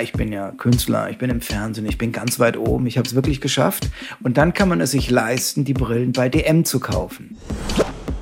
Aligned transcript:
ich 0.00 0.12
bin 0.12 0.32
ja 0.32 0.50
Künstler, 0.52 1.10
ich 1.10 1.18
bin 1.18 1.30
im 1.30 1.40
Fernsehen, 1.40 1.86
ich 1.86 1.98
bin 1.98 2.12
ganz 2.12 2.38
weit 2.38 2.56
oben, 2.56 2.86
ich 2.86 2.98
habe 2.98 3.06
es 3.06 3.14
wirklich 3.14 3.40
geschafft. 3.40 3.88
Und 4.22 4.36
dann 4.36 4.54
kann 4.54 4.68
man 4.68 4.80
es 4.80 4.92
sich 4.92 5.10
leisten, 5.10 5.64
die 5.64 5.74
Brillen 5.74 6.12
bei 6.12 6.28
DM 6.28 6.64
zu 6.64 6.80
kaufen. 6.80 7.36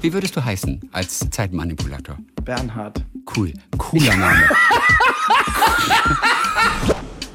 Wie 0.00 0.12
würdest 0.12 0.36
du 0.36 0.44
heißen 0.44 0.88
als 0.92 1.28
Zeitmanipulator? 1.30 2.18
Bernhard. 2.44 3.04
Cool, 3.36 3.52
cooler 3.76 4.16
Name. 4.16 4.42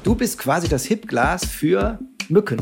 du 0.02 0.14
bist 0.14 0.38
quasi 0.38 0.68
das 0.68 0.84
Hipglas 0.86 1.44
für 1.44 1.98
Mücken. 2.28 2.58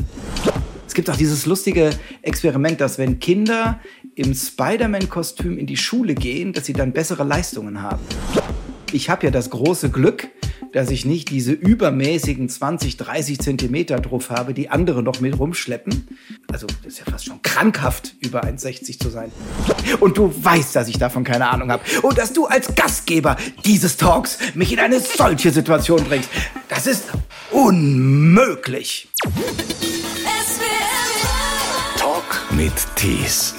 Es 0.85 0.93
gibt 0.93 1.09
auch 1.09 1.15
dieses 1.15 1.45
lustige 1.45 1.91
Experiment, 2.21 2.81
dass 2.81 2.97
wenn 2.97 3.19
Kinder 3.19 3.79
im 4.15 4.33
Spider-Man-Kostüm 4.33 5.57
in 5.57 5.65
die 5.65 5.77
Schule 5.77 6.15
gehen, 6.15 6.51
dass 6.51 6.65
sie 6.65 6.73
dann 6.73 6.91
bessere 6.91 7.23
Leistungen 7.23 7.81
haben. 7.81 8.01
Ich 8.91 9.09
habe 9.09 9.25
ja 9.25 9.31
das 9.31 9.49
große 9.49 9.89
Glück, 9.89 10.27
dass 10.73 10.89
ich 10.89 11.05
nicht 11.05 11.29
diese 11.29 11.51
übermäßigen 11.51 12.49
20, 12.49 12.97
30 12.97 13.39
Zentimeter 13.39 13.99
drauf 13.99 14.29
habe, 14.29 14.53
die 14.53 14.69
andere 14.69 15.03
noch 15.03 15.19
mit 15.19 15.37
rumschleppen. 15.37 16.07
Also 16.51 16.67
das 16.83 16.93
ist 16.93 16.99
ja 16.99 17.05
fast 17.11 17.25
schon 17.25 17.41
krankhaft, 17.41 18.15
über 18.19 18.43
1,60 18.43 18.99
zu 18.99 19.09
sein. 19.09 19.31
Und 19.99 20.17
du 20.17 20.33
weißt, 20.43 20.75
dass 20.75 20.87
ich 20.87 20.97
davon 20.97 21.23
keine 21.23 21.49
Ahnung 21.49 21.71
habe. 21.71 21.83
Und 22.01 22.17
dass 22.17 22.33
du 22.33 22.45
als 22.45 22.73
Gastgeber 22.75 23.37
dieses 23.65 23.97
Talks 23.97 24.37
mich 24.55 24.71
in 24.71 24.79
eine 24.79 24.99
solche 24.99 25.51
Situation 25.51 26.03
bringst. 26.03 26.29
Das 26.69 26.87
ist 26.87 27.05
unmöglich. 27.51 29.09
Talk 31.97 32.51
mit 32.51 32.73
Tees. 32.95 33.55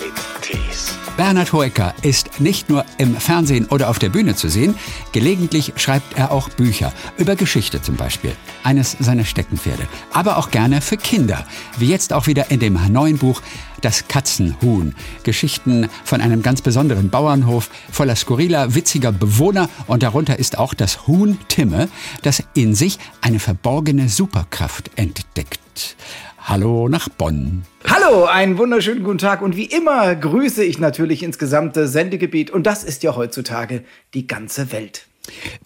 Bernhard 1.17 1.53
Hoeker 1.53 1.95
ist 2.01 2.41
nicht 2.41 2.71
nur 2.71 2.87
im 2.97 3.15
Fernsehen 3.15 3.67
oder 3.67 3.91
auf 3.91 3.99
der 3.99 4.09
Bühne 4.09 4.35
zu 4.35 4.49
sehen, 4.49 4.75
gelegentlich 5.13 5.75
schreibt 5.77 6.17
er 6.17 6.33
auch 6.33 6.49
Bücher, 6.49 6.93
über 7.19 7.37
Geschichte 7.37 7.83
zum 7.83 7.97
Beispiel, 7.97 8.33
eines 8.65 8.97
seiner 8.99 9.27
Steckenpferde, 9.27 9.87
aber 10.13 10.39
auch 10.39 10.51
gerne 10.51 10.81
für 10.81 10.97
Kinder, 10.97 11.47
wie 11.79 11.89
jetzt 11.89 12.15
auch 12.15 12.27
wieder 12.27 12.51
in 12.51 12.61
dem 12.61 12.79
neuen 12.91 13.19
Buch 13.19 13.43
Das 13.83 14.09
Katzenhuhn. 14.09 14.95
Geschichten 15.23 15.89
von 16.05 16.21
einem 16.23 16.43
ganz 16.43 16.63
besonderen 16.63 17.11
Bauernhof 17.11 17.69
voller 17.91 18.17
skurriler, 18.17 18.75
witziger 18.75 19.13
Bewohner 19.13 19.69
und 19.87 20.03
darunter 20.03 20.39
ist 20.39 20.57
auch 20.57 20.73
das 20.73 21.07
Huhn 21.07 21.39
Timme, 21.49 21.89
das 22.23 22.43
in 22.55 22.75
sich 22.75 22.99
eine 23.21 23.39
verborgene 23.39 24.09
Superkraft 24.09 24.91
entdeckt. 24.97 25.97
Hallo 26.45 26.89
nach 26.89 27.09
Bonn. 27.09 27.63
Hallo, 27.89 28.25
einen 28.25 28.59
wunderschönen 28.59 29.05
guten 29.05 29.19
Tag 29.19 29.43
und 29.43 29.57
wie 29.57 29.67
immer 29.67 30.13
grüße 30.15 30.65
ich 30.65 30.81
natürlich 30.81 31.23
ins 31.23 31.39
gesamte 31.39 31.87
Sendegebiet 31.87 32.51
und 32.51 32.67
das 32.67 32.83
ist 32.83 33.05
ja 33.05 33.15
heutzutage 33.15 33.85
die 34.13 34.27
ganze 34.27 34.73
Welt. 34.73 35.07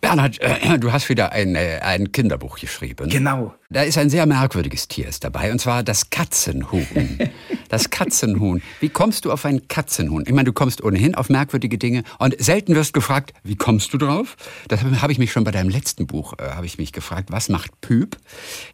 Bernhard, 0.00 0.40
äh, 0.40 0.78
du 0.78 0.92
hast 0.92 1.08
wieder 1.08 1.32
ein, 1.32 1.54
äh, 1.54 1.80
ein 1.82 2.12
Kinderbuch 2.12 2.58
geschrieben. 2.58 3.08
Genau. 3.08 3.54
Da 3.70 3.82
ist 3.82 3.98
ein 3.98 4.10
sehr 4.10 4.26
merkwürdiges 4.26 4.86
Tier 4.86 5.08
ist 5.08 5.24
dabei, 5.24 5.50
und 5.50 5.60
zwar 5.60 5.82
das 5.82 6.10
Katzenhuhn. 6.10 7.18
Das 7.68 7.90
Katzenhuhn. 7.90 8.62
Wie 8.78 8.88
kommst 8.88 9.24
du 9.24 9.32
auf 9.32 9.44
ein 9.44 9.66
Katzenhuhn? 9.66 10.22
Ich 10.24 10.32
meine, 10.32 10.44
du 10.44 10.52
kommst 10.52 10.84
ohnehin 10.84 11.16
auf 11.16 11.28
merkwürdige 11.28 11.78
Dinge 11.78 12.04
und 12.20 12.40
selten 12.40 12.76
wirst 12.76 12.92
gefragt, 12.92 13.32
wie 13.42 13.56
kommst 13.56 13.92
du 13.92 13.98
drauf? 13.98 14.36
Das 14.68 14.84
habe 14.84 15.10
ich 15.10 15.18
mich 15.18 15.32
schon 15.32 15.42
bei 15.42 15.50
deinem 15.50 15.68
letzten 15.68 16.06
Buch, 16.06 16.34
äh, 16.38 16.50
habe 16.50 16.66
ich 16.66 16.78
mich 16.78 16.92
gefragt, 16.92 17.32
was 17.32 17.48
macht 17.48 17.80
Püp? 17.80 18.18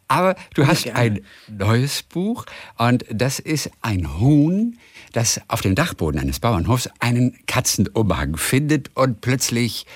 Aber 0.07 0.35
du 0.53 0.67
hast 0.67 0.85
ja, 0.85 0.93
ein 0.93 1.21
neues 1.47 2.03
Buch 2.03 2.45
und 2.77 3.03
das 3.09 3.39
ist 3.39 3.71
ein 3.81 4.19
Huhn, 4.19 4.77
das 5.11 5.41
auf 5.47 5.61
dem 5.61 5.73
Dachboden 5.73 6.19
eines 6.19 6.39
Bauernhofs 6.39 6.87
einen 6.99 7.35
Katzenumhang 7.47 8.37
findet 8.37 8.95
und 8.95 9.21
plötzlich 9.21 9.87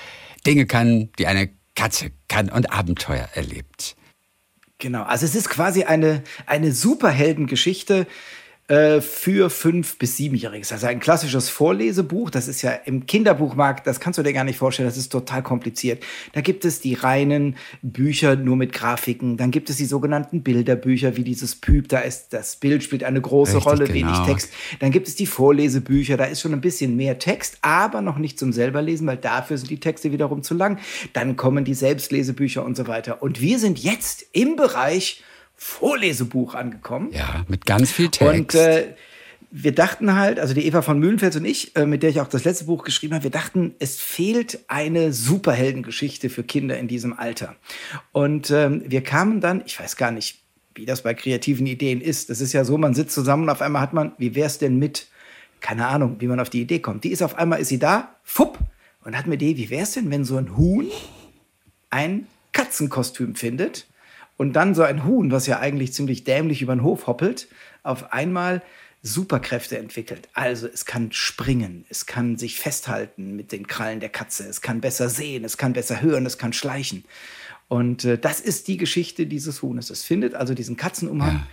Dinge 0.46 0.66
kann, 0.66 1.10
die 1.18 1.26
eine 1.26 1.50
Katze 1.74 2.10
kann 2.28 2.48
und 2.48 2.72
Abenteuer 2.72 3.28
erlebt. 3.34 3.96
Genau, 4.78 5.02
also 5.02 5.24
es 5.24 5.34
ist 5.34 5.48
quasi 5.48 5.84
eine, 5.84 6.22
eine 6.46 6.72
Superheldengeschichte, 6.72 8.06
äh, 8.68 9.00
für 9.00 9.48
fünf 9.48 9.96
bis 9.96 10.18
siebenjährige. 10.18 10.66
Also 10.70 10.86
ein 10.86 11.00
klassisches 11.00 11.48
Vorlesebuch. 11.48 12.28
Das 12.28 12.48
ist 12.48 12.60
ja 12.60 12.72
im 12.72 13.06
Kinderbuchmarkt, 13.06 13.86
das 13.86 13.98
kannst 13.98 14.18
du 14.18 14.22
dir 14.22 14.34
gar 14.34 14.44
nicht 14.44 14.58
vorstellen. 14.58 14.86
Das 14.86 14.98
ist 14.98 15.08
total 15.08 15.42
kompliziert. 15.42 16.04
Da 16.34 16.42
gibt 16.42 16.66
es 16.66 16.78
die 16.80 16.92
reinen 16.92 17.56
Bücher 17.80 18.36
nur 18.36 18.56
mit 18.56 18.74
Grafiken. 18.74 19.38
Dann 19.38 19.50
gibt 19.52 19.70
es 19.70 19.76
die 19.76 19.86
sogenannten 19.86 20.42
Bilderbücher, 20.42 21.16
wie 21.16 21.24
dieses 21.24 21.56
Püb. 21.56 21.88
Da 21.88 22.00
ist 22.00 22.34
das 22.34 22.56
Bild 22.56 22.82
spielt 22.82 23.04
eine 23.04 23.22
große 23.22 23.56
Richtig, 23.56 23.72
Rolle, 23.72 23.84
genau. 23.86 24.08
wenig 24.10 24.26
Text. 24.26 24.52
Dann 24.80 24.90
gibt 24.90 25.08
es 25.08 25.16
die 25.16 25.24
Vorlesebücher. 25.24 26.18
Da 26.18 26.24
ist 26.24 26.42
schon 26.42 26.52
ein 26.52 26.60
bisschen 26.60 26.94
mehr 26.94 27.18
Text, 27.18 27.56
aber 27.62 28.02
noch 28.02 28.18
nicht 28.18 28.38
zum 28.38 28.52
selberlesen, 28.52 29.06
weil 29.06 29.16
dafür 29.16 29.56
sind 29.56 29.70
die 29.70 29.80
Texte 29.80 30.12
wiederum 30.12 30.42
zu 30.42 30.52
lang. 30.52 30.78
Dann 31.14 31.36
kommen 31.36 31.64
die 31.64 31.72
Selbstlesebücher 31.72 32.62
und 32.62 32.76
so 32.76 32.86
weiter. 32.86 33.22
Und 33.22 33.40
wir 33.40 33.58
sind 33.58 33.78
jetzt 33.78 34.26
im 34.32 34.56
Bereich 34.56 35.22
Vorlesebuch 35.58 36.54
angekommen. 36.54 37.10
Ja, 37.12 37.44
mit 37.48 37.66
ganz 37.66 37.90
viel 37.90 38.08
Text. 38.08 38.54
Und 38.54 38.54
äh, 38.54 38.94
wir 39.50 39.72
dachten 39.72 40.14
halt, 40.14 40.38
also 40.38 40.54
die 40.54 40.64
Eva 40.66 40.82
von 40.82 40.98
Mühlenfels 41.00 41.34
und 41.36 41.44
ich, 41.44 41.74
äh, 41.74 41.84
mit 41.84 42.02
der 42.02 42.10
ich 42.10 42.20
auch 42.20 42.28
das 42.28 42.44
letzte 42.44 42.64
Buch 42.64 42.84
geschrieben 42.84 43.14
habe, 43.14 43.24
wir 43.24 43.30
dachten, 43.30 43.74
es 43.80 43.98
fehlt 43.98 44.60
eine 44.68 45.12
Superheldengeschichte 45.12 46.30
für 46.30 46.44
Kinder 46.44 46.78
in 46.78 46.86
diesem 46.86 47.18
Alter. 47.18 47.56
Und 48.12 48.50
ähm, 48.50 48.84
wir 48.86 49.02
kamen 49.02 49.40
dann, 49.40 49.62
ich 49.66 49.78
weiß 49.78 49.96
gar 49.96 50.12
nicht, 50.12 50.38
wie 50.76 50.86
das 50.86 51.02
bei 51.02 51.12
kreativen 51.12 51.66
Ideen 51.66 52.00
ist. 52.00 52.30
Das 52.30 52.40
ist 52.40 52.52
ja 52.52 52.64
so, 52.64 52.78
man 52.78 52.94
sitzt 52.94 53.14
zusammen 53.14 53.42
und 53.44 53.50
auf 53.50 53.60
einmal 53.60 53.82
hat 53.82 53.92
man, 53.92 54.12
wie 54.16 54.36
wär's 54.36 54.58
denn 54.58 54.78
mit, 54.78 55.08
keine 55.60 55.88
Ahnung, 55.88 56.16
wie 56.20 56.28
man 56.28 56.38
auf 56.38 56.50
die 56.50 56.60
Idee 56.60 56.78
kommt. 56.78 57.02
Die 57.02 57.10
ist 57.10 57.22
auf 57.22 57.36
einmal, 57.36 57.58
ist 57.58 57.68
sie 57.68 57.80
da, 57.80 58.14
fupp, 58.22 58.58
und 59.02 59.18
hat 59.18 59.26
mir 59.26 59.38
die, 59.38 59.56
wie 59.56 59.70
wär's 59.70 59.92
denn, 59.92 60.10
wenn 60.10 60.24
so 60.24 60.36
ein 60.36 60.56
Huhn 60.56 60.86
ein 61.90 62.28
Katzenkostüm 62.52 63.34
findet 63.34 63.86
und 64.38 64.54
dann 64.54 64.74
so 64.74 64.82
ein 64.82 65.04
Huhn, 65.04 65.30
was 65.30 65.46
ja 65.46 65.58
eigentlich 65.58 65.92
ziemlich 65.92 66.24
dämlich 66.24 66.62
über 66.62 66.74
den 66.74 66.82
Hof 66.82 67.06
hoppelt, 67.06 67.48
auf 67.82 68.12
einmal 68.12 68.62
Superkräfte 69.02 69.78
entwickelt. 69.78 70.28
Also 70.32 70.66
es 70.66 70.86
kann 70.86 71.12
springen, 71.12 71.84
es 71.90 72.06
kann 72.06 72.36
sich 72.38 72.58
festhalten 72.58 73.36
mit 73.36 73.52
den 73.52 73.66
Krallen 73.66 74.00
der 74.00 74.08
Katze, 74.08 74.44
es 74.48 74.60
kann 74.62 74.80
besser 74.80 75.08
sehen, 75.08 75.44
es 75.44 75.58
kann 75.58 75.74
besser 75.74 76.00
hören, 76.00 76.24
es 76.24 76.38
kann 76.38 76.52
schleichen. 76.52 77.04
Und 77.68 78.04
äh, 78.04 78.16
das 78.16 78.40
ist 78.40 78.68
die 78.68 78.76
Geschichte 78.76 79.26
dieses 79.26 79.60
Huhnes. 79.60 79.90
Es 79.90 80.04
findet 80.04 80.34
also 80.34 80.54
diesen 80.54 80.76
Katzenumhang 80.76 81.34
ja. 81.34 81.46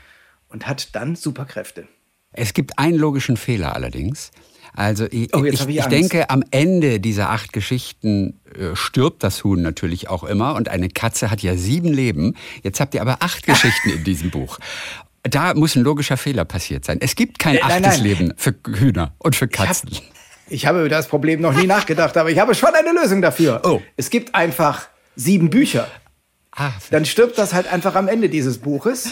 und 0.49 0.65
hat 0.65 0.95
dann 0.95 1.15
Superkräfte. 1.15 1.87
Es 2.31 2.53
gibt 2.53 2.77
einen 2.79 2.97
logischen 2.97 3.37
Fehler 3.37 3.75
allerdings. 3.75 4.31
Also 4.75 5.05
ich, 5.09 5.33
oh, 5.33 5.43
ich, 5.45 5.67
ich, 5.67 5.85
denke, 5.85 6.29
am 6.29 6.43
Ende 6.51 6.99
dieser 6.99 7.29
acht 7.29 7.53
Geschichten 7.53 8.41
äh, 8.53 8.75
stirbt 8.75 9.23
das 9.23 9.43
Huhn 9.45 9.61
natürlich 9.61 10.09
auch 10.09 10.25
immer 10.25 10.55
und 10.55 10.67
eine 10.67 10.89
Katze 10.89 11.31
hat 11.31 11.41
ja 11.41 11.55
sieben 11.55 11.93
Leben. 11.93 12.35
Jetzt 12.61 12.81
habt 12.81 12.93
ihr 12.93 13.01
aber 13.01 13.17
acht 13.21 13.45
Geschichten 13.47 13.89
in 13.89 14.03
diesem 14.03 14.31
Buch. 14.31 14.59
Da 15.23 15.53
muss 15.53 15.75
ein 15.75 15.83
logischer 15.83 16.17
Fehler 16.17 16.43
passiert 16.43 16.83
sein. 16.83 16.97
Es 16.99 17.15
gibt 17.15 17.39
kein 17.39 17.55
äh, 17.55 17.61
achtes 17.61 17.81
nein, 17.81 17.91
nein. 17.91 18.03
Leben 18.03 18.33
für 18.35 18.53
Hühner 18.67 19.13
und 19.17 19.35
für 19.35 19.47
Katzen. 19.47 19.89
Ich, 19.91 19.97
hab, 19.97 20.05
ich 20.49 20.65
habe 20.65 20.79
über 20.79 20.89
das 20.89 21.07
Problem 21.07 21.39
noch 21.39 21.53
nie 21.53 21.67
nachgedacht, 21.67 22.17
aber 22.17 22.29
ich 22.29 22.37
habe 22.37 22.53
schon 22.53 22.73
eine 22.75 22.91
Lösung 22.91 23.21
dafür. 23.21 23.61
Oh. 23.63 23.81
Es 23.95 24.09
gibt 24.09 24.35
einfach 24.35 24.87
sieben 25.15 25.49
Bücher. 25.49 25.87
Ah, 26.51 26.71
dann 26.91 27.05
stirbt 27.05 27.37
das 27.37 27.53
halt 27.53 27.71
einfach 27.71 27.95
am 27.95 28.09
Ende 28.09 28.27
dieses 28.29 28.57
Buches. 28.57 29.11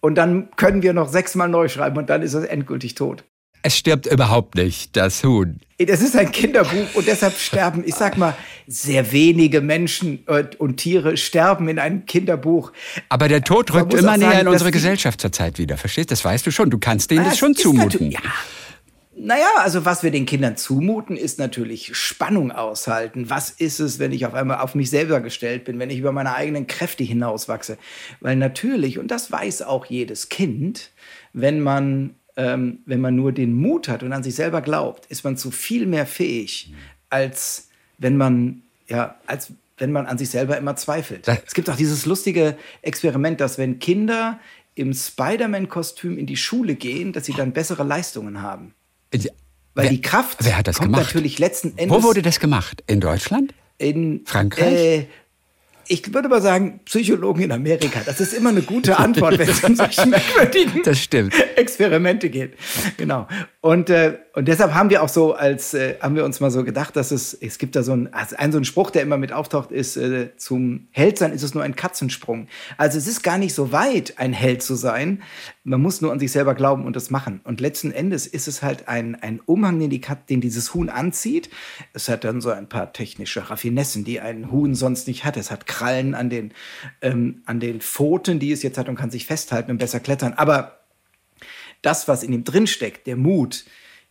Und 0.00 0.16
dann 0.16 0.50
können 0.56 0.82
wir 0.82 0.92
noch 0.92 1.08
sechsmal 1.08 1.48
neu 1.48 1.68
schreiben 1.68 1.96
und 1.96 2.10
dann 2.10 2.20
ist 2.20 2.34
es 2.34 2.44
endgültig 2.44 2.94
tot. 2.94 3.24
Es 3.66 3.78
stirbt 3.78 4.04
überhaupt 4.04 4.56
nicht, 4.56 4.94
das 4.94 5.24
Huhn. 5.24 5.58
Das 5.78 6.02
ist 6.02 6.14
ein 6.16 6.30
Kinderbuch 6.30 6.94
und 6.94 7.06
deshalb 7.06 7.38
sterben, 7.38 7.82
ich 7.86 7.94
sag 7.94 8.18
mal, 8.18 8.36
sehr 8.66 9.10
wenige 9.10 9.62
Menschen 9.62 10.22
und 10.58 10.76
Tiere 10.76 11.16
sterben 11.16 11.68
in 11.68 11.78
einem 11.78 12.04
Kinderbuch. 12.04 12.72
Aber 13.08 13.26
der 13.26 13.42
Tod 13.42 13.72
rückt 13.72 13.94
immer 13.94 14.18
näher 14.18 14.42
in 14.42 14.48
unsere 14.48 14.70
Gesellschaft 14.70 15.18
zurzeit 15.18 15.58
wieder. 15.58 15.78
Verstehst? 15.78 16.10
Das 16.10 16.22
weißt 16.22 16.46
du 16.46 16.50
schon. 16.50 16.68
Du 16.68 16.78
kannst 16.78 17.10
denen 17.10 17.24
das, 17.24 17.30
das 17.30 17.38
schon 17.38 17.54
zumuten. 17.54 18.10
Ja. 18.10 18.20
Naja, 19.16 19.48
also 19.56 19.86
was 19.86 20.02
wir 20.02 20.10
den 20.10 20.26
Kindern 20.26 20.58
zumuten, 20.58 21.16
ist 21.16 21.38
natürlich 21.38 21.96
Spannung 21.96 22.52
aushalten. 22.52 23.30
Was 23.30 23.48
ist 23.48 23.80
es, 23.80 23.98
wenn 23.98 24.12
ich 24.12 24.26
auf 24.26 24.34
einmal 24.34 24.58
auf 24.58 24.74
mich 24.74 24.90
selber 24.90 25.20
gestellt 25.20 25.64
bin, 25.64 25.78
wenn 25.78 25.88
ich 25.88 25.98
über 25.98 26.12
meine 26.12 26.34
eigenen 26.34 26.66
Kräfte 26.66 27.02
hinauswachse? 27.02 27.78
Weil 28.20 28.36
natürlich, 28.36 28.98
und 28.98 29.10
das 29.10 29.32
weiß 29.32 29.62
auch 29.62 29.86
jedes 29.86 30.28
Kind, 30.28 30.90
wenn 31.32 31.60
man 31.60 32.16
ähm, 32.36 32.80
wenn 32.86 33.00
man 33.00 33.14
nur 33.14 33.32
den 33.32 33.54
Mut 33.54 33.88
hat 33.88 34.02
und 34.02 34.12
an 34.12 34.22
sich 34.22 34.34
selber 34.34 34.60
glaubt, 34.60 35.06
ist 35.06 35.24
man 35.24 35.36
zu 35.36 35.50
viel 35.50 35.86
mehr 35.86 36.06
fähig, 36.06 36.72
als 37.10 37.68
wenn 37.98 38.16
man, 38.16 38.62
ja, 38.88 39.16
als 39.26 39.52
wenn 39.78 39.92
man 39.92 40.06
an 40.06 40.18
sich 40.18 40.30
selber 40.30 40.56
immer 40.56 40.76
zweifelt. 40.76 41.26
Es 41.46 41.54
gibt 41.54 41.68
auch 41.70 41.76
dieses 41.76 42.06
lustige 42.06 42.56
Experiment, 42.82 43.40
dass 43.40 43.58
wenn 43.58 43.78
Kinder 43.78 44.38
im 44.74 44.92
Spider-Man-Kostüm 44.92 46.18
in 46.18 46.26
die 46.26 46.36
Schule 46.36 46.74
gehen, 46.74 47.12
dass 47.12 47.24
sie 47.26 47.32
dann 47.32 47.52
bessere 47.52 47.84
Leistungen 47.84 48.42
haben. 48.42 48.74
Weil 49.74 49.84
wer, 49.84 49.90
die 49.90 50.00
Kraft 50.00 50.38
wer 50.44 50.58
hat 50.58 50.68
das 50.68 50.76
kommt 50.76 50.92
gemacht? 50.92 51.06
natürlich 51.06 51.38
letzten 51.38 51.76
Endes. 51.76 51.90
Wo 51.90 52.02
wurde 52.02 52.22
das 52.22 52.38
gemacht? 52.40 52.82
In 52.86 53.00
Deutschland? 53.00 53.54
In 53.78 54.22
Frankreich? 54.24 54.72
Äh, 54.72 55.06
ich 55.88 56.12
würde 56.12 56.28
mal 56.28 56.42
sagen, 56.42 56.80
Psychologen 56.84 57.42
in 57.42 57.52
Amerika. 57.52 58.00
Das 58.04 58.20
ist 58.20 58.34
immer 58.34 58.50
eine 58.50 58.62
gute 58.62 58.98
Antwort, 58.98 59.38
wenn 59.38 59.48
es 59.48 59.62
um 59.62 59.76
solche 59.76 60.06
merkwürdigen. 60.06 60.82
Experimente 61.56 62.30
geht. 62.30 62.54
Genau. 62.96 63.26
Und, 63.60 63.90
äh, 63.90 64.18
und 64.34 64.48
deshalb 64.48 64.74
haben 64.74 64.90
wir 64.90 65.02
auch 65.02 65.08
so 65.08 65.34
als, 65.34 65.74
äh, 65.74 65.96
haben 66.00 66.16
wir 66.16 66.24
uns 66.24 66.40
mal 66.40 66.50
so 66.50 66.64
gedacht, 66.64 66.96
dass 66.96 67.10
es, 67.10 67.34
es 67.34 67.58
gibt 67.58 67.76
da 67.76 67.82
so 67.82 67.92
ein, 67.92 68.12
also 68.12 68.36
ein 68.36 68.52
so 68.52 68.58
ein 68.58 68.64
Spruch, 68.64 68.90
der 68.90 69.02
immer 69.02 69.18
mit 69.18 69.32
auftaucht, 69.32 69.72
ist, 69.72 69.96
äh, 69.96 70.36
zum 70.36 70.88
Held 70.90 71.18
sein 71.18 71.32
ist 71.32 71.42
es 71.42 71.54
nur 71.54 71.62
ein 71.62 71.76
Katzensprung. 71.76 72.48
Also 72.76 72.98
es 72.98 73.06
ist 73.06 73.22
gar 73.22 73.38
nicht 73.38 73.54
so 73.54 73.72
weit, 73.72 74.14
ein 74.18 74.32
Held 74.32 74.62
zu 74.62 74.74
sein. 74.74 75.22
Man 75.66 75.80
muss 75.80 76.02
nur 76.02 76.12
an 76.12 76.20
sich 76.20 76.30
selber 76.30 76.54
glauben 76.54 76.84
und 76.84 76.94
das 76.94 77.10
machen. 77.10 77.40
Und 77.42 77.58
letzten 77.58 77.90
Endes 77.90 78.26
ist 78.26 78.48
es 78.48 78.62
halt 78.62 78.86
ein, 78.86 79.14
ein 79.14 79.40
Umhang, 79.40 79.78
den, 79.78 79.88
die 79.88 80.00
Kat 80.00 80.28
den 80.28 80.42
dieses 80.42 80.74
Huhn 80.74 80.90
anzieht. 80.90 81.48
Es 81.94 82.10
hat 82.10 82.24
dann 82.24 82.42
so 82.42 82.50
ein 82.50 82.68
paar 82.68 82.92
technische 82.92 83.48
Raffinessen, 83.48 84.04
die 84.04 84.20
ein 84.20 84.52
Huhn 84.52 84.74
sonst 84.74 85.08
nicht 85.08 85.24
hat. 85.24 85.38
Es 85.38 85.50
hat 85.50 85.66
Krallen 85.66 86.14
an 86.14 86.28
den, 86.28 86.52
ähm, 87.00 87.42
an 87.46 87.60
den 87.60 87.80
Pfoten, 87.80 88.38
die 88.38 88.52
es 88.52 88.62
jetzt 88.62 88.76
hat 88.76 88.90
und 88.90 88.96
kann 88.96 89.10
sich 89.10 89.24
festhalten 89.24 89.70
und 89.70 89.78
besser 89.78 90.00
klettern. 90.00 90.34
Aber 90.34 90.80
das, 91.80 92.08
was 92.08 92.22
in 92.22 92.34
ihm 92.34 92.44
drinsteckt, 92.44 93.06
der 93.06 93.16
Mut, 93.16 93.64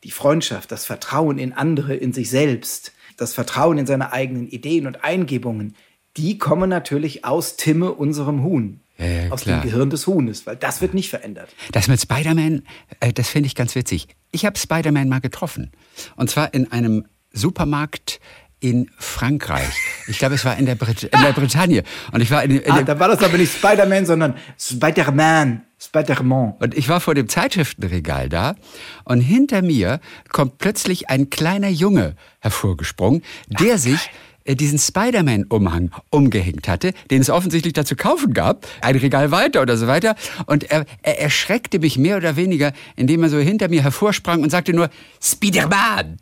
die 0.03 0.11
Freundschaft, 0.11 0.71
das 0.71 0.85
Vertrauen 0.85 1.37
in 1.37 1.53
andere, 1.53 1.95
in 1.95 2.13
sich 2.13 2.31
selbst, 2.31 2.93
das 3.15 3.35
Vertrauen 3.35 3.77
in 3.77 3.85
seine 3.85 4.11
eigenen 4.11 4.47
Ideen 4.47 4.87
und 4.87 5.03
Eingebungen, 5.03 5.75
die 6.17 6.39
kommen 6.39 6.69
natürlich 6.69 7.25
aus 7.25 7.57
Timme, 7.57 7.91
unserem 7.91 8.43
Huhn. 8.43 8.82
Ja, 8.97 9.05
ja, 9.05 9.31
aus 9.31 9.41
klar. 9.41 9.61
dem 9.61 9.69
Gehirn 9.69 9.89
des 9.89 10.05
Huhnes, 10.07 10.45
weil 10.45 10.55
das 10.55 10.81
wird 10.81 10.93
nicht 10.93 11.09
verändert. 11.09 11.49
Das 11.71 11.87
mit 11.87 11.99
Spider-Man, 11.99 12.63
äh, 12.99 13.11
das 13.11 13.29
finde 13.29 13.47
ich 13.47 13.55
ganz 13.55 13.75
witzig. 13.75 14.07
Ich 14.31 14.45
habe 14.45 14.57
Spider-Man 14.57 15.09
mal 15.09 15.19
getroffen. 15.19 15.71
Und 16.15 16.29
zwar 16.29 16.53
in 16.53 16.71
einem 16.71 17.05
Supermarkt 17.31 18.19
in 18.59 18.89
Frankreich. 18.97 19.73
Ich 20.07 20.19
glaube, 20.19 20.35
es 20.35 20.45
war 20.45 20.57
in 20.57 20.65
der, 20.65 20.75
Brit 20.75 21.03
in 21.03 21.21
der 21.21 21.33
Bretagne. 21.33 21.83
Und 22.13 22.21
ich 22.21 22.31
war 22.31 22.43
in, 22.43 22.51
in 22.51 22.71
Ah, 22.71 22.81
da 22.81 22.97
war 22.97 23.09
das 23.09 23.21
aber 23.21 23.37
nicht 23.37 23.53
Spider-Man, 23.53 24.05
sondern 24.05 24.35
Spider-Man. 24.57 25.63
Spider-Man. 25.77 26.53
und 26.59 26.77
ich 26.77 26.87
war 26.87 27.01
vor 27.01 27.13
dem 27.13 27.27
Zeitschriftenregal 27.27 28.29
da 28.29 28.55
und 29.03 29.19
hinter 29.19 29.61
mir 29.61 29.99
kommt 30.29 30.57
plötzlich 30.57 31.09
ein 31.09 31.29
kleiner 31.29 31.67
Junge 31.67 32.15
hervorgesprungen, 32.39 33.21
der 33.49 33.77
sich 33.77 33.99
äh, 33.99 34.09
diesen 34.45 34.77
Spider-Man-Umhang 34.79 35.91
umgehängt 36.09 36.67
hatte, 36.67 36.93
den 37.09 37.21
es 37.21 37.29
offensichtlich 37.29 37.73
dazu 37.73 37.95
kaufen 37.95 38.33
gab, 38.33 38.67
ein 38.81 38.95
Regal 38.95 39.31
weiter 39.31 39.61
oder 39.61 39.77
so 39.77 39.87
weiter. 39.87 40.15
Und 40.45 40.69
er, 40.69 40.85
er 41.01 41.21
erschreckte 41.21 41.79
mich 41.79 41.97
mehr 41.97 42.17
oder 42.17 42.35
weniger, 42.35 42.73
indem 42.95 43.23
er 43.23 43.29
so 43.29 43.39
hinter 43.39 43.69
mir 43.69 43.83
hervorsprang 43.83 44.41
und 44.43 44.49
sagte 44.49 44.73
nur, 44.73 44.89
Spider-Man! 45.21 46.17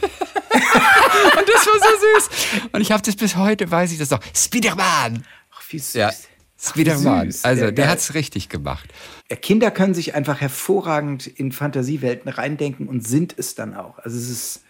und 0.02 1.48
das 1.48 1.66
war 1.66 1.78
so 1.78 2.28
süß. 2.28 2.30
Und 2.72 2.80
ich 2.80 2.92
habe 2.92 3.02
das 3.02 3.16
bis 3.16 3.36
heute, 3.36 3.70
weiß 3.70 3.92
ich 3.92 3.98
das 3.98 4.10
noch. 4.10 4.20
Spider-Man! 4.34 5.24
Ach, 5.54 5.62
wie 5.70 5.78
süß. 5.78 5.94
Ja, 5.94 6.10
Spider-Man. 6.58 7.34
Also 7.42 7.64
Ja, 7.64 7.70
der 7.70 7.72
geil. 7.72 7.88
hat's 7.88 8.14
richtig 8.14 8.48
gemacht. 8.48 8.88
Kinder 9.42 9.70
können 9.70 9.94
sich 9.94 10.14
einfach 10.14 10.40
hervorragend 10.40 11.26
in 11.26 11.52
Fantasiewelten 11.52 12.30
reindenken 12.30 12.88
und 12.88 13.06
sind 13.06 13.34
es 13.38 13.54
dann 13.54 13.74
auch. 13.74 13.98
Also 13.98 14.18
es 14.18 14.28
ist, 14.28 14.62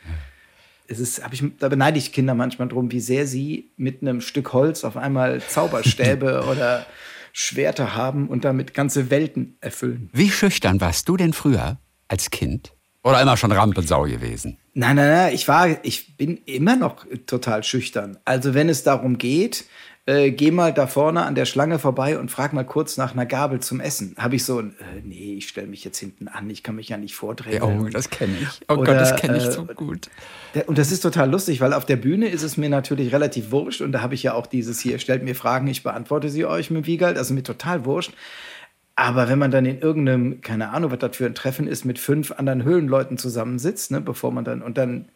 es 0.90 0.98
ist, 0.98 1.22
ich, 1.30 1.44
da 1.58 1.68
beneide 1.68 1.98
ich 1.98 2.12
Kinder 2.12 2.34
manchmal 2.34 2.68
drum, 2.68 2.90
wie 2.90 3.00
sehr 3.00 3.26
sie 3.26 3.70
mit 3.76 4.02
einem 4.02 4.20
Stück 4.20 4.52
Holz 4.52 4.84
auf 4.84 4.96
einmal 4.96 5.40
Zauberstäbe 5.40 6.44
oder 6.50 6.84
Schwerter 7.32 7.94
haben 7.94 8.28
und 8.28 8.44
damit 8.44 8.74
ganze 8.74 9.08
Welten 9.08 9.56
erfüllen. 9.60 10.10
Wie 10.12 10.30
schüchtern 10.30 10.80
warst 10.80 11.08
du 11.08 11.16
denn 11.16 11.32
früher 11.32 11.78
als 12.08 12.30
Kind? 12.30 12.74
Oder 13.04 13.22
immer 13.22 13.36
schon 13.36 13.52
Rampensau 13.52 14.02
gewesen? 14.02 14.58
Nein, 14.74 14.96
nein, 14.96 15.10
nein, 15.10 15.34
ich 15.34 15.48
war, 15.48 15.84
ich 15.84 16.16
bin 16.16 16.38
immer 16.44 16.76
noch 16.76 17.06
total 17.26 17.62
schüchtern. 17.62 18.18
Also 18.24 18.52
wenn 18.52 18.68
es 18.68 18.82
darum 18.82 19.16
geht, 19.16 19.64
äh, 20.06 20.30
geh 20.30 20.50
mal 20.50 20.72
da 20.72 20.86
vorne 20.86 21.24
an 21.24 21.34
der 21.34 21.44
Schlange 21.44 21.78
vorbei 21.78 22.18
und 22.18 22.30
frag 22.30 22.52
mal 22.52 22.64
kurz 22.64 22.96
nach 22.96 23.12
einer 23.12 23.26
Gabel 23.26 23.60
zum 23.60 23.80
Essen. 23.80 24.14
Habe 24.18 24.36
ich 24.36 24.44
so 24.44 24.58
ein, 24.58 24.70
äh, 24.80 25.00
nee, 25.04 25.34
ich 25.34 25.48
stelle 25.48 25.66
mich 25.66 25.84
jetzt 25.84 25.98
hinten 25.98 26.28
an, 26.28 26.48
ich 26.48 26.62
kann 26.62 26.74
mich 26.74 26.88
ja 26.88 26.96
nicht 26.96 27.14
vordrehen. 27.14 27.62
Oh, 27.62 27.88
das 27.88 28.10
kenne 28.10 28.34
ich. 28.40 28.60
Oh 28.68 28.74
Oder, 28.74 28.92
Gott, 28.92 29.00
das 29.00 29.16
kenne 29.16 29.36
ich 29.36 29.44
äh, 29.44 29.52
so 29.52 29.64
gut. 29.66 30.08
Und 30.66 30.78
das 30.78 30.90
ist 30.90 31.00
total 31.00 31.30
lustig, 31.30 31.60
weil 31.60 31.72
auf 31.72 31.84
der 31.84 31.96
Bühne 31.96 32.28
ist 32.28 32.42
es 32.42 32.56
mir 32.56 32.68
natürlich 32.68 33.12
relativ 33.12 33.50
wurscht 33.50 33.82
und 33.82 33.92
da 33.92 34.00
habe 34.00 34.14
ich 34.14 34.22
ja 34.22 34.34
auch 34.34 34.46
dieses 34.46 34.80
hier, 34.80 34.98
stellt 34.98 35.22
mir 35.22 35.34
Fragen, 35.34 35.66
ich 35.68 35.82
beantworte 35.82 36.28
sie 36.28 36.44
euch 36.44 36.70
mit 36.70 36.86
Wiegald, 36.86 37.18
also 37.18 37.34
mir 37.34 37.42
total 37.42 37.84
wurscht. 37.84 38.12
Aber 38.96 39.28
wenn 39.28 39.38
man 39.38 39.50
dann 39.50 39.64
in 39.64 39.80
irgendeinem, 39.80 40.40
keine 40.40 40.70
Ahnung, 40.70 40.90
was 40.90 40.98
das 40.98 41.16
für 41.16 41.26
ein 41.26 41.34
Treffen 41.34 41.66
ist, 41.66 41.84
mit 41.84 41.98
fünf 41.98 42.32
anderen 42.32 42.64
Höhlenleuten 42.64 43.16
zusammensitzt, 43.16 43.92
ne, 43.92 44.00
bevor 44.00 44.30
man 44.30 44.44
dann, 44.44 44.60
und 44.60 44.76
dann, 44.76 45.08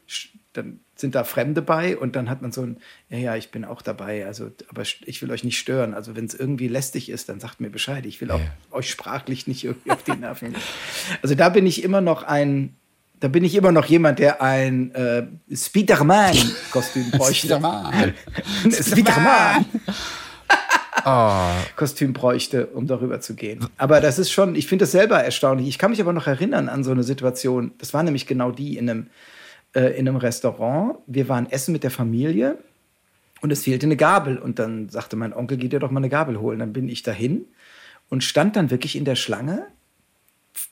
dann 0.54 0.80
sind 0.96 1.14
da 1.14 1.24
Fremde 1.24 1.62
bei 1.62 1.96
und 1.96 2.16
dann 2.16 2.30
hat 2.30 2.40
man 2.40 2.52
so 2.52 2.62
ein, 2.62 2.78
ja, 3.10 3.18
ja, 3.18 3.36
ich 3.36 3.50
bin 3.50 3.64
auch 3.64 3.82
dabei, 3.82 4.24
also, 4.24 4.50
aber 4.68 4.82
ich 4.82 5.22
will 5.22 5.30
euch 5.30 5.44
nicht 5.44 5.58
stören. 5.58 5.94
Also, 5.94 6.16
wenn 6.16 6.24
es 6.24 6.34
irgendwie 6.34 6.68
lästig 6.68 7.10
ist, 7.10 7.28
dann 7.28 7.40
sagt 7.40 7.60
mir 7.60 7.70
Bescheid. 7.70 8.06
Ich 8.06 8.20
will 8.20 8.30
auch 8.30 8.40
euch 8.70 8.90
sprachlich 8.90 9.46
nicht 9.46 9.64
irgendwie 9.64 9.90
auf 9.90 10.02
die 10.02 10.12
Nerven 10.12 10.52
gehen. 10.52 10.62
Also, 11.22 11.34
da 11.34 11.48
bin 11.48 11.66
ich 11.66 11.84
immer 11.84 12.00
noch 12.00 12.22
ein, 12.22 12.74
da 13.20 13.28
bin 13.28 13.44
ich 13.44 13.54
immer 13.54 13.72
noch 13.72 13.86
jemand, 13.86 14.18
der 14.18 14.40
ein 14.40 14.94
äh, 14.94 15.26
Spiderman-Kostüm 15.52 17.10
bräuchte. 17.12 17.46
Spiderman. 17.46 18.14
Spiderman. 18.70 19.64
Oh, 21.04 21.50
Kostüm 21.76 22.12
bräuchte, 22.12 22.66
um 22.66 22.86
darüber 22.86 23.20
zu 23.20 23.34
gehen. 23.34 23.66
Aber 23.76 24.00
das 24.00 24.18
ist 24.18 24.30
schon, 24.30 24.54
ich 24.54 24.66
finde 24.66 24.84
das 24.84 24.92
selber 24.92 25.22
erstaunlich. 25.22 25.68
Ich 25.68 25.78
kann 25.78 25.90
mich 25.90 26.00
aber 26.00 26.12
noch 26.12 26.26
erinnern 26.26 26.68
an 26.68 26.84
so 26.84 26.92
eine 26.92 27.02
Situation. 27.02 27.72
Das 27.78 27.94
war 27.94 28.02
nämlich 28.02 28.26
genau 28.26 28.50
die 28.50 28.76
in 28.76 28.88
einem, 28.88 29.06
äh, 29.74 29.98
in 29.98 30.08
einem 30.08 30.16
Restaurant. 30.16 30.96
Wir 31.06 31.28
waren 31.28 31.50
essen 31.50 31.72
mit 31.72 31.82
der 31.82 31.90
Familie 31.90 32.58
und 33.40 33.50
es 33.50 33.64
fehlte 33.64 33.86
eine 33.86 33.96
Gabel. 33.96 34.38
Und 34.38 34.58
dann 34.58 34.88
sagte 34.88 35.16
mein 35.16 35.32
Onkel, 35.32 35.56
geh 35.58 35.68
dir 35.68 35.80
doch 35.80 35.90
mal 35.90 36.00
eine 36.00 36.08
Gabel 36.08 36.40
holen. 36.40 36.58
Dann 36.58 36.72
bin 36.72 36.88
ich 36.88 37.02
dahin 37.02 37.44
und 38.08 38.24
stand 38.24 38.56
dann 38.56 38.70
wirklich 38.70 38.96
in 38.96 39.04
der 39.04 39.16
Schlange 39.16 39.66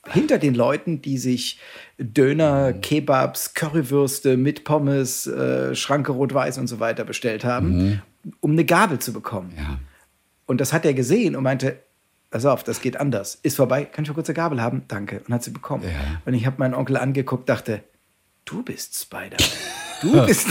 hinter 0.07 0.37
den 0.37 0.55
Leuten, 0.55 1.01
die 1.01 1.17
sich 1.17 1.59
Döner, 1.97 2.73
Kebabs, 2.73 3.53
Currywürste 3.53 4.37
mit 4.37 4.63
Pommes, 4.63 5.27
äh, 5.27 5.75
Schranke 5.75 6.13
rot-weiß 6.13 6.57
und 6.57 6.67
so 6.67 6.79
weiter 6.79 7.03
bestellt 7.03 7.43
haben, 7.43 8.01
um 8.39 8.51
eine 8.51 8.65
Gabel 8.65 8.99
zu 8.99 9.13
bekommen. 9.13 9.53
ja. 9.57 9.79
Und 10.45 10.59
das 10.59 10.73
hat 10.73 10.85
er 10.85 10.93
gesehen 10.93 11.35
und 11.35 11.43
meinte, 11.43 11.79
pass 12.29 12.45
auf, 12.45 12.63
das 12.63 12.81
geht 12.81 12.99
anders. 12.99 13.39
Ist 13.43 13.55
vorbei, 13.55 13.85
kann 13.85 14.03
ich 14.03 14.09
mal 14.09 14.15
kurz 14.15 14.27
eine 14.27 14.35
Gabel 14.35 14.61
haben? 14.61 14.83
Danke. 14.87 15.21
Und 15.25 15.33
hat 15.33 15.43
sie 15.43 15.51
bekommen. 15.51 15.83
Ja. 15.83 16.21
Und 16.25 16.33
ich 16.33 16.45
habe 16.45 16.57
meinen 16.59 16.73
Onkel 16.73 16.97
angeguckt, 16.97 17.47
dachte, 17.47 17.81
du 18.45 18.63
bist 18.63 18.95
Spider. 18.99 19.37
Du 20.01 20.25
bist, 20.25 20.47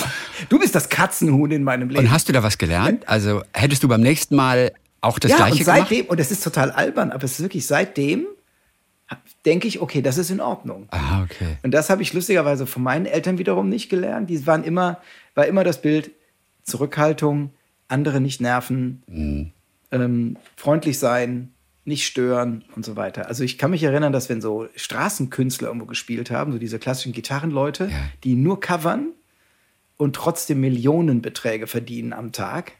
du 0.48 0.58
bist 0.58 0.74
das 0.74 0.88
Katzenhuhn 0.88 1.50
in 1.50 1.62
meinem 1.62 1.90
Leben. 1.90 2.06
Und 2.06 2.10
hast 2.10 2.26
du 2.26 2.32
da 2.32 2.42
was 2.42 2.56
gelernt? 2.56 3.06
Also 3.06 3.42
hättest 3.52 3.82
du 3.82 3.88
beim 3.88 4.00
nächsten 4.00 4.34
Mal 4.34 4.72
auch 5.02 5.18
das 5.18 5.30
ja, 5.30 5.36
Gleiche 5.36 5.52
und 5.58 5.58
gemacht? 5.66 5.78
seitdem, 5.90 6.06
und 6.06 6.18
das 6.18 6.30
ist 6.30 6.42
total 6.42 6.70
albern, 6.70 7.10
aber 7.12 7.24
es 7.24 7.32
ist 7.32 7.40
wirklich 7.42 7.66
seitdem, 7.66 8.24
denke 9.44 9.68
ich, 9.68 9.82
okay, 9.82 10.00
das 10.00 10.16
ist 10.16 10.30
in 10.30 10.40
Ordnung. 10.40 10.88
Ah, 10.90 11.22
okay. 11.24 11.58
Und 11.62 11.72
das 11.72 11.90
habe 11.90 12.00
ich 12.00 12.14
lustigerweise 12.14 12.66
von 12.66 12.82
meinen 12.82 13.04
Eltern 13.04 13.36
wiederum 13.36 13.68
nicht 13.68 13.90
gelernt. 13.90 14.30
Die 14.30 14.46
waren 14.46 14.64
immer, 14.64 15.00
war 15.34 15.44
immer 15.46 15.64
das 15.64 15.82
Bild 15.82 16.12
Zurückhaltung, 16.62 17.50
andere 17.88 18.22
nicht 18.22 18.40
nerven, 18.40 19.02
Mhm. 19.06 19.52
ähm, 19.90 20.36
freundlich 20.56 20.98
sein, 20.98 21.51
nicht 21.84 22.06
stören 22.06 22.65
und 22.77 22.84
so 22.84 22.94
weiter. 22.96 23.27
Also 23.29 23.43
ich 23.43 23.58
kann 23.58 23.70
mich 23.72 23.82
erinnern, 23.82 24.12
dass 24.12 24.29
wenn 24.29 24.41
so 24.41 24.69
Straßenkünstler 24.77 25.69
irgendwo 25.69 25.86
gespielt 25.86 26.31
haben, 26.31 26.53
so 26.53 26.58
diese 26.58 26.79
klassischen 26.79 27.12
Gitarrenleute, 27.12 27.84
Ja. 27.86 27.96
die 28.22 28.34
nur 28.34 28.60
covern 28.60 29.08
und 29.96 30.15
trotzdem 30.15 30.60
Millionenbeträge 30.60 31.67
verdienen 31.67 32.12
am 32.12 32.31
Tag, 32.32 32.72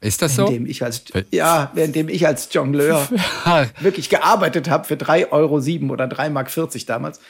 Ist 0.00 0.22
das 0.22 0.34
so? 0.36 0.50
ich 0.50 0.82
als 0.84 0.98
Ver- 0.98 1.24
ja, 1.30 1.70
währenddem 1.74 2.08
ich 2.08 2.26
als 2.26 2.48
Jongleur 2.52 3.08
wirklich 3.80 4.08
gearbeitet 4.10 4.68
habe 4.68 4.84
für 4.86 4.94
3,07 4.94 5.30
Euro 5.32 5.92
oder 5.92 6.06
3,40 6.06 6.30
Mark 6.30 6.50
damals. 6.86 7.20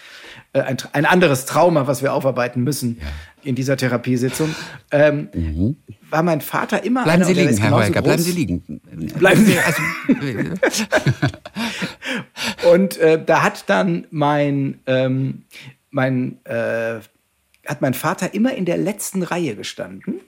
Äh, 0.54 0.60
ein, 0.62 0.78
ein 0.92 1.04
anderes 1.04 1.44
Trauma, 1.44 1.86
was 1.86 2.00
wir 2.02 2.14
aufarbeiten 2.14 2.64
müssen 2.64 3.00
in 3.42 3.54
dieser 3.54 3.76
Therapiesitzung. 3.76 4.54
Ähm, 4.90 5.76
War 6.10 6.22
mein 6.22 6.40
Vater 6.40 6.82
immer 6.84 7.00
Mhm. 7.00 7.04
Bleiben 7.04 7.22
einer, 7.22 7.24
Sie 7.26 7.34
liegen, 7.34 7.56
Herr 7.58 7.70
Heuecker, 7.72 8.02
bleiben. 8.02 8.22
Sie 8.22 8.32
liegen. 8.32 8.80
Bleiben 9.18 9.44
Sie- 9.44 9.58
Also, 9.58 9.82
Und 12.72 12.96
äh, 12.98 13.22
da 13.24 13.42
hat 13.42 13.64
dann 13.68 14.06
mein, 14.10 14.80
ähm, 14.86 15.42
mein, 15.90 16.38
äh, 16.44 17.00
hat 17.66 17.80
mein 17.80 17.94
Vater 17.94 18.34
immer 18.34 18.54
in 18.54 18.64
der 18.64 18.78
letzten 18.78 19.22
Reihe 19.22 19.54
gestanden 19.54 20.20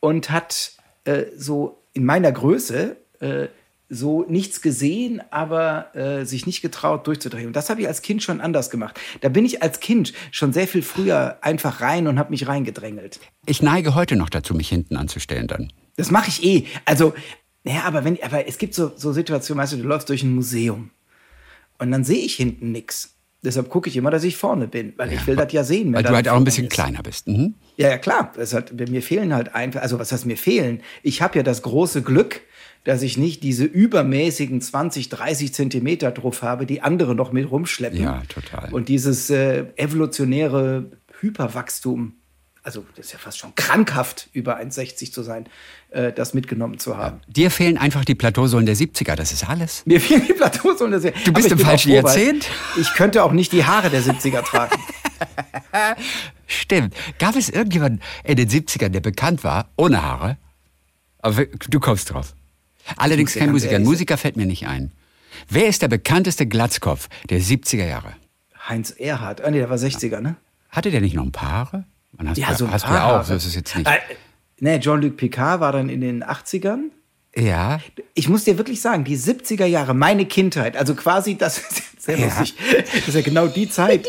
und 0.00 0.30
hat 0.30 0.72
äh, 1.04 1.24
so 1.36 1.82
in 1.92 2.04
meiner 2.04 2.32
Größe 2.32 2.96
äh, 3.20 3.48
so 3.88 4.24
nichts 4.28 4.60
gesehen, 4.60 5.22
aber 5.30 5.94
äh, 5.94 6.24
sich 6.24 6.46
nicht 6.46 6.60
getraut 6.60 7.06
durchzudrehen. 7.06 7.46
Und 7.46 7.56
das 7.56 7.70
habe 7.70 7.80
ich 7.80 7.88
als 7.88 8.02
Kind 8.02 8.22
schon 8.22 8.40
anders 8.40 8.70
gemacht. 8.70 9.00
Da 9.22 9.28
bin 9.28 9.44
ich 9.44 9.62
als 9.62 9.80
Kind 9.80 10.12
schon 10.30 10.52
sehr 10.52 10.68
viel 10.68 10.82
früher 10.82 11.38
einfach 11.40 11.80
rein 11.80 12.06
und 12.06 12.18
habe 12.18 12.30
mich 12.30 12.46
reingedrängelt. 12.46 13.20
ich 13.46 13.62
neige 13.62 13.94
heute 13.94 14.16
noch 14.16 14.28
dazu, 14.28 14.54
mich 14.54 14.68
hinten 14.68 14.96
anzustellen 14.96 15.46
dann. 15.46 15.72
Das 15.96 16.10
mache 16.10 16.28
ich 16.28 16.44
eh. 16.44 16.66
Also, 16.84 17.14
naja, 17.64 17.82
aber 17.84 18.04
wenn, 18.04 18.22
aber 18.22 18.46
es 18.46 18.58
gibt 18.58 18.74
so, 18.74 18.92
so 18.94 19.12
Situationen, 19.12 19.62
weißt 19.62 19.72
du, 19.72 19.78
du 19.78 19.84
läufst 19.84 20.08
durch 20.08 20.22
ein 20.22 20.34
Museum 20.34 20.90
und 21.78 21.90
dann 21.90 22.04
sehe 22.04 22.24
ich 22.24 22.36
hinten 22.36 22.72
nix. 22.72 23.17
Deshalb 23.44 23.68
gucke 23.68 23.88
ich 23.88 23.96
immer, 23.96 24.10
dass 24.10 24.24
ich 24.24 24.36
vorne 24.36 24.66
bin, 24.66 24.94
weil 24.96 25.12
ich 25.12 25.24
will 25.28 25.36
das 25.36 25.52
ja 25.52 25.62
sehen. 25.62 25.92
Weil 25.92 26.02
du 26.02 26.10
halt 26.10 26.28
auch 26.28 26.36
ein 26.36 26.44
bisschen 26.44 26.66
ist. 26.66 26.72
kleiner 26.72 27.02
bist. 27.04 27.28
Mhm. 27.28 27.54
Ja, 27.76 27.88
ja, 27.88 27.98
klar. 27.98 28.32
Das 28.36 28.52
hat, 28.52 28.72
mir 28.72 29.00
fehlen 29.02 29.32
halt 29.32 29.54
einfach, 29.54 29.80
also 29.80 30.00
was 30.00 30.10
heißt 30.10 30.26
mir 30.26 30.36
fehlen? 30.36 30.82
Ich 31.04 31.22
habe 31.22 31.36
ja 31.38 31.44
das 31.44 31.62
große 31.62 32.02
Glück, 32.02 32.40
dass 32.82 33.02
ich 33.02 33.16
nicht 33.16 33.44
diese 33.44 33.64
übermäßigen 33.64 34.60
20, 34.60 35.08
30 35.08 35.54
Zentimeter 35.54 36.10
drauf 36.10 36.42
habe, 36.42 36.66
die 36.66 36.82
andere 36.82 37.14
noch 37.14 37.30
mit 37.30 37.48
rumschleppen. 37.48 38.02
Ja, 38.02 38.22
total. 38.28 38.72
Und 38.72 38.88
dieses 38.88 39.30
äh, 39.30 39.66
evolutionäre 39.76 40.90
Hyperwachstum, 41.20 42.14
also 42.64 42.84
das 42.96 43.06
ist 43.06 43.12
ja 43.12 43.18
fast 43.18 43.38
schon 43.38 43.54
krankhaft, 43.54 44.30
über 44.32 44.58
1,60 44.58 45.12
zu 45.12 45.22
sein, 45.22 45.46
äh, 45.90 46.12
das 46.12 46.34
mitgenommen 46.34 46.78
zu 46.78 46.96
haben. 46.96 47.20
Dir 47.28 47.50
fehlen 47.50 47.78
einfach 47.78 48.04
die 48.04 48.14
Plateausohlen 48.14 48.66
der 48.66 48.76
70er, 48.76 49.14
das 49.14 49.32
ist 49.32 49.48
alles. 49.48 49.82
Mir 49.86 50.00
fehlen 50.00 50.24
die 50.26 50.32
Plateaus 50.34 50.80
und 50.80 50.90
das 50.90 51.02
Du 51.02 51.08
aber 51.08 51.32
bist 51.32 51.50
im 51.52 51.58
falschen 51.58 51.92
Jahrzehnt. 51.92 52.46
Ich 52.80 52.92
könnte 52.94 53.22
auch 53.24 53.32
nicht 53.32 53.52
die 53.52 53.64
Haare 53.64 53.90
der 53.90 54.02
70er 54.02 54.42
tragen. 54.42 54.76
Stimmt. 56.46 56.94
Gab 57.18 57.36
es 57.36 57.48
irgendjemanden 57.48 58.00
in 58.24 58.36
den 58.36 58.48
70ern, 58.48 58.88
der 58.90 59.00
bekannt 59.00 59.44
war, 59.44 59.68
ohne 59.76 60.02
Haare? 60.02 60.36
Aber 61.20 61.44
du 61.44 61.80
kommst 61.80 62.10
drauf. 62.12 62.34
Allerdings 62.96 63.34
kein 63.34 63.50
Musiker. 63.50 63.76
Ein 63.76 63.82
Musiker 63.82 64.16
fällt 64.16 64.36
mir 64.36 64.46
nicht 64.46 64.66
ein. 64.66 64.92
Wer 65.48 65.66
ist 65.68 65.82
der 65.82 65.88
bekannteste 65.88 66.46
Glatzkopf 66.46 67.08
der 67.28 67.40
70er 67.40 67.84
Jahre? 67.86 68.14
Heinz 68.68 68.90
Erhardt, 68.90 69.42
ah 69.42 69.50
nee, 69.50 69.58
der 69.58 69.70
war 69.70 69.76
60er, 69.76 70.20
ne? 70.20 70.36
Hatte 70.70 70.90
der 70.90 71.00
nicht 71.00 71.14
noch 71.14 71.24
ein 71.24 71.32
paar 71.32 71.50
Haare? 71.52 71.84
Man 72.16 72.28
hast 72.28 72.38
Ja, 72.38 72.48
du, 72.48 72.54
so 72.56 72.64
ein 72.66 72.72
hast 72.72 72.82
du 72.84 72.88
paar 72.88 72.96
ja 72.96 73.04
auch, 73.06 73.12
Haare. 73.12 73.24
so 73.24 73.34
ist 73.34 73.46
es 73.46 73.54
jetzt 73.54 73.76
nicht. 73.76 73.88
Äh, 74.60 74.64
ne, 74.64 74.80
Jean-Luc 74.80 75.16
Picard 75.16 75.60
war 75.60 75.72
dann 75.72 75.88
in 75.88 76.00
den 76.00 76.24
80ern. 76.24 76.90
Ja, 77.36 77.78
Ich 78.14 78.28
muss 78.28 78.44
dir 78.44 78.56
wirklich 78.58 78.80
sagen, 78.80 79.04
die 79.04 79.16
70er 79.16 79.66
Jahre, 79.66 79.94
meine 79.94 80.26
Kindheit, 80.26 80.76
also 80.76 80.94
quasi, 80.94 81.36
das 81.36 81.58
ist 81.58 82.02
sehr 82.02 82.18
Ja. 82.18 82.26
lustig, 82.26 82.54
das 82.92 83.08
ist 83.08 83.14
ja 83.14 83.20
genau 83.20 83.46
die 83.46 83.68
Zeit. 83.68 84.06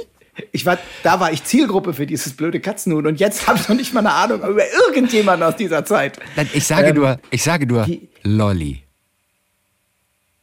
Ich 0.54 0.66
war, 0.66 0.78
da 1.04 1.20
war 1.20 1.34
ich 1.34 1.44
Zielgruppe 1.44 1.94
für 1.94 2.06
dieses 2.08 2.34
blöde 2.34 2.62
Katzenhuhn 2.62 3.06
und 3.06 3.20
jetzt 3.20 3.46
habe 3.48 3.60
ich 3.60 3.68
noch 3.68 3.76
nicht 3.76 3.94
mal 3.94 4.00
eine 4.00 4.14
Ahnung 4.14 4.40
über 4.50 4.64
irgendjemanden 4.88 5.48
aus 5.48 5.58
dieser 5.58 5.84
Zeit. 5.84 6.18
Nein, 6.38 6.50
ich 6.54 6.66
sage 6.66 6.88
Ähm, 6.90 6.96
nur, 6.96 7.20
ich 7.30 7.44
sage 7.44 7.68
nur 7.68 7.84
die- 7.84 8.08
Lolli. 8.24 8.84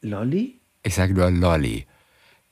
Lolli? 0.03 0.61
Ich 0.83 0.95
sage 0.95 1.15
nur 1.15 1.31
Lolli. 1.31 1.87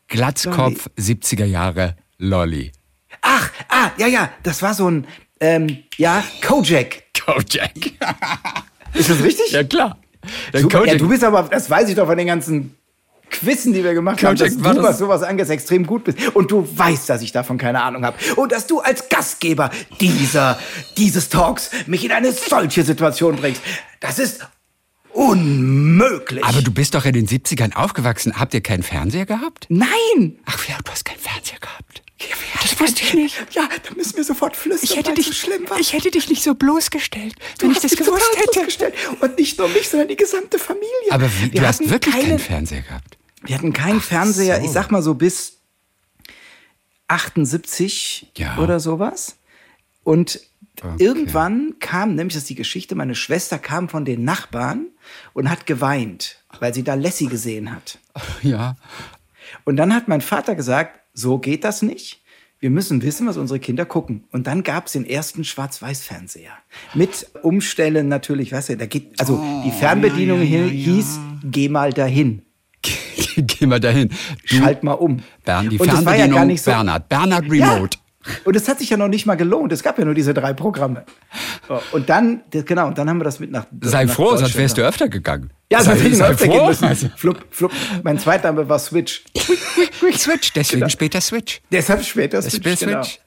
Glatzkopf 0.08 0.88
70er 0.96 1.44
Jahre 1.44 1.96
Lolli. 2.18 2.72
Ach, 3.20 3.50
ah, 3.68 3.90
ja, 3.98 4.06
ja, 4.06 4.30
das 4.42 4.62
war 4.62 4.74
so 4.74 4.90
ein, 4.90 5.06
ähm, 5.40 5.78
ja, 5.96 6.22
Kojak. 6.46 7.02
Kojak. 7.24 7.72
Ist 8.94 9.10
das 9.10 9.22
richtig? 9.22 9.50
ja 9.52 9.64
klar. 9.64 9.98
Super, 10.54 10.86
ja, 10.86 10.94
du 10.94 11.08
bist 11.08 11.22
aber, 11.24 11.42
das 11.44 11.68
weiß 11.68 11.88
ich 11.88 11.94
doch 11.96 12.06
von 12.06 12.16
den 12.16 12.26
ganzen 12.28 12.74
Quizzen, 13.30 13.72
die 13.72 13.82
wir 13.82 13.94
gemacht 13.94 14.22
haben, 14.22 14.36
Kojak 14.36 14.54
dass 14.54 14.64
war 14.64 14.74
du, 14.74 14.80
das- 14.80 14.90
was 14.90 14.98
sowas 14.98 15.22
angeht, 15.22 15.48
extrem 15.50 15.84
gut 15.86 16.04
bist. 16.04 16.18
Und 16.34 16.50
du 16.50 16.66
weißt, 16.78 17.08
dass 17.08 17.20
ich 17.22 17.32
davon 17.32 17.58
keine 17.58 17.82
Ahnung 17.82 18.04
habe. 18.04 18.16
Und 18.36 18.52
dass 18.52 18.66
du 18.66 18.80
als 18.80 19.08
Gastgeber 19.08 19.70
dieser, 20.00 20.58
dieses 20.96 21.28
Talks 21.30 21.70
mich 21.86 22.04
in 22.04 22.12
eine 22.12 22.32
solche 22.32 22.84
Situation 22.84 23.36
bringst. 23.36 23.60
Das 24.00 24.18
ist 24.18 24.46
unmöglich. 25.12 26.44
Aber 26.44 26.62
du 26.62 26.70
bist 26.72 26.94
doch 26.94 27.04
in 27.04 27.12
den 27.14 27.26
70ern 27.26 27.74
aufgewachsen. 27.74 28.38
Habt 28.38 28.54
ihr 28.54 28.60
keinen 28.60 28.82
Fernseher 28.82 29.26
gehabt? 29.26 29.66
Nein! 29.68 30.38
Ach 30.46 30.68
ja, 30.68 30.76
du 30.84 30.90
hast 30.90 31.04
keinen 31.04 31.18
Fernseher 31.18 31.58
gehabt. 31.60 32.02
Das 32.62 32.78
wusste 32.80 33.02
ich 33.02 33.14
nicht. 33.14 33.36
Ja, 33.52 33.68
da 33.88 33.94
müssen 33.94 34.16
wir 34.16 34.24
sofort 34.24 34.56
flüstern, 34.56 35.04
weil 35.04 35.18
es 35.18 35.26
so 35.26 35.32
schlimm 35.32 35.68
war. 35.68 35.78
ich 35.78 35.92
hätte 35.92 36.10
dich 36.10 36.28
nicht 36.28 36.42
so 36.42 36.54
bloßgestellt, 36.54 37.34
Du 37.58 37.68
hast 37.70 37.82
mich 37.82 37.92
total 37.96 38.18
bloßgestellt. 38.52 38.94
Und 39.20 39.38
nicht 39.38 39.58
nur 39.58 39.68
mich, 39.68 39.88
sondern 39.88 40.08
die 40.08 40.16
gesamte 40.16 40.58
Familie. 40.58 40.88
Aber 41.10 41.28
wie, 41.40 41.52
wir 41.52 41.60
du 41.60 41.66
hast 41.66 41.80
hatten 41.80 41.90
wirklich 41.90 42.14
keine, 42.14 42.26
keinen 42.28 42.38
Fernseher 42.38 42.82
gehabt. 42.82 43.18
Wir 43.42 43.56
hatten 43.56 43.72
keinen 43.72 44.00
Fernseher, 44.00 44.58
so. 44.60 44.64
ich 44.64 44.70
sag 44.70 44.90
mal 44.90 45.02
so 45.02 45.14
bis 45.14 45.58
78 47.08 48.32
Ja. 48.36 48.58
oder 48.58 48.80
sowas. 48.80 49.36
Und 50.02 50.40
Okay. 50.82 51.04
irgendwann 51.04 51.76
kam, 51.78 52.16
nämlich 52.16 52.34
das 52.34 52.42
ist 52.42 52.50
die 52.50 52.56
Geschichte, 52.56 52.96
meine 52.96 53.14
Schwester 53.14 53.60
kam 53.60 53.88
von 53.88 54.04
den 54.04 54.24
Nachbarn 54.24 54.86
und 55.32 55.48
hat 55.48 55.66
geweint, 55.66 56.42
weil 56.58 56.74
sie 56.74 56.82
da 56.82 56.94
Lassie 56.94 57.28
gesehen 57.28 57.70
hat. 57.70 57.98
Ja. 58.42 58.74
Und 59.64 59.76
dann 59.76 59.94
hat 59.94 60.08
mein 60.08 60.20
Vater 60.20 60.56
gesagt, 60.56 60.98
so 61.14 61.38
geht 61.38 61.64
das 61.64 61.80
nicht. 61.82 62.20
Wir 62.60 62.70
müssen 62.70 63.02
wissen, 63.02 63.26
was 63.26 63.36
unsere 63.36 63.58
Kinder 63.60 63.84
gucken. 63.84 64.24
Und 64.32 64.46
dann 64.46 64.62
gab 64.62 64.86
es 64.86 64.92
den 64.92 65.04
ersten 65.06 65.44
Schwarz-Weiß-Fernseher. 65.44 66.52
Mit 66.94 67.26
Umstellen 67.42 68.08
natürlich, 68.08 68.52
weißt 68.52 68.70
du, 68.70 68.76
da 68.76 68.86
geht, 68.86 69.18
also 69.20 69.42
die 69.64 69.70
Fernbedienung 69.70 70.40
hi- 70.40 70.70
hieß, 70.70 71.20
geh 71.44 71.68
mal 71.68 71.92
dahin. 71.92 72.42
Geh 73.36 73.66
mal 73.66 73.80
dahin. 73.80 74.10
Du, 74.48 74.56
Schalt 74.58 74.84
mal 74.84 74.92
um. 74.92 75.20
Bern, 75.44 75.68
die 75.68 75.78
Und 75.78 75.88
war 75.88 75.94
ja 75.96 76.02
Fernbedienung 76.02 76.34
gar 76.38 76.44
nicht 76.44 76.62
so. 76.62 76.70
Bernhard. 76.70 77.08
Bernhard 77.08 77.44
Ja. 77.52 77.72
Remote. 77.74 77.98
Und 78.44 78.56
es 78.56 78.68
hat 78.68 78.78
sich 78.78 78.90
ja 78.90 78.96
noch 78.96 79.08
nicht 79.08 79.26
mal 79.26 79.34
gelohnt. 79.34 79.72
Es 79.72 79.82
gab 79.82 79.98
ja 79.98 80.04
nur 80.04 80.14
diese 80.14 80.32
drei 80.34 80.52
Programme. 80.52 81.04
So, 81.68 81.80
Und 81.92 82.08
dann, 82.08 82.40
das- 82.50 82.64
genau, 82.64 82.86
und 82.86 82.96
dann 82.98 83.08
haben 83.08 83.18
wir 83.20 83.24
das 83.24 83.40
mit 83.40 83.50
nach. 83.50 83.66
Sei 83.82 84.04
nach 84.04 84.14
froh, 84.14 84.36
sonst 84.36 84.56
wärst 84.56 84.78
du 84.78 84.82
öfter 84.82 85.08
gegangen. 85.08 85.50
Ja, 85.70 85.82
sonst 85.82 86.02
hätte 86.02 86.14
ich 86.16 86.22
öfter 86.22 86.46
gehen 86.48 86.58
froh. 86.58 86.66
müssen. 86.68 86.84
Also, 86.84 87.08
Flup, 87.16 87.44
flup. 87.50 87.72
Mein 88.02 88.18
zweiter 88.18 88.52
Name 88.52 88.68
war 88.68 88.78
Switch. 88.78 89.24
Switch, 90.12 90.52
deswegen 90.54 90.80
Genau. 90.80 90.88
später 90.88 91.20
Switch. 91.20 91.60
Deshalb 91.70 92.02
später 92.04 92.40
Switch. 92.42 92.56
Später 92.56 92.86
Genau. 92.86 93.02
Switch. 93.02 93.20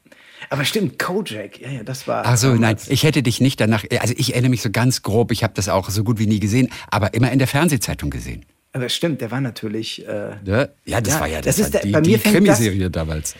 Aber 0.50 0.64
stimmt, 0.64 0.98
Kojak, 0.98 1.60
ja, 1.60 1.70
ja, 1.70 1.84
das 1.84 2.08
war. 2.08 2.24
Ach 2.26 2.38
so, 2.38 2.54
nein, 2.54 2.78
ich 2.88 3.04
hätte 3.04 3.22
dich 3.22 3.42
nicht 3.42 3.60
danach, 3.60 3.84
also 4.00 4.14
ich 4.16 4.32
erinnere 4.34 4.52
mich 4.52 4.62
so 4.62 4.70
ganz 4.70 5.02
grob, 5.02 5.32
ich 5.32 5.44
habe 5.44 5.54
das 5.56 5.68
auch 5.68 5.90
so 5.90 6.04
gut 6.06 6.20
wie 6.20 6.28
nie 6.28 6.40
gesehen, 6.40 6.70
aber 6.90 7.14
immer 7.16 7.32
in 7.32 7.40
der 7.40 7.48
Fernsehzeitung 7.50 8.10
gesehen. 8.10 8.46
Aber 8.72 8.88
stimmt, 8.88 9.20
der 9.22 9.32
war 9.32 9.42
natürlich. 9.42 10.08
Äh, 10.08 10.36
Ne? 10.46 10.70
Ja, 10.86 11.02
das 11.02 11.16
Ja, 11.16 11.20
war 11.20 11.28
ja 11.28 11.42
das 11.42 11.58
das, 11.58 11.68
ist 11.68 11.74
war 11.74 11.82
der- 11.82 11.82
die, 11.82 11.92
bei 11.92 12.02
mir 12.02 12.18
die 12.18 12.24
Krimiserie 12.30 12.90
damals. 12.90 13.36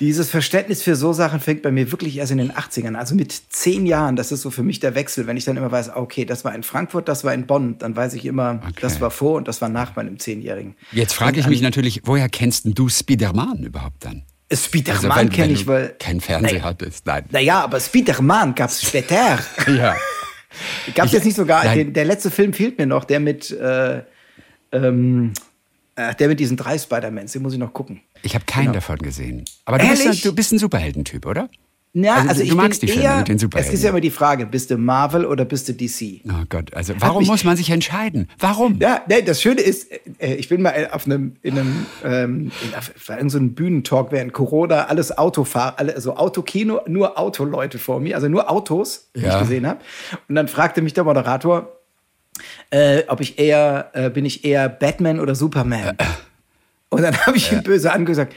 Dieses 0.00 0.30
Verständnis 0.30 0.82
für 0.82 0.96
so 0.96 1.12
Sachen 1.12 1.40
fängt 1.40 1.60
bei 1.62 1.70
mir 1.70 1.92
wirklich 1.92 2.16
erst 2.16 2.32
in 2.32 2.38
den 2.38 2.52
80ern. 2.52 2.94
Also 2.94 3.14
mit 3.14 3.32
zehn 3.50 3.84
Jahren, 3.84 4.16
das 4.16 4.32
ist 4.32 4.40
so 4.42 4.50
für 4.50 4.62
mich 4.62 4.80
der 4.80 4.94
Wechsel. 4.94 5.26
Wenn 5.26 5.36
ich 5.36 5.44
dann 5.44 5.56
immer 5.58 5.70
weiß, 5.70 5.94
okay, 5.94 6.24
das 6.24 6.42
war 6.44 6.54
in 6.54 6.62
Frankfurt, 6.62 7.06
das 7.06 7.22
war 7.22 7.34
in 7.34 7.46
Bonn, 7.46 7.76
dann 7.78 7.94
weiß 7.94 8.14
ich 8.14 8.24
immer, 8.24 8.60
Okay. 8.62 8.72
das 8.80 9.00
war 9.02 9.10
vor 9.10 9.36
und 9.36 9.46
das 9.46 9.60
war 9.60 9.68
nach 9.68 9.94
meinem 9.96 10.18
Zehnjährigen. 10.18 10.74
Jetzt 10.92 11.12
frage 11.12 11.38
ich 11.38 11.46
mich 11.46 11.60
natürlich, 11.60 12.00
woher 12.04 12.28
kennst 12.30 12.62
du 12.66 12.88
Spiderman 12.88 13.62
überhaupt 13.62 14.04
dann? 14.04 14.22
Spiderman 14.52 15.16
wenn- 15.18 15.30
kenne 15.30 15.52
ich, 15.52 15.66
weil. 15.66 15.90
keinen 15.98 16.20
Fernseher 16.20 16.52
Naja. 16.54 16.64
hattest, 16.64 17.06
nein. 17.06 17.24
Naja, 17.30 17.60
aber 17.62 17.78
Spiderman 17.78 18.54
gab 18.54 18.70
es 18.70 18.82
später. 18.82 19.38
Ja. 19.68 19.94
Gab 20.96 21.06
es 21.06 21.12
jetzt 21.12 21.24
nicht 21.26 21.36
sogar, 21.36 21.62
Nein. 21.64 21.78
den, 21.78 21.92
der 21.92 22.04
letzte 22.04 22.28
Film 22.28 22.52
fehlt 22.52 22.76
mir 22.76 22.86
noch, 22.86 23.04
der 23.04 23.20
mit, 23.20 23.52
äh, 23.52 24.02
ähm, 24.72 25.32
äh, 26.08 26.14
der 26.14 26.28
mit 26.28 26.40
diesen 26.40 26.56
drei 26.56 26.78
Spider-Mans, 26.78 27.32
den 27.32 27.42
muss 27.42 27.52
ich 27.52 27.58
noch 27.58 27.72
gucken. 27.72 28.00
Ich 28.22 28.34
habe 28.34 28.44
keinen 28.46 28.72
davon 28.72 28.98
gesehen. 28.98 29.44
Aber 29.64 29.78
du 29.78 29.88
bist, 29.88 30.04
Ehrlich? 30.04 30.22
du 30.22 30.34
bist 30.34 30.52
ein 30.52 30.58
Superheldentyp, 30.58 31.26
oder? 31.26 31.48
Ja, 31.92 32.14
Also, 32.14 32.28
also, 32.28 32.40
du 32.42 32.46
ich 32.46 32.54
magst 32.54 32.80
bin 32.82 32.86
die 32.86 32.92
Filme 32.92 33.08
eher, 33.08 33.18
mit 33.18 33.26
den 33.28 33.34
Es 33.34 33.42
Superhelden. 33.42 33.74
ist 33.74 33.82
ja 33.82 33.90
immer 33.90 34.00
die 34.00 34.10
Frage, 34.12 34.46
bist 34.46 34.70
du 34.70 34.76
Marvel 34.78 35.26
oder 35.26 35.44
bist 35.44 35.68
du 35.68 35.72
DC? 35.74 36.20
Oh 36.28 36.44
Gott, 36.48 36.72
also 36.72 36.94
warum 37.00 37.24
muss 37.26 37.42
man 37.42 37.56
sich 37.56 37.68
entscheiden? 37.70 38.28
Warum? 38.38 38.78
Ja, 38.80 39.02
nee, 39.08 39.22
das 39.22 39.42
Schöne 39.42 39.60
ist, 39.60 39.90
äh, 40.20 40.34
ich 40.36 40.48
bin 40.48 40.62
mal 40.62 40.88
auf 40.92 41.06
einem, 41.06 41.34
in 41.42 41.58
einem, 41.58 41.86
ähm, 42.04 42.52
in, 42.64 42.74
auf, 42.76 42.92
irgend 43.08 43.32
so 43.32 43.38
einem 43.38 43.54
Bühnentalk 43.54 44.12
während 44.12 44.32
Corona, 44.32 44.84
alles 44.84 45.18
Autofahr, 45.18 45.80
alle, 45.80 45.92
also 45.96 46.14
Autokino, 46.14 46.80
nur 46.86 47.18
Autoleute 47.18 47.78
vor 47.80 47.98
mir, 47.98 48.14
also 48.14 48.28
nur 48.28 48.48
Autos, 48.48 49.10
die 49.16 49.22
Ja. 49.22 49.34
ich 49.34 49.40
gesehen 49.40 49.66
habe. 49.66 49.80
Und 50.28 50.36
dann 50.36 50.46
fragte 50.46 50.82
mich 50.82 50.92
der 50.94 51.02
Moderator, 51.02 51.72
äh, 52.70 53.02
ob 53.08 53.20
ich 53.20 53.38
eher, 53.38 53.90
äh, 53.94 54.10
bin 54.10 54.24
ich 54.24 54.44
eher 54.44 54.68
Batman 54.68 55.20
oder 55.20 55.34
Superman? 55.34 55.96
Und 56.88 57.02
dann 57.02 57.16
habe 57.26 57.36
ich 57.36 57.50
ihn 57.52 57.62
böse 57.62 57.92
angesagt. 57.92 58.34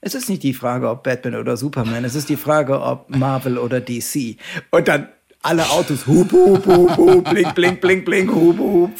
Es 0.00 0.14
ist 0.14 0.28
nicht 0.28 0.42
die 0.42 0.52
Frage, 0.52 0.90
ob 0.90 1.02
Batman 1.02 1.36
oder 1.36 1.56
Superman, 1.56 2.04
es 2.04 2.14
ist 2.14 2.28
die 2.28 2.36
Frage, 2.36 2.80
ob 2.80 3.08
Marvel 3.08 3.56
oder 3.56 3.80
DC. 3.80 4.36
Und 4.70 4.86
dann 4.86 5.08
alle 5.44 5.68
Autos, 5.70 6.06
hup, 6.06 6.32
hup, 6.32 6.66
hup, 6.66 6.96
hup, 6.96 7.30
blink, 7.30 7.54
blink, 7.54 7.80
blink, 7.80 8.04
blink, 8.04 8.30
hup, 8.30 8.58
hup. 8.58 8.90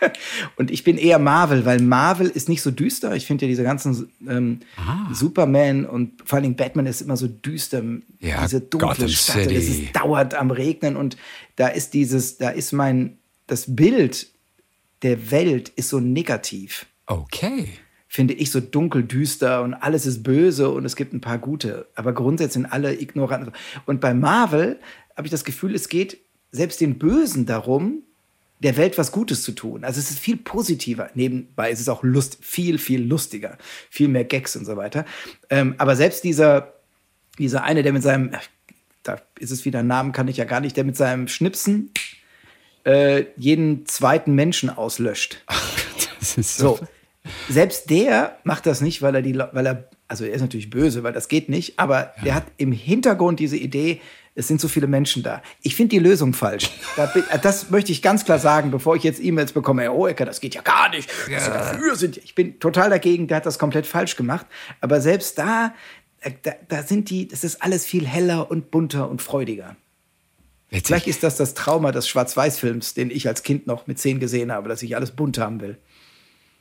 Und 0.56 0.70
ich 0.70 0.84
bin 0.84 0.98
eher 0.98 1.18
Marvel, 1.18 1.64
weil 1.64 1.80
Marvel 1.80 2.28
ist 2.28 2.48
nicht 2.48 2.62
so 2.62 2.70
düster. 2.70 3.14
Ich 3.14 3.26
finde 3.26 3.44
ja 3.44 3.48
diese 3.48 3.62
ganzen 3.62 4.10
ähm, 4.28 4.60
Superman 5.12 5.86
und 5.86 6.22
vor 6.24 6.36
allen 6.36 6.42
Dingen 6.44 6.56
Batman 6.56 6.86
ist 6.86 7.00
immer 7.00 7.16
so 7.16 7.28
düster. 7.28 7.82
Ja, 8.20 8.42
diese 8.42 8.60
dunkle 8.60 8.88
Gotham 8.88 9.08
Stadt, 9.08 9.50
es 9.50 9.68
ist 9.68 9.96
dauert 9.96 10.34
am 10.34 10.50
Regnen 10.50 10.96
und 10.96 11.16
da 11.56 11.68
ist 11.68 11.94
dieses, 11.94 12.36
da 12.36 12.50
ist 12.50 12.72
mein, 12.72 13.18
das 13.46 13.74
Bild 13.74 14.28
der 15.02 15.30
Welt 15.30 15.68
ist 15.70 15.88
so 15.90 16.00
negativ 16.00 16.86
Okay. 17.06 17.68
finde 18.08 18.34
ich, 18.34 18.50
so 18.50 18.60
dunkel, 18.60 19.04
düster 19.04 19.62
und 19.62 19.74
alles 19.74 20.06
ist 20.06 20.22
böse 20.22 20.70
und 20.70 20.84
es 20.84 20.96
gibt 20.96 21.12
ein 21.12 21.20
paar 21.20 21.38
gute. 21.38 21.86
Aber 21.94 22.12
grundsätzlich 22.12 22.54
sind 22.54 22.66
alle 22.66 22.98
ignorant. 23.00 23.52
Und 23.84 24.00
bei 24.00 24.14
Marvel 24.14 24.80
habe 25.16 25.26
ich 25.26 25.30
das 25.30 25.44
Gefühl, 25.44 25.74
es 25.74 25.88
geht 25.88 26.18
selbst 26.50 26.80
den 26.80 26.98
Bösen 26.98 27.46
darum, 27.46 28.02
der 28.60 28.76
Welt 28.76 28.96
was 28.96 29.12
Gutes 29.12 29.42
zu 29.42 29.52
tun. 29.52 29.84
Also 29.84 30.00
es 30.00 30.10
ist 30.10 30.18
viel 30.18 30.38
positiver. 30.38 31.10
Nebenbei 31.14 31.70
ist 31.70 31.80
es 31.80 31.88
auch 31.88 32.02
lust, 32.02 32.38
viel, 32.40 32.78
viel 32.78 33.02
lustiger. 33.02 33.58
Viel 33.90 34.08
mehr 34.08 34.24
Gags 34.24 34.56
und 34.56 34.64
so 34.64 34.76
weiter. 34.76 35.04
Ähm, 35.50 35.74
aber 35.78 35.94
selbst 35.94 36.24
dieser, 36.24 36.72
dieser 37.38 37.64
eine, 37.64 37.82
der 37.82 37.92
mit 37.92 38.02
seinem, 38.02 38.30
ach, 38.32 38.46
da 39.02 39.20
ist 39.38 39.50
es 39.50 39.64
wieder 39.66 39.80
ein 39.80 39.86
Namen, 39.86 40.12
kann 40.12 40.28
ich 40.28 40.38
ja 40.38 40.44
gar 40.44 40.60
nicht, 40.60 40.76
der 40.76 40.84
mit 40.84 40.96
seinem 40.96 41.28
Schnipsen 41.28 41.90
äh, 42.86 43.26
jeden 43.36 43.84
zweiten 43.86 44.34
Menschen 44.34 44.70
auslöscht. 44.70 45.44
Das 46.18 46.38
ist 46.38 46.56
so. 46.56 46.76
So. 46.76 46.86
Selbst 47.48 47.88
der 47.88 48.38
macht 48.42 48.66
das 48.66 48.80
nicht, 48.80 49.00
weil 49.00 49.14
er, 49.14 49.22
die, 49.22 49.38
weil 49.38 49.66
er 49.66 49.88
Also 50.08 50.24
er 50.24 50.32
ist 50.32 50.40
natürlich 50.40 50.70
böse, 50.70 51.04
weil 51.04 51.12
das 51.12 51.28
geht 51.28 51.48
nicht, 51.48 51.78
aber 51.78 52.14
ja. 52.16 52.22
der 52.24 52.34
hat 52.34 52.46
im 52.56 52.72
Hintergrund 52.72 53.38
diese 53.38 53.56
Idee, 53.56 54.00
es 54.34 54.48
sind 54.48 54.60
so 54.60 54.66
viele 54.66 54.88
Menschen 54.88 55.22
da. 55.22 55.40
Ich 55.62 55.76
finde 55.76 55.90
die 55.90 55.98
Lösung 56.00 56.34
falsch. 56.34 56.70
das 57.42 57.70
möchte 57.70 57.92
ich 57.92 58.02
ganz 58.02 58.24
klar 58.24 58.40
sagen, 58.40 58.72
bevor 58.72 58.96
ich 58.96 59.04
jetzt 59.04 59.22
E-Mails 59.22 59.52
bekomme, 59.52 59.82
Herr 59.82 59.94
Oecker, 59.94 60.24
das 60.24 60.40
geht 60.40 60.54
ja 60.56 60.62
gar 60.62 60.88
nicht. 60.88 61.08
Ja. 61.30 61.38
Dafür 61.38 61.94
sind, 61.94 62.16
ich 62.16 62.34
bin 62.34 62.58
total 62.58 62.90
dagegen, 62.90 63.28
der 63.28 63.36
hat 63.36 63.46
das 63.46 63.58
komplett 63.58 63.86
falsch 63.86 64.16
gemacht. 64.16 64.46
Aber 64.80 65.00
selbst 65.00 65.38
da, 65.38 65.74
äh, 66.20 66.32
da, 66.42 66.52
da 66.68 66.82
sind 66.82 67.08
die, 67.10 67.28
das 67.28 67.44
ist 67.44 67.62
alles 67.62 67.86
viel 67.86 68.06
heller 68.06 68.50
und 68.50 68.72
bunter 68.72 69.08
und 69.08 69.22
freudiger. 69.22 69.76
Witzig. 70.70 70.86
Vielleicht 70.86 71.06
ist 71.06 71.22
das 71.22 71.36
das 71.36 71.54
Trauma 71.54 71.92
des 71.92 72.08
Schwarz-Weiß-Films, 72.08 72.94
den 72.94 73.10
ich 73.10 73.28
als 73.28 73.42
Kind 73.42 73.66
noch 73.66 73.86
mit 73.86 73.98
zehn 73.98 74.18
gesehen 74.18 74.50
habe, 74.50 74.68
dass 74.68 74.82
ich 74.82 74.96
alles 74.96 75.12
bunt 75.12 75.38
haben 75.38 75.60
will. 75.60 75.78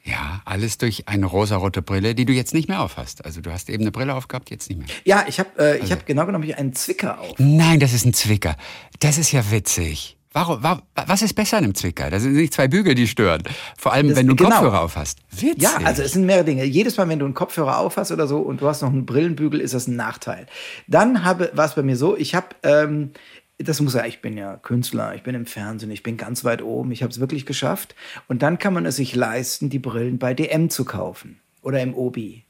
Ja, 0.03 0.41
alles 0.45 0.77
durch 0.77 1.07
eine 1.07 1.25
rosarote 1.25 1.81
Brille, 1.81 2.13
die 2.13 2.25
du 2.25 2.33
jetzt 2.33 2.53
nicht 2.53 2.69
mehr 2.69 2.81
aufhast. 2.81 3.25
Also 3.25 3.41
du 3.41 3.51
hast 3.51 3.69
eben 3.71 3.81
eine 3.81 3.91
Brille 3.91 4.13
aufgehabt, 4.13 4.51
jetzt 4.51 4.69
nicht 4.69 4.77
mehr. 4.77 4.87
Ja, 5.03 5.25
ich 5.27 5.39
habe 5.39 5.49
äh, 5.57 5.81
also. 5.81 5.91
hab 5.91 6.05
genau 6.05 6.27
genommen 6.27 6.53
einen 6.53 6.73
Zwicker 6.73 7.19
auf. 7.19 7.33
Nein, 7.39 7.79
das 7.79 7.93
ist 7.93 8.05
ein 8.05 8.13
Zwicker. 8.13 8.55
Das 8.99 9.17
ist 9.17 9.31
ja 9.31 9.49
witzig. 9.49 10.15
Warum, 10.35 10.61
warum, 10.61 10.81
was 10.93 11.21
ist 11.21 11.33
besser 11.33 11.57
an 11.57 11.63
einem 11.63 11.75
Zwicker? 11.75 12.09
Das 12.09 12.21
sind 12.21 12.33
nicht 12.33 12.53
zwei 12.53 12.67
Bügel, 12.67 12.93
die 12.93 13.07
stören. 13.07 13.41
Vor 13.77 13.93
allem, 13.93 14.09
das, 14.09 14.17
wenn 14.17 14.27
du 14.27 14.31
einen 14.31 14.37
genau. 14.37 14.49
Kopfhörer 14.49 14.81
aufhast. 14.81 15.19
Witzig. 15.31 15.63
Ja, 15.63 15.77
also 15.85 16.03
es 16.03 16.11
sind 16.11 16.25
mehrere 16.25 16.43
Dinge. 16.43 16.65
Jedes 16.65 16.97
Mal, 16.97 17.07
wenn 17.07 17.19
du 17.19 17.25
einen 17.25 17.33
Kopfhörer 17.33 17.79
aufhast 17.79 18.11
oder 18.11 18.27
so 18.27 18.39
und 18.39 18.59
du 18.59 18.67
hast 18.67 18.81
noch 18.81 18.89
einen 18.89 19.05
Brillenbügel, 19.05 19.61
ist 19.61 19.73
das 19.73 19.87
ein 19.87 19.95
Nachteil. 19.95 20.45
Dann 20.87 21.23
war 21.23 21.65
es 21.65 21.75
bei 21.75 21.83
mir 21.83 21.95
so, 21.95 22.17
ich 22.17 22.35
habe 22.35 22.47
ähm, 22.63 23.11
das 23.57 23.79
muss 23.79 23.93
ja, 23.93 24.05
ich 24.05 24.21
bin 24.21 24.37
ja 24.37 24.57
Künstler, 24.57 25.15
ich 25.15 25.23
bin 25.23 25.35
im 25.35 25.45
Fernsehen, 25.45 25.91
ich 25.91 26.03
bin 26.03 26.17
ganz 26.17 26.43
weit 26.43 26.61
oben, 26.61 26.91
ich 26.91 27.03
habe 27.03 27.11
es 27.11 27.19
wirklich 27.19 27.45
geschafft. 27.45 27.95
Und 28.27 28.41
dann 28.41 28.59
kann 28.59 28.73
man 28.73 28.85
es 28.85 28.97
sich 28.97 29.15
leisten, 29.15 29.69
die 29.69 29.79
Brillen 29.79 30.17
bei 30.17 30.33
DM 30.33 30.69
zu 30.69 30.83
kaufen 30.83 31.39
oder 31.61 31.81
im 31.81 31.93
Obi. 31.93 32.43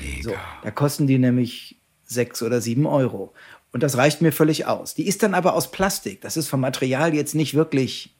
Mega. 0.00 0.22
So, 0.22 0.34
da 0.62 0.70
kosten 0.70 1.06
die 1.06 1.18
nämlich 1.18 1.76
sechs 2.04 2.42
oder 2.42 2.60
sieben 2.60 2.86
Euro. 2.86 3.34
Und 3.72 3.82
das 3.82 3.96
reicht 3.96 4.22
mir 4.22 4.32
völlig 4.32 4.66
aus. 4.66 4.94
Die 4.94 5.06
ist 5.06 5.22
dann 5.22 5.34
aber 5.34 5.54
aus 5.54 5.70
Plastik. 5.70 6.22
Das 6.22 6.36
ist 6.36 6.48
vom 6.48 6.60
Material 6.60 7.14
jetzt 7.14 7.34
nicht 7.34 7.54
wirklich 7.54 8.14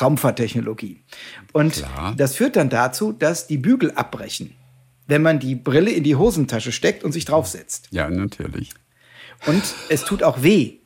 Raumfahrttechnologie. 0.00 1.02
Und 1.52 1.74
Klar. 1.74 2.14
das 2.16 2.36
führt 2.36 2.56
dann 2.56 2.70
dazu, 2.70 3.12
dass 3.12 3.46
die 3.46 3.58
Bügel 3.58 3.90
abbrechen, 3.90 4.54
wenn 5.06 5.20
man 5.20 5.38
die 5.38 5.54
Brille 5.54 5.90
in 5.90 6.04
die 6.04 6.16
Hosentasche 6.16 6.72
steckt 6.72 7.04
und 7.04 7.12
sich 7.12 7.26
draufsetzt. 7.26 7.88
Ja, 7.90 8.08
natürlich. 8.08 8.70
Und 9.46 9.62
es 9.90 10.04
tut 10.04 10.22
auch 10.22 10.42
weh, 10.42 10.78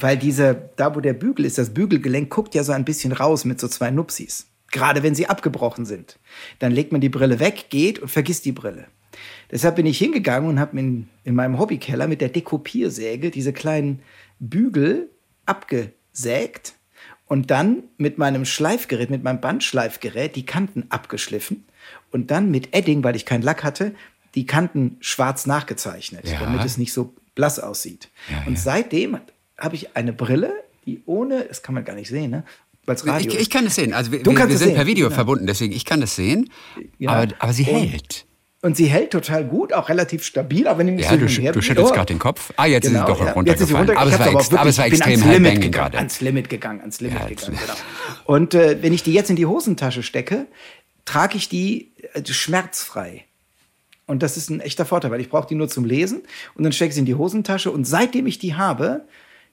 weil 0.00 0.16
diese, 0.16 0.70
da 0.76 0.94
wo 0.94 1.00
der 1.00 1.12
Bügel 1.12 1.44
ist, 1.44 1.58
das 1.58 1.72
Bügelgelenk 1.72 2.30
guckt 2.30 2.54
ja 2.54 2.64
so 2.64 2.72
ein 2.72 2.84
bisschen 2.84 3.12
raus 3.12 3.44
mit 3.44 3.60
so 3.60 3.68
zwei 3.68 3.90
Nupsis. 3.90 4.46
Gerade 4.72 5.02
wenn 5.02 5.14
sie 5.14 5.28
abgebrochen 5.28 5.86
sind. 5.86 6.18
Dann 6.58 6.72
legt 6.72 6.92
man 6.92 7.00
die 7.00 7.08
Brille 7.08 7.38
weg, 7.38 7.66
geht 7.70 7.98
und 7.98 8.08
vergisst 8.08 8.44
die 8.44 8.52
Brille. 8.52 8.86
Deshalb 9.50 9.76
bin 9.76 9.86
ich 9.86 9.98
hingegangen 9.98 10.48
und 10.48 10.60
habe 10.60 10.78
in, 10.78 11.08
in 11.24 11.34
meinem 11.34 11.58
Hobbykeller 11.58 12.08
mit 12.08 12.20
der 12.20 12.28
Dekopiersäge 12.28 13.30
diese 13.30 13.52
kleinen 13.52 14.00
Bügel 14.40 15.08
abgesägt 15.46 16.74
und 17.26 17.50
dann 17.50 17.84
mit 17.96 18.18
meinem 18.18 18.44
Schleifgerät, 18.44 19.10
mit 19.10 19.22
meinem 19.22 19.40
Bandschleifgerät 19.40 20.36
die 20.36 20.46
Kanten 20.46 20.86
abgeschliffen 20.90 21.64
und 22.10 22.30
dann 22.30 22.50
mit 22.50 22.74
Edding, 22.74 23.04
weil 23.04 23.16
ich 23.16 23.24
keinen 23.24 23.42
Lack 23.42 23.64
hatte, 23.64 23.94
die 24.34 24.46
Kanten 24.46 24.96
schwarz 25.00 25.46
nachgezeichnet, 25.46 26.28
ja. 26.28 26.40
damit 26.40 26.64
es 26.64 26.76
nicht 26.76 26.92
so 26.92 27.14
blass 27.34 27.58
aussieht. 27.58 28.10
Ja, 28.30 28.42
und 28.46 28.54
ja. 28.54 28.60
seitdem 28.60 29.18
habe 29.58 29.74
ich 29.74 29.96
eine 29.96 30.12
Brille, 30.12 30.52
die 30.84 31.02
ohne, 31.06 31.44
das 31.44 31.62
kann 31.62 31.74
man 31.74 31.84
gar 31.84 31.94
nicht 31.94 32.08
sehen, 32.08 32.30
ne? 32.30 32.44
Radio 32.88 33.32
ich, 33.32 33.40
ich 33.40 33.50
kann 33.50 33.66
es 33.66 33.74
sehen. 33.74 33.92
Also 33.92 34.12
wir, 34.12 34.24
wir, 34.24 34.58
sind 34.58 34.74
per 34.74 34.86
Video 34.86 35.06
genau. 35.06 35.16
verbunden, 35.16 35.46
deswegen 35.48 35.72
ich 35.72 35.84
kann 35.84 36.00
das 36.00 36.14
sehen. 36.14 36.50
Ja. 36.98 37.10
Aber, 37.10 37.34
aber 37.40 37.52
sie 37.52 37.64
und, 37.64 37.88
hält. 37.88 38.26
Und 38.62 38.76
sie 38.76 38.86
hält 38.86 39.10
total 39.10 39.44
gut, 39.44 39.72
auch 39.72 39.88
relativ 39.88 40.24
stabil, 40.24 40.68
auch 40.68 40.78
wenn 40.78 40.94
nicht 40.94 41.04
ja, 41.04 41.10
so 41.10 41.16
du, 41.16 41.26
du 41.26 41.62
schüttelst 41.62 41.90
oh. 41.90 41.94
gerade 41.94 42.06
den 42.06 42.18
Kopf. 42.18 42.52
Ah, 42.56 42.66
jetzt 42.66 42.84
genau, 42.86 43.00
ist 43.00 43.06
sie 43.06 43.12
doch 43.12 43.26
ja. 43.26 43.32
runtergefallen. 43.32 43.88
Runter, 43.88 44.00
aber, 44.00 44.10
es 44.10 44.18
war, 44.18 44.26
aber, 44.26 44.34
wirklich, 44.34 44.58
aber 44.58 44.70
es 44.70 44.78
war 44.78 44.86
extrem 44.86 45.20
ans 45.20 45.24
Limit 45.24 45.54
gegangen, 45.54 45.72
gerade. 45.72 45.98
Ans 45.98 46.20
Limit 46.20 46.48
gegangen, 46.48 46.80
ans 46.80 47.00
Limit 47.00 47.18
ja, 47.18 47.26
gegangen, 47.26 47.58
genau. 47.60 47.74
Und 48.24 48.54
äh, 48.54 48.82
wenn 48.82 48.92
ich 48.92 49.02
die 49.02 49.12
jetzt 49.12 49.30
in 49.30 49.36
die 49.36 49.46
Hosentasche 49.46 50.02
stecke, 50.02 50.46
trage 51.04 51.36
ich 51.36 51.48
die 51.48 51.92
äh, 52.14 52.24
schmerzfrei. 52.24 53.24
Und 54.06 54.22
das 54.22 54.36
ist 54.36 54.50
ein 54.50 54.60
echter 54.60 54.86
Vorteil, 54.86 55.10
weil 55.10 55.20
ich 55.20 55.28
brauche 55.28 55.48
die 55.48 55.56
nur 55.56 55.68
zum 55.68 55.84
Lesen 55.84 56.22
und 56.54 56.62
dann 56.62 56.72
stecke 56.72 56.90
ich 56.90 56.94
sie 56.94 57.00
in 57.00 57.06
die 57.06 57.16
Hosentasche 57.16 57.72
und 57.72 57.84
seitdem 57.84 58.26
ich 58.26 58.38
die 58.38 58.54
habe, 58.54 59.06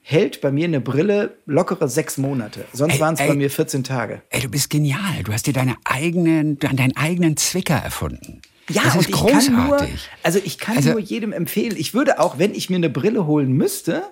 hält 0.06 0.42
bei 0.42 0.52
mir 0.52 0.66
eine 0.66 0.82
Brille 0.82 1.38
lockere 1.46 1.88
sechs 1.88 2.18
Monate. 2.18 2.66
Sonst 2.74 3.00
waren 3.00 3.14
es 3.14 3.20
bei 3.20 3.34
mir 3.34 3.50
14 3.50 3.84
Tage. 3.84 4.20
Ey, 4.28 4.42
du 4.42 4.48
bist 4.48 4.68
genial. 4.68 5.22
Du 5.24 5.32
hast 5.32 5.46
dir 5.46 5.54
deine 5.54 5.76
eigenen, 5.84 6.58
deinen 6.58 6.94
eigenen 6.94 7.38
Zwicker 7.38 7.76
erfunden. 7.76 8.42
Ja, 8.68 8.82
das 8.82 8.96
ist 8.96 8.98
und 8.98 9.08
ich 9.08 9.14
großartig. 9.14 9.46
kann 9.46 9.66
nur, 9.66 9.88
also 10.22 10.40
ich 10.44 10.58
kann 10.58 10.76
also, 10.76 10.90
nur 10.90 11.00
jedem 11.00 11.32
empfehlen. 11.32 11.74
Ich 11.78 11.94
würde 11.94 12.20
auch, 12.20 12.38
wenn 12.38 12.54
ich 12.54 12.68
mir 12.68 12.76
eine 12.76 12.90
Brille 12.90 13.26
holen 13.26 13.52
müsste, 13.52 14.02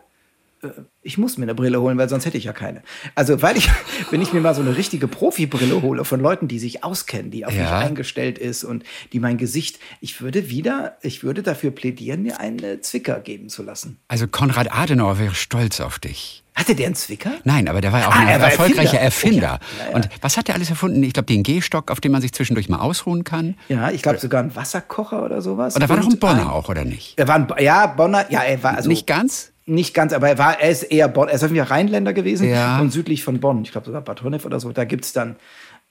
ich 1.03 1.18
muss 1.18 1.38
mir 1.38 1.44
eine 1.44 1.55
Brille 1.55 1.81
holen, 1.81 1.98
weil 1.98 2.09
sonst 2.09 2.27
hätte 2.27 2.38
ich 2.38 2.44
ja 2.44 2.53
keine. 2.53 2.83
Also, 3.14 3.42
weil 3.42 3.57
ich, 3.57 3.68
wenn 4.11 4.22
ich 4.22 4.33
mir 4.33 4.40
mal 4.40 4.55
so 4.55 4.61
eine 4.61 4.77
richtige 4.77 5.09
Profi-Brille 5.09 5.83
hole 5.83 6.05
von 6.05 6.20
Leuten, 6.20 6.48
die 6.48 6.59
sich 6.59 6.85
auskennen, 6.85 7.31
die 7.31 7.44
auf 7.44 7.55
ja. 7.55 7.62
mich 7.62 7.70
eingestellt 7.72 8.38
ist 8.38 8.64
und 8.64 8.85
die 9.12 9.20
mein 9.20 9.38
Gesicht, 9.38 9.79
ich 10.01 10.20
würde 10.20 10.48
wieder, 10.48 10.96
ich 11.03 11.25
würde 11.25 11.42
dafür 11.42 11.70
plädieren, 11.70 12.22
mir 12.22 12.40
einen 12.40 12.83
Zwicker 12.83 13.20
geben 13.20 13.48
zu 13.48 13.62
lassen. 13.62 13.98
Also 14.09 14.27
Konrad 14.29 14.72
Adenauer 14.72 15.18
wäre 15.18 15.35
stolz 15.35 15.81
auf 15.81 15.98
dich. 15.98 16.42
Hatte 16.55 16.75
der 16.75 16.87
einen 16.87 16.94
Zwicker? 16.94 17.33
Nein, 17.44 17.66
aber 17.66 17.81
der 17.81 17.92
war 17.92 18.01
ja 18.01 18.09
auch 18.09 18.14
ah, 18.14 18.27
ein 18.27 18.40
erfolgreicher 18.40 19.01
Erfinder. 19.01 19.59
Erfinder. 19.59 19.61
Oh, 19.87 19.90
ja. 19.90 19.96
Und 19.96 20.09
was 20.20 20.37
hat 20.37 20.51
er 20.51 20.55
alles 20.55 20.68
erfunden? 20.68 21.03
Ich 21.03 21.14
glaube, 21.14 21.27
den 21.27 21.42
Gehstock, 21.42 21.90
auf 21.90 22.01
dem 22.01 22.12
man 22.12 22.20
sich 22.20 22.33
zwischendurch 22.35 22.68
mal 22.68 22.79
ausruhen 22.79 23.25
kann. 23.25 23.57
Ja, 23.68 23.90
ich 23.90 24.03
glaube 24.03 24.18
sogar 24.18 24.42
ein 24.42 24.55
Wasserkocher 24.55 25.25
oder 25.25 25.40
sowas. 25.40 25.75
Und 25.75 25.81
da 25.81 25.88
war 25.88 25.96
doch 25.96 26.07
ein 26.07 26.18
Bonner 26.18 26.42
ein, 26.42 26.48
auch, 26.48 26.68
oder 26.68 26.85
nicht? 26.85 27.18
Er 27.18 27.27
war 27.27 27.37
ein, 27.37 27.48
ja, 27.59 27.87
Bonner, 27.87 28.31
ja, 28.31 28.42
er 28.42 28.62
war 28.62 28.77
also. 28.77 28.88
Nicht 28.90 29.07
ganz? 29.07 29.52
Nicht 29.64 29.94
ganz, 29.94 30.12
aber 30.12 30.29
er 30.29 30.38
war, 30.38 30.61
er 30.61 30.70
ist 30.70 30.83
eher 30.83 31.09
Bonn, 31.09 31.29
er 31.29 31.35
ist 31.35 31.42
irgendwie 31.42 31.61
Rheinländer 31.61 32.12
gewesen 32.12 32.48
ja. 32.48 32.81
und 32.81 32.90
südlich 32.90 33.22
von 33.22 33.38
Bonn. 33.40 33.62
Ich 33.62 33.70
glaube 33.70 33.87
sogar 33.87 34.03
Bad 34.03 34.22
Honnef 34.22 34.44
oder 34.44 34.59
so. 34.59 34.72
Da 34.72 34.85
gibt 34.85 35.05
es 35.05 35.12
dann 35.12 35.37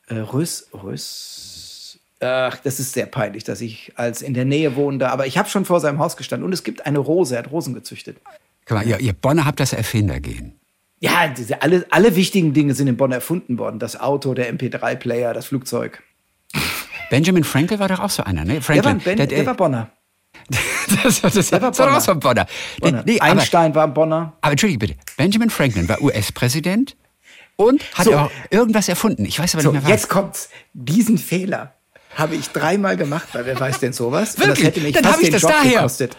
äh, 0.07 0.15
Rös, 0.15 0.67
Rös. 0.73 1.99
Ach, 2.19 2.57
das 2.57 2.79
ist 2.79 2.93
sehr 2.93 3.05
peinlich, 3.05 3.43
dass 3.43 3.61
ich 3.61 3.93
als 3.95 4.21
in 4.21 4.33
der 4.33 4.45
Nähe 4.45 4.75
wohnte. 4.75 5.09
Aber 5.09 5.25
ich 5.25 5.37
habe 5.37 5.49
schon 5.49 5.65
vor 5.65 5.79
seinem 5.79 5.99
Haus 5.99 6.17
gestanden 6.17 6.45
und 6.45 6.53
es 6.53 6.63
gibt 6.63 6.85
eine 6.85 6.99
Rose, 6.99 7.35
er 7.35 7.39
hat 7.39 7.51
Rosen 7.51 7.73
gezüchtet. 7.73 8.17
Guck 8.65 8.77
mal, 8.77 8.85
ihr, 8.85 8.99
ihr 8.99 9.13
Bonner 9.13 9.45
habt 9.45 9.59
das 9.59 9.73
Erfindergehen. 9.73 10.59
Ja, 10.99 11.29
diese, 11.29 11.63
alle, 11.63 11.85
alle 11.89 12.15
wichtigen 12.15 12.53
Dinge 12.53 12.75
sind 12.75 12.87
in 12.87 12.97
Bonn 12.97 13.11
erfunden 13.11 13.57
worden. 13.57 13.79
Das 13.79 13.99
Auto, 13.99 14.35
der 14.35 14.53
MP3-Player, 14.53 15.33
das 15.33 15.47
Flugzeug. 15.47 16.03
Benjamin 17.09 17.43
Frankel 17.43 17.79
war 17.79 17.87
doch 17.87 17.99
auch 17.99 18.09
so 18.09 18.23
einer, 18.23 18.45
ne? 18.45 18.61
Franklin. 18.61 18.83
Der 18.83 18.83
war, 18.83 19.03
ben, 19.03 19.17
der, 19.17 19.27
der 19.27 19.45
war 19.45 19.55
Bonner. 19.55 19.91
Das, 21.03 21.21
das, 21.21 21.33
das 21.33 21.51
war 21.51 21.71
Bonner. 21.71 22.01
von 22.01 22.19
Bonner. 22.19 22.45
Bonner. 22.79 23.03
Nee, 23.05 23.19
Einstein 23.19 23.71
aber, 23.71 23.75
war 23.75 23.87
Bonner. 23.87 24.33
Aber 24.41 24.51
entschuldige 24.51 24.79
bitte, 24.79 24.95
Benjamin 25.17 25.49
Franklin 25.49 25.87
war 25.87 26.01
US-Präsident 26.01 26.95
und 27.55 27.83
hat 27.93 28.05
so. 28.05 28.15
auch 28.15 28.31
irgendwas 28.49 28.89
erfunden. 28.89 29.25
Ich 29.25 29.39
weiß 29.39 29.55
aber 29.55 29.63
so, 29.63 29.71
nicht 29.71 29.83
mehr 29.83 29.83
was. 29.83 30.01
Jetzt 30.01 30.09
kommt's. 30.09 30.49
Diesen 30.73 31.17
Fehler 31.17 31.73
habe 32.15 32.35
ich 32.35 32.49
dreimal 32.49 32.97
gemacht, 32.97 33.29
weil 33.33 33.45
wer 33.45 33.59
weiß 33.59 33.79
denn 33.79 33.93
sowas? 33.93 34.37
Wirklich? 34.37 34.93
Das 34.93 35.01
Dann 35.01 35.13
fast 35.13 35.23
den 35.23 35.33
Job 35.33 35.51
daher. 35.51 35.73
gekostet. 35.73 36.17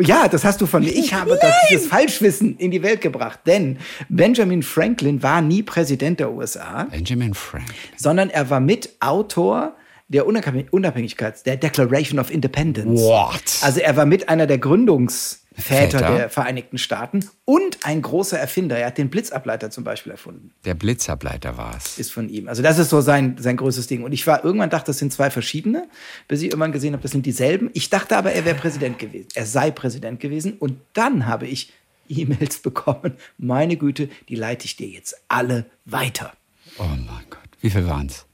Ja, 0.00 0.28
das 0.28 0.44
hast 0.44 0.60
du 0.60 0.66
von 0.66 0.84
mir. 0.84 0.90
Ich 0.94 1.14
habe 1.14 1.36
das, 1.40 1.54
dieses 1.70 1.86
Falschwissen 1.88 2.56
in 2.58 2.70
die 2.70 2.82
Welt 2.82 3.00
gebracht. 3.00 3.40
Denn 3.46 3.78
Benjamin 4.08 4.62
Franklin 4.62 5.22
war 5.22 5.40
nie 5.40 5.62
Präsident 5.62 6.20
der 6.20 6.30
USA. 6.30 6.84
Benjamin 6.84 7.34
Franklin. 7.34 7.74
Sondern 7.96 8.30
er 8.30 8.50
war 8.50 8.60
Mitautor 8.60 9.74
der 10.08 10.26
Unabhängigkeit, 10.26 11.44
der 11.46 11.56
Declaration 11.56 12.18
of 12.18 12.30
Independence. 12.30 13.00
What? 13.00 13.58
Also 13.62 13.80
er 13.80 13.96
war 13.96 14.06
mit 14.06 14.28
einer 14.28 14.46
der 14.46 14.58
Gründungsväter 14.58 15.98
Väter? 15.98 16.16
der 16.16 16.30
Vereinigten 16.30 16.78
Staaten 16.78 17.24
und 17.44 17.78
ein 17.84 18.02
großer 18.02 18.38
Erfinder. 18.38 18.76
Er 18.78 18.88
hat 18.88 18.98
den 18.98 19.10
Blitzableiter 19.10 19.70
zum 19.70 19.84
Beispiel 19.84 20.12
erfunden. 20.12 20.52
Der 20.64 20.74
Blitzableiter 20.74 21.56
war 21.56 21.74
es. 21.76 21.98
Ist 21.98 22.12
von 22.12 22.28
ihm. 22.28 22.46
Also 22.46 22.62
das 22.62 22.78
ist 22.78 22.90
so 22.90 23.00
sein, 23.00 23.36
sein 23.40 23.56
größtes 23.56 23.86
Ding. 23.86 24.04
Und 24.04 24.12
ich 24.12 24.26
war 24.26 24.44
irgendwann 24.44 24.70
dachte, 24.70 24.86
das 24.86 24.98
sind 24.98 25.12
zwei 25.12 25.30
verschiedene, 25.30 25.88
bis 26.28 26.40
ich 26.42 26.48
irgendwann 26.48 26.72
gesehen 26.72 26.92
habe, 26.92 27.02
das 27.02 27.10
sind 27.10 27.26
dieselben. 27.26 27.70
Ich 27.72 27.90
dachte 27.90 28.16
aber, 28.16 28.32
er 28.32 28.44
wäre 28.44 28.56
Präsident 28.56 28.98
gewesen. 28.98 29.28
Er 29.34 29.46
sei 29.46 29.70
Präsident 29.70 30.20
gewesen. 30.20 30.52
Und 30.58 30.78
dann 30.92 31.26
habe 31.26 31.46
ich 31.46 31.72
E-Mails 32.08 32.58
bekommen. 32.62 33.16
Meine 33.38 33.76
Güte, 33.76 34.08
die 34.28 34.36
leite 34.36 34.66
ich 34.66 34.76
dir 34.76 34.88
jetzt 34.88 35.20
alle 35.28 35.66
weiter. 35.84 36.32
Oh 36.78 36.84
mein 36.84 37.24
Gott. 37.30 37.40
Wie 37.60 37.70
viel 37.70 37.86
waren 37.86 38.06
es? 38.06 38.26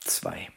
Zwei. 0.00 0.48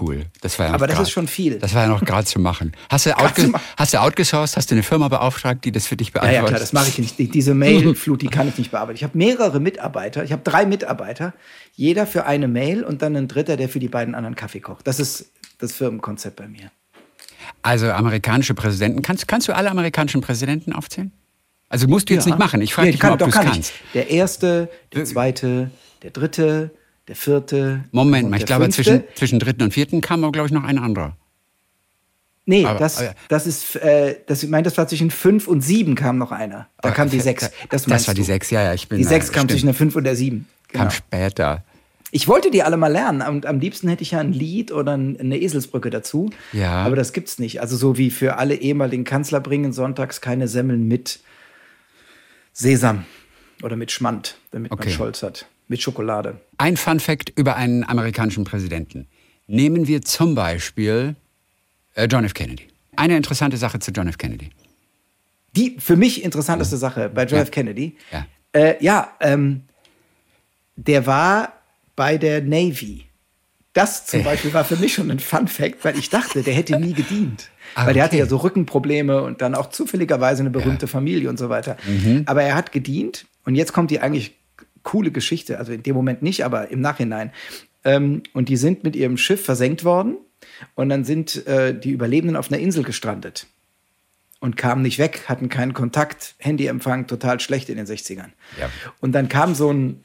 Cool. 0.00 0.24
Das 0.40 0.58
war 0.58 0.68
ja 0.68 0.74
Aber 0.74 0.86
das 0.86 0.96
grad, 0.96 1.06
ist 1.06 1.12
schon 1.12 1.28
viel. 1.28 1.58
Das 1.58 1.74
war 1.74 1.82
ja 1.82 1.88
noch 1.88 2.02
gerade 2.02 2.26
zu 2.26 2.40
machen. 2.40 2.72
Hast 2.90 3.04
du, 3.04 3.16
outge 3.18 3.52
hast 3.76 3.92
du 3.92 4.00
outgesourced? 4.00 4.56
Hast 4.56 4.70
du 4.70 4.74
eine 4.74 4.82
Firma 4.82 5.08
beauftragt, 5.08 5.64
die 5.64 5.72
das 5.72 5.86
für 5.86 5.96
dich 5.96 6.12
beantwortet? 6.12 6.36
Ja, 6.36 6.42
ja 6.42 6.48
klar, 6.48 6.58
das 6.58 6.72
mache 6.72 6.88
ich 6.88 6.98
nicht. 6.98 7.34
Diese 7.34 7.52
Mailflut, 7.52 8.22
die 8.22 8.28
kann 8.30 8.48
ich 8.48 8.56
nicht 8.56 8.70
bearbeiten. 8.70 8.96
Ich 8.96 9.04
habe 9.04 9.16
mehrere 9.16 9.60
Mitarbeiter. 9.60 10.24
Ich 10.24 10.32
habe 10.32 10.42
drei 10.42 10.64
Mitarbeiter. 10.64 11.34
Jeder 11.74 12.06
für 12.06 12.24
eine 12.24 12.48
Mail 12.48 12.82
und 12.82 13.02
dann 13.02 13.14
ein 13.14 13.28
dritter, 13.28 13.56
der 13.56 13.68
für 13.68 13.78
die 13.78 13.88
beiden 13.88 14.14
anderen 14.14 14.36
Kaffee 14.36 14.60
kocht. 14.60 14.86
Das 14.86 14.98
ist 14.98 15.30
das 15.58 15.72
Firmenkonzept 15.72 16.36
bei 16.36 16.48
mir. 16.48 16.70
Also 17.62 17.90
amerikanische 17.90 18.54
Präsidenten. 18.54 19.02
Kannst, 19.02 19.28
kannst 19.28 19.48
du 19.48 19.54
alle 19.54 19.70
amerikanischen 19.70 20.22
Präsidenten 20.22 20.72
aufzählen? 20.72 21.12
Also 21.68 21.88
musst 21.88 22.08
du 22.08 22.14
jetzt 22.14 22.24
ja. 22.24 22.30
nicht 22.30 22.38
machen. 22.38 22.62
Ich 22.62 22.72
frage 22.72 22.88
ja, 22.88 22.92
dich 22.92 23.02
mal, 23.02 23.12
ob 23.12 23.18
du 23.18 23.26
es 23.26 23.34
kannst. 23.34 23.58
Ich. 23.58 23.92
Der 23.92 24.10
erste, 24.10 24.70
der 24.94 25.04
zweite, 25.04 25.70
der 26.02 26.10
dritte, 26.10 26.70
der 27.08 27.16
vierte. 27.16 27.84
Moment 27.92 28.30
mal, 28.30 28.38
ich 28.38 28.46
glaube, 28.46 28.68
zwischen, 28.70 29.04
zwischen 29.14 29.38
dritten 29.38 29.62
und 29.62 29.72
vierten 29.74 30.00
kam 30.00 30.24
aber, 30.24 30.32
glaube 30.32 30.46
ich, 30.46 30.52
noch 30.52 30.64
ein 30.64 30.78
anderer. 30.78 31.16
Nee, 32.46 32.66
Aber- 32.66 32.78
das, 32.78 32.98
aber- 32.98 33.14
das 33.28 33.46
ist, 33.46 33.76
äh, 33.76 34.16
das, 34.26 34.42
ich 34.42 34.50
meine, 34.50 34.64
das 34.64 34.76
war 34.76 34.86
zwischen 34.86 35.10
fünf 35.10 35.48
und 35.48 35.62
sieben 35.62 35.94
kam 35.94 36.18
noch 36.18 36.30
einer. 36.32 36.68
Da 36.82 36.90
kam 36.90 37.08
die 37.08 37.20
sechs. 37.20 37.50
Das, 37.70 37.84
Das, 37.86 38.06
war 38.06 38.14
die 38.14 38.22
sechs, 38.22 38.50
ja, 38.50 38.62
ja, 38.62 38.74
ich 38.74 38.88
bin. 38.88 38.98
Die 38.98 39.04
sechs 39.04 39.28
kam 39.32 39.40
stimmt. 39.40 39.50
zwischen 39.52 39.66
der 39.66 39.74
fünf 39.74 39.96
und 39.96 40.04
der 40.04 40.14
sieben. 40.16 40.46
Genau. 40.68 40.84
Kam 40.84 40.90
später. 40.90 41.64
Ich 42.10 42.28
wollte 42.28 42.50
die 42.50 42.62
alle 42.62 42.76
mal 42.76 42.92
lernen 42.92 43.22
und 43.22 43.44
am 43.46 43.58
liebsten 43.60 43.88
hätte 43.88 44.02
ich 44.02 44.12
ja 44.12 44.20
ein 44.20 44.32
Lied 44.32 44.72
oder 44.72 44.94
ein- 44.96 45.18
eine 45.18 45.38
Eselsbrücke 45.38 45.88
dazu. 45.90 46.30
Ja. 46.52 46.84
Aber 46.84 46.96
das 46.96 47.12
gibt's 47.12 47.38
nicht. 47.38 47.60
Also 47.62 47.76
so 47.76 47.96
wie 47.98 48.10
für 48.10 48.36
alle 48.36 48.54
ehemaligen 48.54 49.04
Kanzler 49.04 49.40
bringen 49.40 49.72
sonntags 49.72 50.20
keine 50.20 50.46
Semmeln 50.46 50.86
mit 50.86 51.20
Sesam 52.52 53.04
oder 53.62 53.76
mit 53.76 53.90
Schmand, 53.90 54.36
damit 54.50 54.70
Okay. 54.70 54.88
man 54.90 54.94
Scholz 54.94 55.22
hat. 55.22 55.46
Mit 55.66 55.80
Schokolade. 55.82 56.36
Ein 56.58 56.76
Fun 56.76 57.00
Fact 57.00 57.32
über 57.36 57.56
einen 57.56 57.84
amerikanischen 57.84 58.44
Präsidenten. 58.44 59.06
Nehmen 59.46 59.86
wir 59.86 60.02
zum 60.02 60.34
Beispiel 60.34 61.16
äh, 61.94 62.06
John 62.06 62.24
F. 62.24 62.34
Kennedy. 62.34 62.68
Eine 62.96 63.16
interessante 63.16 63.56
Sache 63.56 63.78
zu 63.78 63.90
John 63.90 64.08
F. 64.08 64.18
Kennedy. 64.18 64.50
Die 65.56 65.76
für 65.78 65.96
mich 65.96 66.24
interessanteste 66.24 66.76
Sache 66.76 67.08
bei 67.08 67.24
John 67.24 67.40
F. 67.40 67.50
Kennedy. 67.50 67.96
Ja. 68.10 68.26
Äh, 68.52 68.82
ja, 68.82 69.12
ähm, 69.20 69.62
der 70.76 71.06
war 71.06 71.52
bei 71.96 72.18
der 72.18 72.42
Navy. 72.42 73.04
Das 73.72 74.06
zum 74.06 74.22
Beispiel 74.22 74.54
war 74.54 74.64
für 74.64 74.76
mich 74.76 74.94
schon 74.94 75.10
ein 75.10 75.18
Fun 75.18 75.48
Fact, 75.48 75.84
weil 75.84 75.98
ich 75.98 76.08
dachte, 76.08 76.42
der 76.42 76.54
hätte 76.54 76.78
nie 76.78 76.92
gedient. 76.92 77.50
Ah, 77.74 77.86
weil 77.86 77.94
der 77.94 78.04
hatte 78.04 78.16
ja 78.16 78.26
so 78.26 78.36
Rückenprobleme 78.36 79.22
und 79.22 79.42
dann 79.42 79.56
auch 79.56 79.70
zufälligerweise 79.70 80.42
eine 80.42 80.50
berühmte 80.50 80.86
Familie 80.86 81.28
und 81.28 81.40
so 81.40 81.48
weiter. 81.48 81.76
Mhm. 81.84 82.22
Aber 82.26 82.44
er 82.44 82.54
hat 82.54 82.70
gedient 82.70 83.26
und 83.44 83.56
jetzt 83.56 83.72
kommt 83.72 83.90
die 83.90 83.98
eigentlich 83.98 84.36
coole 84.84 85.10
Geschichte, 85.10 85.58
also 85.58 85.72
in 85.72 85.82
dem 85.82 85.96
Moment 85.96 86.22
nicht, 86.22 86.44
aber 86.44 86.68
im 86.70 86.80
Nachhinein. 86.80 87.32
Ähm, 87.84 88.22
und 88.32 88.48
die 88.48 88.56
sind 88.56 88.84
mit 88.84 88.94
ihrem 88.94 89.16
Schiff 89.16 89.44
versenkt 89.44 89.84
worden 89.84 90.16
und 90.74 90.88
dann 90.88 91.04
sind 91.04 91.46
äh, 91.46 91.78
die 91.78 91.90
Überlebenden 91.90 92.36
auf 92.36 92.50
einer 92.50 92.60
Insel 92.60 92.84
gestrandet 92.84 93.46
und 94.44 94.56
kamen 94.56 94.82
nicht 94.82 94.98
weg, 94.98 95.24
hatten 95.26 95.48
keinen 95.48 95.72
Kontakt, 95.72 96.34
Handyempfang 96.38 97.06
total 97.06 97.40
schlecht 97.40 97.68
in 97.70 97.76
den 97.76 97.86
60ern. 97.86 98.30
Ja. 98.60 98.68
Und 99.00 99.12
dann 99.12 99.28
kam 99.30 99.54
so, 99.54 99.70
ein, 99.70 100.04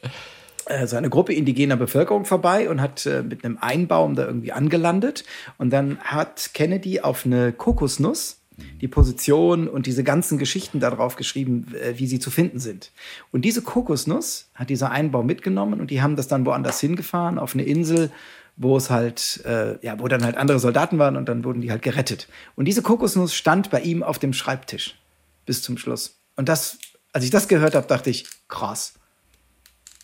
äh, 0.66 0.88
so 0.88 0.96
eine 0.96 1.10
Gruppe 1.10 1.34
indigener 1.34 1.76
Bevölkerung 1.76 2.24
vorbei 2.24 2.70
und 2.70 2.80
hat 2.82 3.06
äh, 3.06 3.22
mit 3.22 3.44
einem 3.44 3.58
Einbaum 3.60 4.16
da 4.16 4.26
irgendwie 4.26 4.54
angelandet. 4.54 5.26
Und 5.58 5.72
dann 5.72 6.00
hat 6.00 6.52
Kennedy 6.54 7.02
auf 7.02 7.26
eine 7.26 7.52
Kokosnuss 7.52 8.39
die 8.82 8.88
Position 8.88 9.68
und 9.68 9.86
diese 9.86 10.04
ganzen 10.04 10.38
Geschichten 10.38 10.80
darauf 10.80 11.16
geschrieben, 11.16 11.68
äh, 11.74 11.98
wie 11.98 12.08
sie 12.08 12.20
zu 12.20 12.32
finden 12.32 12.60
sind. 12.60 12.92
Und 13.32 13.44
diese 13.44 13.62
Kokosnuss 13.62 14.50
hat 14.56 14.70
dieser 14.70 14.92
Einbaum 14.92 15.26
mitgenommen 15.26 15.80
und 15.80 15.92
die 15.92 16.02
haben 16.02 16.16
das 16.16 16.28
dann 16.28 16.46
woanders 16.46 16.80
hingefahren, 16.80 17.40
auf 17.40 17.54
eine 17.54 17.64
Insel, 17.64 18.12
wo 18.56 18.76
es 18.76 18.90
halt, 18.90 19.42
äh, 19.46 19.84
ja, 19.86 20.00
wo 20.00 20.08
dann 20.08 20.24
halt 20.24 20.36
andere 20.36 20.60
Soldaten 20.60 21.00
waren 21.00 21.16
und 21.16 21.30
dann 21.30 21.44
wurden 21.44 21.62
die 21.62 21.72
halt 21.72 21.82
gerettet. 21.82 22.28
Und 22.56 22.66
diese 22.66 22.82
Kokosnuss 22.82 23.34
stand 23.34 23.70
bei 23.70 23.82
ihm 23.82 24.04
auf 24.04 24.20
dem 24.20 24.34
Schreibtisch 24.34 25.00
bis 25.46 25.62
zum 25.62 25.78
Schluss. 25.78 26.20
Und 26.36 26.50
das, 26.50 26.78
als 27.14 27.24
ich 27.24 27.32
das 27.32 27.48
gehört 27.48 27.74
habe, 27.74 27.88
dachte 27.88 28.10
ich, 28.10 28.26
krass. 28.50 28.94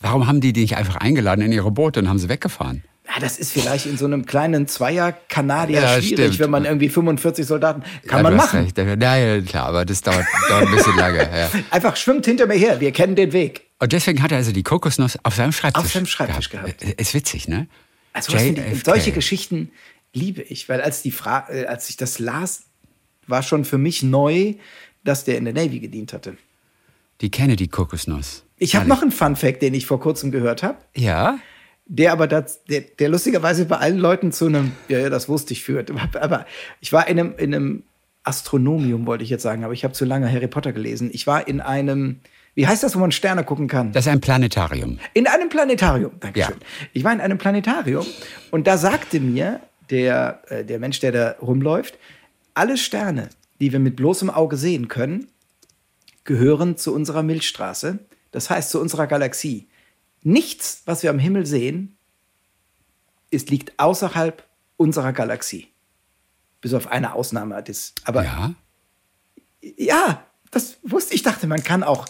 Warum 0.01 0.27
haben 0.27 0.41
die 0.41 0.53
die 0.53 0.61
nicht 0.61 0.77
einfach 0.77 0.95
eingeladen 0.97 1.41
in 1.41 1.51
ihre 1.51 1.71
Boote 1.71 1.99
und 1.99 2.09
haben 2.09 2.19
sie 2.19 2.29
weggefahren? 2.29 2.83
Ja, 3.07 3.19
das 3.19 3.37
ist 3.37 3.51
vielleicht 3.51 3.85
in 3.85 3.97
so 3.97 4.05
einem 4.05 4.25
kleinen 4.25 4.67
Zweier-Kanadier 4.67 5.81
Ja, 5.81 6.01
schwierig, 6.01 6.13
stimmt. 6.13 6.39
wenn 6.39 6.49
man 6.49 6.65
irgendwie 6.65 6.89
45 6.89 7.45
Soldaten. 7.45 7.83
Kann 8.07 8.19
ja, 8.19 8.23
man 8.23 8.35
machen. 8.35 8.61
Recht. 8.61 8.77
Ja, 8.77 9.15
ja, 9.15 9.41
klar, 9.41 9.67
aber 9.67 9.85
das 9.85 10.01
dauert, 10.01 10.25
dauert 10.49 10.67
ein 10.67 10.75
bisschen 10.75 10.97
lange. 10.97 11.19
Ja. 11.19 11.49
Einfach 11.71 11.95
schwimmt 11.95 12.25
hinter 12.25 12.47
mir 12.47 12.55
her. 12.55 12.79
Wir 12.79 12.91
kennen 12.91 13.15
den 13.15 13.31
Weg. 13.31 13.61
Und 13.79 13.91
deswegen 13.91 14.21
hat 14.23 14.31
er 14.31 14.37
also 14.37 14.51
die 14.51 14.63
Kokosnuss 14.63 15.17
auf 15.23 15.35
seinem 15.35 15.51
Schreibtisch 15.51 15.83
Auf 15.83 15.91
seinem 15.91 16.05
Schreibtisch 16.05 16.49
gehabt. 16.49 16.81
Äh, 16.83 16.95
Ist 16.97 17.13
witzig, 17.13 17.47
ne? 17.47 17.67
Also 18.13 18.37
solche 18.83 19.11
Geschichten 19.11 19.71
liebe 20.13 20.41
ich, 20.41 20.69
weil 20.69 20.81
als 20.81 21.01
die 21.01 21.11
Fra 21.11 21.47
äh, 21.49 21.65
als 21.65 21.89
ich 21.89 21.97
das 21.97 22.19
las, 22.19 22.63
war 23.27 23.43
schon 23.43 23.65
für 23.65 23.77
mich 23.77 24.01
neu, 24.03 24.53
dass 25.03 25.25
der 25.25 25.37
in 25.37 25.45
der 25.45 25.53
Navy 25.53 25.79
gedient 25.79 26.13
hatte. 26.13 26.37
Die 27.21 27.29
Kennedy-Kokosnuss. 27.29 28.43
Ich 28.57 28.75
habe 28.75 28.87
noch 28.87 29.01
einen 29.01 29.11
Fun 29.11 29.35
Fact, 29.35 29.61
den 29.61 29.73
ich 29.73 29.85
vor 29.85 29.99
kurzem 29.99 30.31
gehört 30.31 30.63
habe, 30.63 30.77
Ja? 30.95 31.37
Der 31.85 32.11
aber 32.11 32.27
das, 32.27 32.63
der, 32.65 32.81
der 32.81 33.09
lustigerweise 33.09 33.65
bei 33.65 33.77
allen 33.77 33.97
Leuten 33.97 34.31
zu 34.31 34.47
einem, 34.47 34.71
ja, 34.87 34.99
ja, 34.99 35.09
das 35.09 35.29
wusste 35.29 35.53
ich 35.53 35.63
führt. 35.63 35.91
Aber 36.15 36.45
ich 36.81 36.91
war 36.91 37.07
in 37.07 37.19
einem, 37.19 37.33
in 37.37 37.53
einem 37.53 37.83
Astronomium, 38.23 39.05
wollte 39.05 39.23
ich 39.23 39.29
jetzt 39.29 39.43
sagen, 39.43 39.63
aber 39.63 39.73
ich 39.73 39.83
habe 39.83 39.93
zu 39.93 40.03
lange 40.03 40.31
Harry 40.31 40.47
Potter 40.47 40.73
gelesen. 40.73 41.09
Ich 41.13 41.27
war 41.27 41.47
in 41.47 41.61
einem, 41.61 42.21
wie 42.55 42.65
heißt 42.65 42.83
das, 42.83 42.95
wo 42.95 42.99
man 42.99 43.11
Sterne 43.11 43.43
gucken 43.43 43.67
kann? 43.67 43.91
Das 43.91 44.05
ist 44.05 44.11
ein 44.11 44.19
Planetarium. 44.21 44.99
In 45.13 45.27
einem 45.27 45.49
Planetarium, 45.49 46.13
Dankeschön. 46.19 46.55
Ja. 46.59 46.87
Ich 46.93 47.03
war 47.03 47.13
in 47.13 47.21
einem 47.21 47.37
Planetarium 47.37 48.05
und 48.49 48.65
da 48.65 48.77
sagte 48.77 49.19
mir 49.19 49.59
der, 49.91 50.41
äh, 50.47 50.65
der 50.65 50.79
Mensch, 50.79 50.99
der 50.99 51.11
da 51.11 51.35
rumläuft, 51.39 51.99
alle 52.55 52.77
Sterne, 52.77 53.29
die 53.59 53.71
wir 53.71 53.79
mit 53.79 53.95
bloßem 53.95 54.31
Auge 54.31 54.57
sehen 54.57 54.87
können, 54.87 55.27
gehören 56.23 56.77
zu 56.77 56.95
unserer 56.95 57.21
Milchstraße, 57.21 57.99
das 58.31 58.49
heißt 58.49 58.71
zu 58.71 58.81
unserer 58.81 59.05
Galaxie. 59.05 59.67
Nichts, 60.27 60.81
was 60.85 61.03
wir 61.03 61.11
am 61.11 61.19
Himmel 61.19 61.45
sehen, 61.45 61.97
ist, 63.29 63.51
liegt 63.51 63.77
außerhalb 63.79 64.43
unserer 64.75 65.13
Galaxie. 65.13 65.67
Bis 66.61 66.73
auf 66.73 66.87
eine 66.87 67.13
Ausnahme. 67.13 67.61
Das, 67.61 67.93
aber 68.05 68.23
Ja? 68.23 68.55
ja, 69.61 70.25
das 70.49 70.77
wusste 70.81 71.13
ich. 71.13 71.19
Ich 71.19 71.23
dachte, 71.23 71.45
man 71.45 71.63
kann 71.63 71.83
auch 71.83 72.07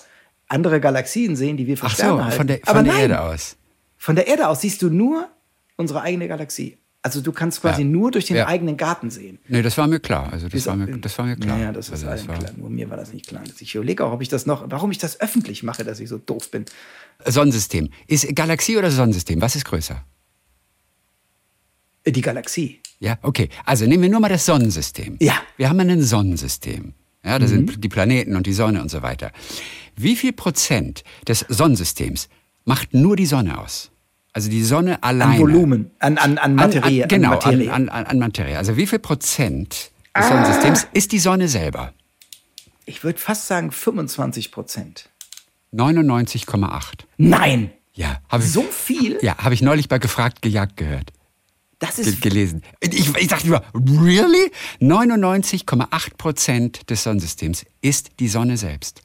andere 0.47 0.79
Galaxien 0.79 1.35
sehen, 1.35 1.57
die 1.57 1.67
wir 1.67 1.77
für 1.77 1.87
Ach 1.87 1.93
Sterne 1.93 2.17
so, 2.19 2.23
halten. 2.23 2.37
von 2.37 2.47
der, 2.47 2.59
aber 2.63 2.75
von 2.77 2.85
der 2.85 2.93
nein, 2.93 3.01
Erde 3.01 3.21
aus. 3.21 3.57
von 3.97 4.15
der 4.15 4.27
Erde 4.27 4.47
aus 4.47 4.61
siehst 4.61 4.81
du 4.81 4.89
nur 4.89 5.27
unsere 5.75 6.01
eigene 6.01 6.29
Galaxie. 6.29 6.77
Also 7.05 7.21
du 7.21 7.31
kannst 7.31 7.61
quasi 7.61 7.83
Ja. 7.83 7.87
nur 7.87 8.09
durch 8.09 8.25
den 8.25 8.37
Ja. 8.37 8.47
eigenen 8.47 8.77
Garten 8.77 9.11
sehen. 9.11 9.37
Nee, 9.47 9.61
das 9.61 9.77
war 9.77 9.85
mir 9.87 9.99
klar. 9.99 10.33
Also 10.33 10.49
das, 10.49 10.65
war 10.65 10.75
mir, 10.75 10.97
das 10.97 11.15
war 11.19 11.25
mir 11.27 11.35
klar. 11.35 11.59
Ja, 11.59 11.71
das 11.71 11.89
ist 11.89 12.03
also, 12.03 12.07
allen 12.31 12.39
klar. 12.39 12.51
Nur 12.57 12.71
mir 12.71 12.89
war 12.89 12.97
das 12.97 13.13
nicht 13.13 13.27
klar. 13.27 13.43
Ich 13.59 13.75
überlege 13.75 14.03
auch, 14.03 14.11
ob 14.11 14.23
ich 14.23 14.27
das 14.29 14.47
noch, 14.47 14.65
warum 14.71 14.89
ich 14.89 14.97
das 14.97 15.19
öffentlich 15.21 15.61
mache, 15.61 15.83
dass 15.83 15.99
ich 15.99 16.09
so 16.09 16.17
doof 16.17 16.49
bin. 16.49 16.65
Sonnensystem. 17.23 17.91
Ist 18.07 18.35
Galaxie 18.35 18.75
oder 18.77 18.89
Sonnensystem? 18.89 19.39
Was 19.39 19.55
ist 19.55 19.65
größer? 19.65 20.03
Äh, 22.05 22.11
Die 22.11 22.21
Galaxie. 22.21 22.79
Ja, 22.99 23.19
okay. 23.21 23.49
Also 23.65 23.85
nehmen 23.85 24.01
wir 24.01 24.09
nur 24.09 24.19
mal 24.19 24.29
das 24.29 24.43
Sonnensystem. 24.47 25.17
Ja. 25.19 25.33
Mhm. 25.33 25.37
Wir 25.57 25.69
haben 25.69 25.79
ein 25.81 26.01
Sonnensystem. 26.01 26.93
Ja, 27.23 27.37
da 27.37 27.45
sind 27.47 27.83
die 27.83 27.89
Planeten 27.89 28.35
und 28.35 28.47
die 28.47 28.53
Sonne 28.53 28.81
und 28.81 28.89
so 28.89 29.03
weiter. 29.03 29.31
Wie 29.95 30.15
viel 30.15 30.33
Prozent 30.33 31.03
des 31.27 31.45
Sonnensystems 31.49 32.29
macht 32.65 32.95
nur 32.95 33.15
die 33.15 33.27
Sonne 33.27 33.59
aus? 33.59 33.91
Also 34.35 34.49
die 34.49 34.63
Sonne 34.63 35.01
alleine. 35.01 35.35
An 35.35 35.39
Volumen, 35.39 35.91
an, 35.99 36.17
an, 36.17 36.37
an 36.37 36.55
Materie. 36.55 37.03
An, 37.03 37.07
genau, 37.07 37.29
an 37.29 37.35
Materie. 37.39 37.71
An, 37.71 37.87
an, 37.89 38.05
an 38.05 38.19
Materie. 38.19 38.57
Also 38.57 38.75
wie 38.75 38.85
viel 38.85 38.99
Prozent 38.99 39.91
Ah. 40.13 40.19
des 40.21 40.29
Sonnensystems 40.29 40.87
ist 40.93 41.11
die 41.13 41.19
Sonne 41.19 41.47
selber? 41.47 41.93
ich 42.85 43.03
würde 43.03 43.17
fast 43.17 43.47
sagen 43.47 43.71
25 43.71 44.51
Prozent. 44.51 45.09
99,8. 45.73 47.05
Nein! 47.17 47.71
Ja, 47.93 48.19
habe 48.29 48.43
ich, 48.43 48.51
So 48.51 48.61
viel? 48.61 49.17
ja, 49.21 49.37
habe 49.37 49.53
ich 49.53 49.61
neulich 49.61 49.87
bei 49.89 49.99
Gefragt 49.99 50.41
gejagt 50.41 50.77
gehört. 50.77 51.11
Das 51.79 51.95
Ge 51.95 52.05
ist 52.05 52.21
gelesen. 52.21 52.61
Ich, 52.81 53.13
ich 53.15 53.27
dachte 53.27 53.47
immer, 53.47 53.63
really? 53.73 54.51
99,8 54.81 56.17
Prozent 56.17 56.89
des 56.89 57.03
Sonnensystems 57.03 57.65
ist 57.81 58.11
die 58.19 58.27
Sonne 58.27 58.57
selbst. 58.57 59.01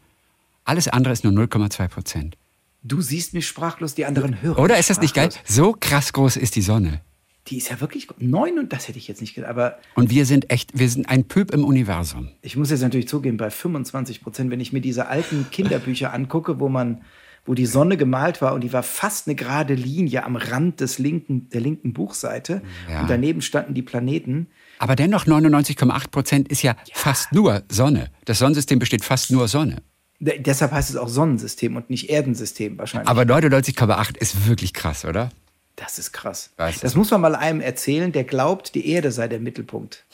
Alles 0.64 0.88
andere 0.88 1.12
ist 1.12 1.24
nur 1.24 1.32
0,2 1.32 1.88
Prozent. 1.88 2.36
Du 2.82 3.00
siehst 3.02 3.34
mich 3.34 3.46
sprachlos, 3.46 3.94
die 3.94 4.06
anderen 4.06 4.40
hören. 4.42 4.56
Oder 4.56 4.78
ist 4.78 4.88
das 4.90 5.00
nicht 5.00 5.14
geil? 5.14 5.28
So 5.44 5.76
krass 5.78 6.12
groß 6.12 6.36
ist 6.36 6.56
die 6.56 6.62
Sonne. 6.62 7.02
Die 7.48 7.56
ist 7.56 7.70
ja 7.70 7.80
wirklich 7.80 8.06
neun 8.18 8.58
und 8.58 8.72
das 8.72 8.86
hätte 8.88 8.98
ich 8.98 9.08
jetzt 9.08 9.20
nicht 9.20 9.34
gedacht. 9.34 9.50
Aber 9.50 9.78
Und 9.96 10.10
wir 10.10 10.24
sind 10.26 10.50
echt, 10.50 10.78
wir 10.78 10.88
sind 10.88 11.08
ein 11.08 11.24
Püp 11.24 11.52
im 11.52 11.64
Universum. 11.64 12.28
ich 12.42 12.56
muss 12.56 12.70
jetzt 12.70 12.82
natürlich 12.82 13.08
zugeben, 13.08 13.36
bei 13.36 13.50
25 13.50 14.22
Prozent, 14.22 14.50
wenn 14.50 14.60
ich 14.60 14.72
mir 14.72 14.80
diese 14.80 15.08
alten 15.08 15.46
Kinderbücher 15.50 16.12
angucke, 16.12 16.60
wo 16.60 16.68
man, 16.68 17.02
wo 17.46 17.54
die 17.54 17.66
Sonne 17.66 17.96
gemalt 17.96 18.40
war 18.42 18.54
und 18.54 18.62
die 18.62 18.72
war 18.72 18.82
fast 18.82 19.26
eine 19.26 19.34
gerade 19.34 19.74
Linie 19.74 20.24
am 20.24 20.36
Rand 20.36 20.80
des 20.80 20.98
linken, 20.98 21.48
der 21.50 21.60
linken 21.62 21.92
Buchseite 21.92 22.62
Ja. 22.90 23.00
und 23.02 23.10
daneben 23.10 23.40
standen 23.42 23.74
die 23.74 23.82
Planeten. 23.82 24.46
Aber 24.78 24.94
dennoch 24.96 25.26
99,8 25.26 26.10
Prozent 26.10 26.48
ist 26.48 26.62
ja, 26.62 26.76
fast 26.92 27.32
nur 27.32 27.62
Sonne. 27.70 28.10
Das 28.26 28.38
Sonnensystem 28.38 28.78
besteht 28.78 29.04
fast 29.04 29.30
nur 29.30 29.48
Sonne. 29.48 29.82
Deshalb 30.20 30.72
heißt 30.72 30.90
es 30.90 30.96
auch 30.96 31.08
Sonnensystem 31.08 31.76
und 31.76 31.88
nicht 31.90 32.10
Erdensystem 32.10 32.76
wahrscheinlich. 32.78 33.08
Aber 33.08 33.22
99,8 33.22 34.18
ist 34.18 34.46
wirklich 34.46 34.74
krass, 34.74 35.04
oder? 35.04 35.30
das 35.76 35.98
ist 35.98 36.12
krass. 36.12 36.50
Weiß 36.58 36.80
das 36.80 36.94
muss 36.94 37.10
man 37.10 37.22
mal 37.22 37.34
einem 37.34 37.62
erzählen, 37.62 38.12
der 38.12 38.24
glaubt, 38.24 38.74
die 38.74 38.86
Erde 38.90 39.10
sei 39.12 39.28
der 39.28 39.40
Mittelpunkt. 39.40 40.04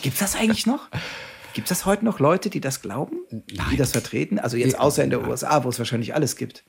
Gibt's 0.00 0.20
das 0.20 0.34
eigentlich 0.36 0.64
noch? 0.66 0.88
Gibt 1.52 1.70
es 1.70 1.78
das 1.78 1.84
heute 1.84 2.04
noch 2.04 2.18
Leute, 2.18 2.48
die 2.48 2.60
das 2.60 2.80
glauben? 2.80 3.16
Die 3.30 3.56
Nein. 3.56 3.76
das 3.76 3.92
vertreten? 3.92 4.38
Also 4.38 4.56
jetzt 4.56 4.78
außer 4.78 5.04
in 5.04 5.10
der 5.10 5.26
USA, 5.28 5.64
wo 5.64 5.68
es 5.68 5.78
wahrscheinlich 5.78 6.14
alles 6.14 6.36
gibt. 6.36 6.64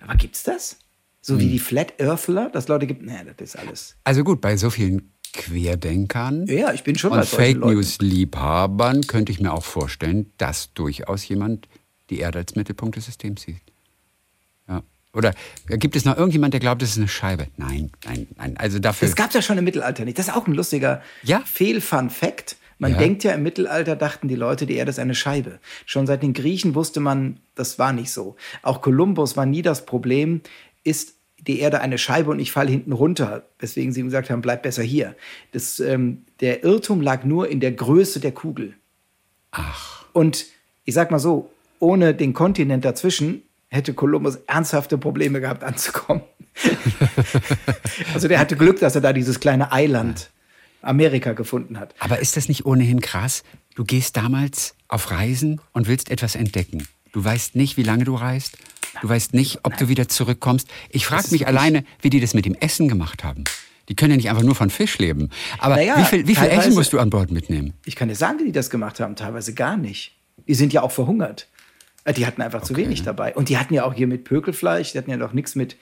Aber 0.00 0.16
gibt's 0.16 0.42
das? 0.42 0.78
So 1.20 1.34
Hm. 1.34 1.40
wie 1.40 1.48
die 1.50 1.58
Flat 1.60 2.00
Earthler, 2.00 2.50
dass 2.50 2.66
Leute 2.66 2.88
gibt? 2.88 3.02
Nee, 3.02 3.12
das 3.36 3.54
ist 3.54 3.56
alles. 3.58 3.94
Also 4.02 4.24
gut, 4.24 4.40
bei 4.40 4.56
so 4.56 4.68
vielen 4.70 5.12
Querdenkern 5.32 6.46
Ja, 6.48 6.72
ich 6.72 6.82
bin 6.82 6.96
schon 6.98 7.12
und 7.12 7.24
Fake. 7.24 7.58
News-Liebhabern 7.58 9.06
könnte 9.06 9.30
ich 9.30 9.40
mir 9.40 9.52
auch 9.52 9.64
vorstellen, 9.64 10.32
dass 10.38 10.72
durchaus 10.74 11.26
jemand 11.28 11.68
die 12.10 12.18
Erde 12.18 12.38
als 12.40 12.54
Mittelpunkt 12.54 12.96
des 12.96 13.06
Systems 13.06 13.42
sieht. 13.42 13.62
Ja. 14.68 14.82
Oder 15.12 15.34
gibt 15.66 15.96
es 15.96 16.04
noch 16.04 16.16
irgendjemand, 16.16 16.54
der 16.54 16.60
glaubt, 16.60 16.82
es 16.82 16.90
ist 16.90 16.98
eine 16.98 17.08
Scheibe? 17.08 17.48
Nein, 17.56 17.90
nein, 18.04 18.26
nein. 18.36 18.56
Also 18.56 18.78
dafür. 18.78 19.08
Das 19.08 19.16
gab's 19.16 19.34
ja 19.34 19.42
schon 19.42 19.58
im 19.58 19.64
Mittelalter 19.64 20.04
nicht. 20.04 20.18
Das 20.18 20.28
ist 20.28 20.34
auch 20.34 20.46
ein 20.46 20.54
lustiger 20.54 21.02
Ja. 21.22 21.42
Fehl-Fun-Fact. 21.44 22.56
Man 22.78 22.92
ja. 22.92 22.98
denkt 22.98 23.22
ja, 23.22 23.32
im 23.32 23.44
Mittelalter 23.44 23.94
dachten 23.94 24.26
die 24.26 24.34
Leute, 24.34 24.66
die 24.66 24.74
Erde 24.74 24.90
ist 24.90 24.98
eine 24.98 25.14
Scheibe. 25.14 25.60
Schon 25.86 26.08
seit 26.08 26.24
den 26.24 26.32
Griechen 26.32 26.74
wusste 26.74 26.98
man, 26.98 27.38
das 27.54 27.78
war 27.78 27.92
nicht 27.92 28.10
so. 28.10 28.34
Auch 28.62 28.80
Kolumbus 28.80 29.36
war 29.36 29.46
nie 29.46 29.62
das 29.62 29.86
Problem, 29.86 30.40
ist 30.82 31.14
die 31.38 31.60
Erde 31.60 31.80
eine 31.80 31.98
Scheibe 31.98 32.30
und 32.30 32.40
ich 32.40 32.50
falle 32.50 32.70
hinten 32.70 32.90
runter, 32.90 33.44
weswegen 33.60 33.92
sie 33.92 34.00
ihm 34.00 34.06
gesagt 34.06 34.30
haben, 34.30 34.42
bleib 34.42 34.64
besser 34.64 34.82
hier. 34.82 35.14
Das, 35.52 35.78
ähm, 35.78 36.24
der 36.40 36.64
Irrtum 36.64 37.00
lag 37.00 37.22
nur 37.22 37.48
in 37.48 37.60
der 37.60 37.70
Größe 37.70 38.18
der 38.18 38.32
Kugel. 38.32 38.74
Ach. 39.52 40.04
Und 40.12 40.46
ich 40.84 40.94
sag 40.94 41.12
mal 41.12 41.20
so, 41.20 41.51
ohne 41.82 42.14
den 42.14 42.32
Kontinent 42.32 42.84
dazwischen 42.84 43.42
hätte 43.68 43.92
Kolumbus 43.92 44.36
ernsthafte 44.46 44.98
Probleme 44.98 45.40
gehabt 45.40 45.64
anzukommen. 45.64 46.22
also 48.14 48.28
der 48.28 48.38
hatte 48.38 48.56
Glück, 48.56 48.78
dass 48.78 48.94
er 48.94 49.00
da 49.00 49.12
dieses 49.12 49.40
kleine 49.40 49.72
Eiland 49.72 50.30
Amerika 50.80 51.32
gefunden 51.32 51.80
hat. 51.80 51.94
Aber 51.98 52.20
ist 52.20 52.36
das 52.36 52.48
nicht 52.48 52.66
ohnehin 52.66 53.00
krass? 53.00 53.42
Du 53.74 53.84
gehst 53.84 54.16
damals 54.16 54.74
auf 54.88 55.10
Reisen 55.10 55.60
und 55.72 55.88
willst 55.88 56.10
etwas 56.10 56.36
entdecken. 56.36 56.86
Du 57.12 57.24
weißt 57.24 57.56
nicht, 57.56 57.76
wie 57.76 57.82
lange 57.82 58.04
du 58.04 58.14
reist. 58.14 58.58
Du 59.00 59.08
weißt 59.08 59.34
nicht, 59.34 59.60
ob 59.64 59.76
du 59.76 59.88
wieder 59.88 60.08
zurückkommst. 60.08 60.68
Ich 60.90 61.06
frage 61.06 61.28
mich 61.30 61.46
alleine, 61.46 61.84
wie 62.00 62.10
die 62.10 62.20
das 62.20 62.34
mit 62.34 62.44
dem 62.44 62.54
Essen 62.54 62.88
gemacht 62.88 63.24
haben. 63.24 63.44
Die 63.88 63.96
können 63.96 64.12
ja 64.12 64.16
nicht 64.16 64.30
einfach 64.30 64.44
nur 64.44 64.54
von 64.54 64.70
Fisch 64.70 64.98
leben. 64.98 65.30
Aber 65.58 65.76
naja, 65.76 65.98
wie 65.98 66.04
viel, 66.04 66.26
wie 66.28 66.36
viel 66.36 66.48
Essen 66.48 66.74
musst 66.74 66.92
du 66.92 67.00
an 67.00 67.10
Bord 67.10 67.32
mitnehmen? 67.32 67.72
Ich 67.86 67.96
kann 67.96 68.08
dir 68.08 68.14
sagen, 68.14 68.38
wie 68.38 68.44
die 68.44 68.52
das 68.52 68.70
gemacht 68.70 69.00
haben. 69.00 69.16
Teilweise 69.16 69.54
gar 69.54 69.76
nicht. 69.76 70.12
Die 70.46 70.54
sind 70.54 70.72
ja 70.72 70.82
auch 70.82 70.92
verhungert. 70.92 71.48
Äh, 72.04 72.12
die 72.12 72.26
hatten 72.26 72.42
einfach 72.42 72.60
okay. 72.60 72.68
zu 72.68 72.76
wenig 72.76 73.02
dabei. 73.02 73.34
Und 73.34 73.48
die 73.48 73.58
hatten 73.58 73.74
ja 73.74 73.84
auch 73.84 73.94
hier 73.94 74.06
mit 74.06 74.24
Pökelfleisch, 74.24 74.92
die 74.92 74.98
hatten 74.98 75.10
ja 75.10 75.16
noch 75.16 75.32
nichts 75.32 75.54
mit, 75.54 75.76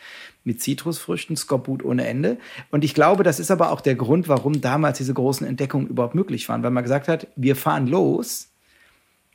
mit 0.44 0.60
Zitrusfrüchten, 0.60 1.36
Skorbut 1.36 1.84
ohne 1.84 2.06
Ende. 2.06 2.38
Und 2.70 2.84
ich 2.84 2.94
glaube, 2.94 3.22
das 3.22 3.40
ist 3.40 3.50
aber 3.50 3.70
auch 3.70 3.80
der 3.80 3.94
Grund, 3.94 4.28
warum 4.28 4.60
damals 4.60 4.98
diese 4.98 5.14
großen 5.14 5.46
Entdeckungen 5.46 5.88
überhaupt 5.88 6.14
möglich 6.14 6.48
waren. 6.48 6.62
Weil 6.62 6.70
man 6.70 6.82
gesagt 6.82 7.08
hat, 7.08 7.26
wir 7.36 7.56
fahren 7.56 7.86
los 7.86 8.48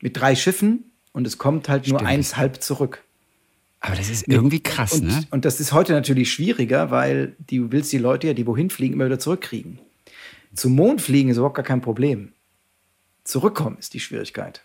mit 0.00 0.18
drei 0.18 0.34
Schiffen 0.34 0.84
und 1.12 1.26
es 1.26 1.38
kommt 1.38 1.68
halt 1.68 1.86
Stimmt. 1.86 2.00
nur 2.00 2.08
eins 2.08 2.36
halb 2.36 2.62
zurück. 2.62 3.02
Aber 3.80 3.94
das 3.94 4.08
ist 4.08 4.26
irgendwie 4.26 4.60
krass, 4.60 4.94
und, 4.94 5.06
ne? 5.06 5.24
Und 5.30 5.44
das 5.44 5.60
ist 5.60 5.72
heute 5.72 5.92
natürlich 5.92 6.32
schwieriger, 6.32 6.90
weil 6.90 7.36
du 7.46 7.70
willst 7.70 7.92
die 7.92 7.98
Leute 7.98 8.28
ja, 8.28 8.34
die 8.34 8.46
wohin 8.46 8.70
fliegen, 8.70 8.94
immer 8.94 9.06
wieder 9.06 9.18
zurückkriegen. 9.18 9.78
Zum 10.54 10.74
Mond 10.74 11.02
fliegen 11.02 11.28
ist 11.28 11.36
überhaupt 11.36 11.56
gar 11.56 11.64
kein 11.64 11.82
Problem. 11.82 12.32
Zurückkommen 13.22 13.76
ist 13.78 13.94
die 13.94 14.00
Schwierigkeit 14.00 14.62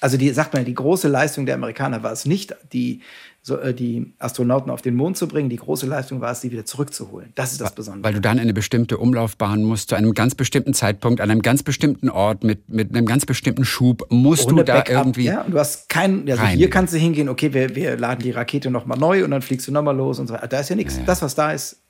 also 0.00 0.16
die, 0.16 0.30
sagt 0.30 0.52
man, 0.52 0.64
die 0.64 0.74
große 0.74 1.08
Leistung 1.08 1.46
der 1.46 1.54
Amerikaner 1.54 2.02
war 2.02 2.12
es 2.12 2.26
nicht, 2.26 2.54
die, 2.72 3.00
so, 3.40 3.58
äh, 3.58 3.72
die 3.72 4.12
Astronauten 4.18 4.70
auf 4.70 4.82
den 4.82 4.94
Mond 4.94 5.16
zu 5.16 5.26
bringen. 5.26 5.48
Die 5.48 5.56
große 5.56 5.86
Leistung 5.86 6.20
war 6.20 6.32
es, 6.32 6.42
sie 6.42 6.50
wieder 6.50 6.66
zurückzuholen. 6.66 7.32
Das 7.34 7.52
ist 7.52 7.60
das 7.62 7.74
Besondere. 7.74 8.04
Weil 8.04 8.14
du 8.14 8.20
dann 8.20 8.38
eine 8.38 8.52
bestimmte 8.52 8.98
Umlaufbahn 8.98 9.62
musst, 9.62 9.88
zu 9.88 9.94
einem 9.94 10.12
ganz 10.12 10.34
bestimmten 10.34 10.74
Zeitpunkt, 10.74 11.20
an 11.20 11.30
einem 11.30 11.40
ganz 11.40 11.62
bestimmten 11.62 12.10
Ort, 12.10 12.44
mit, 12.44 12.68
mit 12.68 12.94
einem 12.94 13.06
ganz 13.06 13.24
bestimmten 13.24 13.64
Schub, 13.64 14.06
musst 14.10 14.48
Ohne 14.48 14.56
du 14.56 14.64
da 14.64 14.74
Backup, 14.74 14.96
irgendwie. 14.96 15.24
Ja, 15.24 15.42
und 15.42 15.52
du 15.52 15.58
hast 15.58 15.88
keinen, 15.88 16.28
also 16.30 16.44
hier 16.44 16.68
kannst 16.68 16.92
du 16.92 16.98
hingehen, 16.98 17.30
okay, 17.30 17.54
wir, 17.54 17.74
wir 17.74 17.96
laden 17.96 18.22
die 18.22 18.32
Rakete 18.32 18.70
nochmal 18.70 18.98
neu 18.98 19.24
und 19.24 19.30
dann 19.30 19.42
fliegst 19.42 19.66
du 19.66 19.72
nochmal 19.72 19.96
los 19.96 20.18
und 20.18 20.26
so 20.26 20.34
weiter. 20.34 20.48
Da 20.48 20.60
ist 20.60 20.68
ja 20.68 20.76
nichts. 20.76 20.94
Ja, 20.94 21.00
ja. 21.00 21.06
Das, 21.06 21.22
was 21.22 21.34
da 21.34 21.52
ist, 21.52 21.80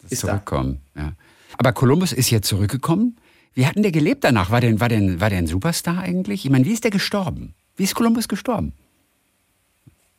das 0.00 0.12
ist 0.12 0.20
zurückkommen. 0.20 0.80
Da. 0.94 1.00
Ja. 1.02 1.12
Aber 1.58 1.72
Kolumbus 1.72 2.12
ist 2.12 2.30
jetzt 2.30 2.48
zurückgekommen. 2.48 3.16
Wie 3.54 3.66
hat 3.66 3.76
denn 3.76 3.82
der 3.82 3.92
gelebt 3.92 4.24
danach? 4.24 4.50
War 4.50 4.60
der, 4.60 4.78
war, 4.80 4.88
der, 4.88 5.20
war 5.20 5.30
der 5.30 5.38
ein 5.38 5.46
Superstar 5.46 5.98
eigentlich? 5.98 6.44
Ich 6.44 6.50
meine, 6.50 6.64
wie 6.64 6.72
ist 6.72 6.84
der 6.84 6.90
gestorben? 6.90 7.54
Wie 7.76 7.84
ist 7.84 7.94
Kolumbus 7.94 8.28
gestorben? 8.28 8.72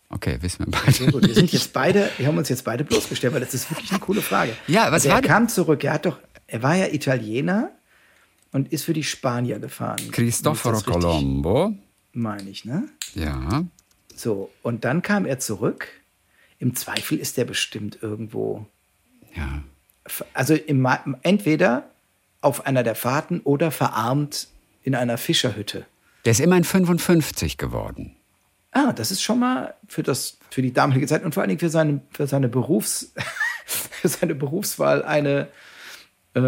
Okay, 0.09 0.37
wissen 0.41 0.65
wir 0.65 0.71
beide. 0.71 0.91
Sehr 0.91 1.11
gut. 1.11 1.25
Wir 1.25 1.33
sind 1.33 1.53
jetzt 1.53 1.71
beide, 1.71 2.09
wir 2.17 2.27
haben 2.27 2.37
uns 2.37 2.49
jetzt 2.49 2.65
beide 2.65 2.83
bloßgestellt, 2.83 3.33
weil 3.33 3.39
das 3.39 3.53
ist 3.53 3.71
wirklich 3.71 3.91
eine 3.91 3.99
coole 3.99 4.21
Frage. 4.21 4.53
Ja, 4.67 4.87
was 4.87 5.05
also 5.05 5.09
war 5.09 5.15
Er 5.17 5.21
kam 5.21 5.47
zurück, 5.47 5.83
er 5.83 5.93
hat 5.93 6.05
doch, 6.05 6.17
er 6.47 6.61
war 6.61 6.75
ja 6.75 6.87
Italiener 6.87 7.71
und 8.51 8.73
ist 8.73 8.83
für 8.83 8.93
die 8.93 9.03
Spanier 9.03 9.59
gefahren. 9.59 10.11
Cristoforo 10.11 10.81
Colombo. 10.81 11.73
Meine 12.13 12.49
ich, 12.49 12.65
ne? 12.65 12.89
Ja. 13.15 13.63
So, 14.13 14.51
und 14.61 14.83
dann 14.83 15.01
kam 15.01 15.25
er 15.25 15.39
zurück. 15.39 15.87
Im 16.59 16.75
Zweifel 16.75 17.17
ist 17.17 17.37
er 17.37 17.45
bestimmt 17.45 17.99
irgendwo. 18.01 18.65
Ja. 19.33 19.63
Also 20.33 20.55
im, 20.55 20.85
entweder 21.23 21.89
auf 22.41 22.65
einer 22.65 22.83
der 22.83 22.95
Fahrten 22.95 23.39
oder 23.41 23.71
verarmt 23.71 24.47
in 24.83 24.95
einer 24.95 25.17
Fischerhütte. 25.17 25.85
Der 26.25 26.31
ist 26.31 26.39
immerhin 26.39 26.63
55 26.63 27.57
geworden. 27.57 28.15
Ah, 28.71 28.93
das 28.93 29.11
ist 29.11 29.21
schon 29.21 29.39
mal 29.39 29.73
für, 29.87 30.03
das, 30.03 30.37
für 30.49 30.61
die 30.61 30.73
damalige 30.73 31.05
Zeit 31.07 31.23
und 31.23 31.33
vor 31.33 31.41
allen 31.41 31.49
Dingen 31.49 31.59
für 31.59 31.69
seine, 31.69 32.01
für 32.11 32.27
seine, 32.27 32.47
Berufs, 32.47 33.13
für 33.65 34.07
seine 34.07 34.33
Berufswahl 34.33 35.03
eine, 35.03 35.47
äh, 36.35 36.41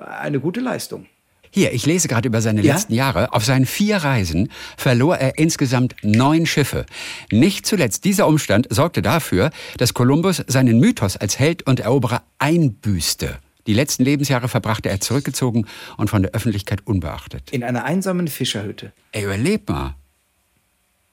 eine 0.00 0.40
gute 0.40 0.60
Leistung. 0.60 1.06
Hier, 1.50 1.72
ich 1.72 1.86
lese 1.86 2.08
gerade 2.08 2.26
über 2.26 2.42
seine 2.42 2.62
ja? 2.62 2.74
letzten 2.74 2.94
Jahre. 2.94 3.32
Auf 3.32 3.44
seinen 3.44 3.64
vier 3.64 3.98
Reisen 3.98 4.50
verlor 4.76 5.18
er 5.18 5.38
insgesamt 5.38 5.94
neun 6.02 6.46
Schiffe. 6.46 6.84
Nicht 7.30 7.64
zuletzt 7.64 8.04
dieser 8.04 8.26
Umstand 8.26 8.66
sorgte 8.70 9.02
dafür, 9.02 9.50
dass 9.78 9.94
Kolumbus 9.94 10.42
seinen 10.48 10.80
Mythos 10.80 11.16
als 11.16 11.38
Held 11.38 11.64
und 11.64 11.78
Eroberer 11.78 12.24
einbüßte. 12.38 13.38
Die 13.66 13.74
letzten 13.74 14.04
Lebensjahre 14.04 14.48
verbrachte 14.48 14.88
er 14.88 15.00
zurückgezogen 15.00 15.66
und 15.96 16.10
von 16.10 16.22
der 16.22 16.32
Öffentlichkeit 16.32 16.86
unbeachtet. 16.86 17.50
In 17.50 17.64
einer 17.64 17.84
einsamen 17.84 18.28
Fischerhütte. 18.28 18.92
Ey, 19.12 19.24
überlebt 19.24 19.68
mal. 19.68 19.94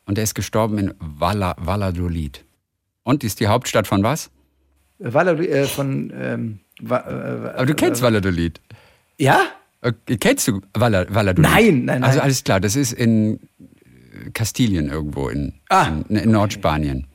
Und 0.05 0.17
er 0.17 0.23
ist 0.23 0.35
gestorben 0.35 0.77
in 0.77 0.93
Valla, 0.99 1.55
Valladolid. 1.57 2.43
Und 3.03 3.23
ist 3.23 3.39
die 3.39 3.47
Hauptstadt 3.47 3.87
von 3.87 4.03
was? 4.03 4.29
Valladolid, 4.99 5.49
äh, 5.49 5.65
von. 5.65 6.11
Ähm, 6.15 6.59
äh, 6.81 6.93
Aber 6.93 7.65
du 7.65 7.73
kennst 7.73 8.01
äh, 8.01 8.05
Valladolid. 8.05 8.61
Ja? 9.17 9.41
Okay, 9.81 10.17
kennst 10.17 10.47
du 10.47 10.61
Valladolid? 10.73 11.39
Nein, 11.39 11.85
nein, 11.85 11.85
nein. 11.85 12.03
Also 12.03 12.19
alles 12.19 12.43
klar, 12.43 12.59
das 12.59 12.75
ist 12.75 12.91
in 12.91 13.39
Kastilien 14.33 14.89
irgendwo, 14.89 15.29
in, 15.29 15.53
ah, 15.69 15.87
in, 16.09 16.17
in 16.17 16.31
Nordspanien. 16.31 17.07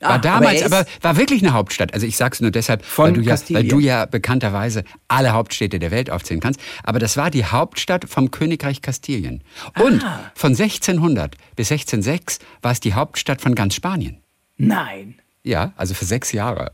War 0.00 0.10
ah, 0.10 0.18
damals, 0.18 0.62
aber, 0.62 0.78
aber, 0.78 0.88
war 1.00 1.16
wirklich 1.16 1.42
eine 1.42 1.52
Hauptstadt. 1.52 1.92
Also 1.92 2.06
ich 2.06 2.16
sag's 2.16 2.40
nur 2.40 2.52
deshalb, 2.52 2.84
weil 2.96 3.12
du, 3.14 3.20
ja, 3.20 3.36
weil 3.48 3.66
du, 3.66 3.80
ja, 3.80 4.06
bekannterweise 4.06 4.84
alle 5.08 5.32
Hauptstädte 5.32 5.80
der 5.80 5.90
Welt 5.90 6.08
aufzählen 6.08 6.40
kannst. 6.40 6.60
Aber 6.84 7.00
das 7.00 7.16
war 7.16 7.32
die 7.32 7.44
Hauptstadt 7.44 8.08
vom 8.08 8.30
Königreich 8.30 8.80
Kastilien. 8.80 9.42
Und 9.76 10.04
ah. 10.04 10.30
von 10.36 10.52
1600 10.52 11.36
bis 11.56 11.72
1606 11.72 12.38
war 12.62 12.70
es 12.70 12.78
die 12.78 12.94
Hauptstadt 12.94 13.40
von 13.40 13.56
ganz 13.56 13.74
Spanien. 13.74 14.18
Nein. 14.56 15.16
Ja, 15.42 15.72
also 15.76 15.94
für 15.94 16.04
sechs 16.04 16.30
Jahre. 16.30 16.72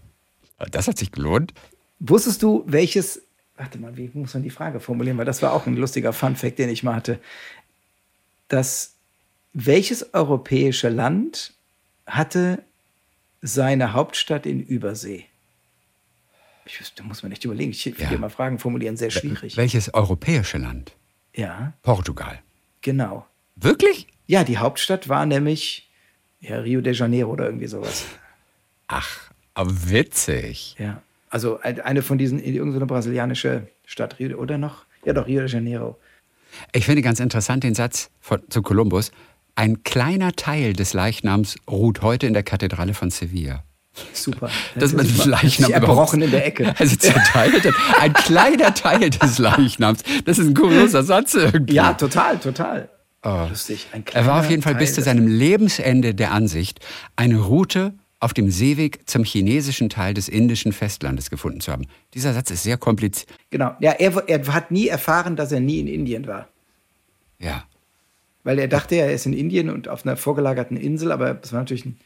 Das 0.71 0.87
hat 0.87 0.99
sich 0.99 1.11
gelohnt. 1.11 1.55
Wusstest 2.01 2.43
du, 2.43 2.63
welches, 2.67 3.23
warte 3.57 3.79
mal, 3.79 3.97
wie 3.97 4.11
muss 4.13 4.35
man 4.35 4.43
die 4.43 4.51
Frage 4.51 4.81
formulieren? 4.81 5.17
Weil 5.17 5.25
das 5.25 5.41
war 5.41 5.55
auch 5.55 5.67
ein 5.67 5.77
lustiger 5.77 6.13
Funfact, 6.13 6.59
den 6.59 6.69
ich 6.69 6.83
mal 6.83 6.95
hatte. 6.95 7.19
Dass 8.49 8.97
welches 9.55 10.13
europäische 10.13 10.91
Land 10.91 11.55
hatte 12.07 12.63
seine 13.45 13.93
Hauptstadt 13.93 14.47
in 14.47 14.63
Übersee? 14.63 15.27
Ich, 16.65 16.81
da 16.97 17.05
muss 17.05 17.23
man 17.23 17.31
echt 17.31 17.45
überlegen. 17.45 17.73
Ich 17.73 17.85
will 17.85 17.95
ja. 17.99 18.17
mal 18.17 18.31
Fragen 18.31 18.59
formulieren, 18.59 18.97
sehr 18.97 19.11
schwierig. 19.11 19.57
Welches 19.59 19.93
europäische 19.93 20.57
Land? 20.57 20.97
Ja. 21.35 21.75
Portugal. 21.83 22.41
Genau. 22.81 23.27
Wirklich? 23.55 24.07
Ja, 24.27 24.45
die 24.45 24.57
Hauptstadt 24.57 25.11
war 25.11 25.27
nämlich 25.27 25.91
ja, 26.41 26.59
Rio 26.59 26.81
de 26.81 26.95
Janeiro 26.95 27.31
oder 27.31 27.45
irgendwie 27.45 27.67
sowas. 27.67 28.07
Ach, 28.87 29.31
aber 29.53 29.91
witzig. 29.91 30.77
Ja. 30.79 31.03
Also 31.29 31.61
eine 31.61 32.03
von 32.03 32.17
diesen, 32.17 32.43
irgendeine 32.43 32.87
brasilianische 32.87 33.69
Stadt, 33.85 34.19
Rio, 34.19 34.39
oder 34.39 34.57
noch? 34.57 34.87
Ja, 35.05 35.13
doch, 35.13 35.27
Rio 35.27 35.41
de 35.41 35.51
Janeiro. 35.51 35.99
Ich 36.73 36.87
finde 36.87 37.03
ganz 37.03 37.21
interessant 37.21 37.65
den 37.65 37.75
Satz 37.75 38.11
von, 38.21 38.43
zu 38.49 38.63
Kolumbus. 38.63 39.13
Ein 39.57 39.83
kleiner 39.85 40.33
Teil 40.33 40.73
des 40.73 40.95
Leichnams 40.95 41.57
ruht 41.71 42.03
heute 42.03 42.27
in 42.27 42.33
der 42.33 42.43
Kathedrale 42.43 42.95
von 42.95 43.11
Sevilla. 43.11 43.63
Super. 44.13 44.51
Dass 44.75 44.93
man 44.93 45.07
den 45.07 45.31
Leichnam 45.31 45.71
erbrochen 45.71 46.21
in 46.23 46.33
der 46.33 46.45
Ecke. 46.45 46.75
Also 46.79 46.97
zerteilt. 46.97 47.73
Ein 48.01 48.13
kleiner 48.13 48.75
Teil 48.75 49.11
des 49.11 49.39
Leichnams. 49.39 50.03
Das 50.25 50.39
ist 50.39 50.49
ein 50.49 50.55
kurioser 50.55 51.05
Satz 51.05 51.35
irgendwie. 51.35 51.75
Ja, 51.75 51.95
total, 51.95 52.39
total. 52.39 52.89
Oh. 53.23 53.47
Lustig. 53.49 53.87
er 54.13 54.27
war 54.27 54.41
auf 54.41 54.51
jeden 54.51 54.63
Fall 54.63 54.75
Teil 54.75 54.81
bis 54.81 54.95
zu 54.95 55.01
seinem 55.01 55.27
Lebensende 55.27 56.15
der 56.15 56.33
Ansicht, 56.33 56.81
eine 57.17 57.39
Route 57.39 57.95
auf 58.21 58.35
dem 58.35 58.51
Seeweg 58.51 59.09
zum 59.09 59.25
chinesischen 59.25 59.89
Teil 59.89 60.15
des 60.15 60.29
indischen 60.29 60.73
Festlandes 60.73 61.31
gefunden 61.31 61.61
zu 61.61 61.73
haben. 61.73 61.87
Dieser 62.15 62.35
Satz 62.35 62.51
ist 62.51 62.65
sehr 62.65 62.77
kompliziert. 62.77 63.31
Genau. 63.51 63.75
Ja, 63.81 63.93
er, 63.93 64.29
er 64.29 64.47
hat 64.53 64.71
nie 64.71 64.89
erfahren, 64.89 65.37
dass 65.37 65.53
er 65.53 65.61
nie 65.61 65.81
in 65.81 65.87
Indien 65.87 66.27
war. 66.27 66.49
Ja. 67.39 67.65
Weil 68.45 68.59
er 68.59 68.69
dachte, 68.69 68.95
er 68.95 69.13
ist 69.13 69.27
in 69.27 69.33
Indien 69.33 69.71
und 69.71 69.89
auf 69.89 70.07
einer 70.07 70.17
vorgelagerten 70.17 70.77
Insel, 70.77 71.11
aber 71.11 71.35
das 71.35 71.53
war 71.53 71.61
natürlich, 71.61 71.87
ein, 71.87 71.99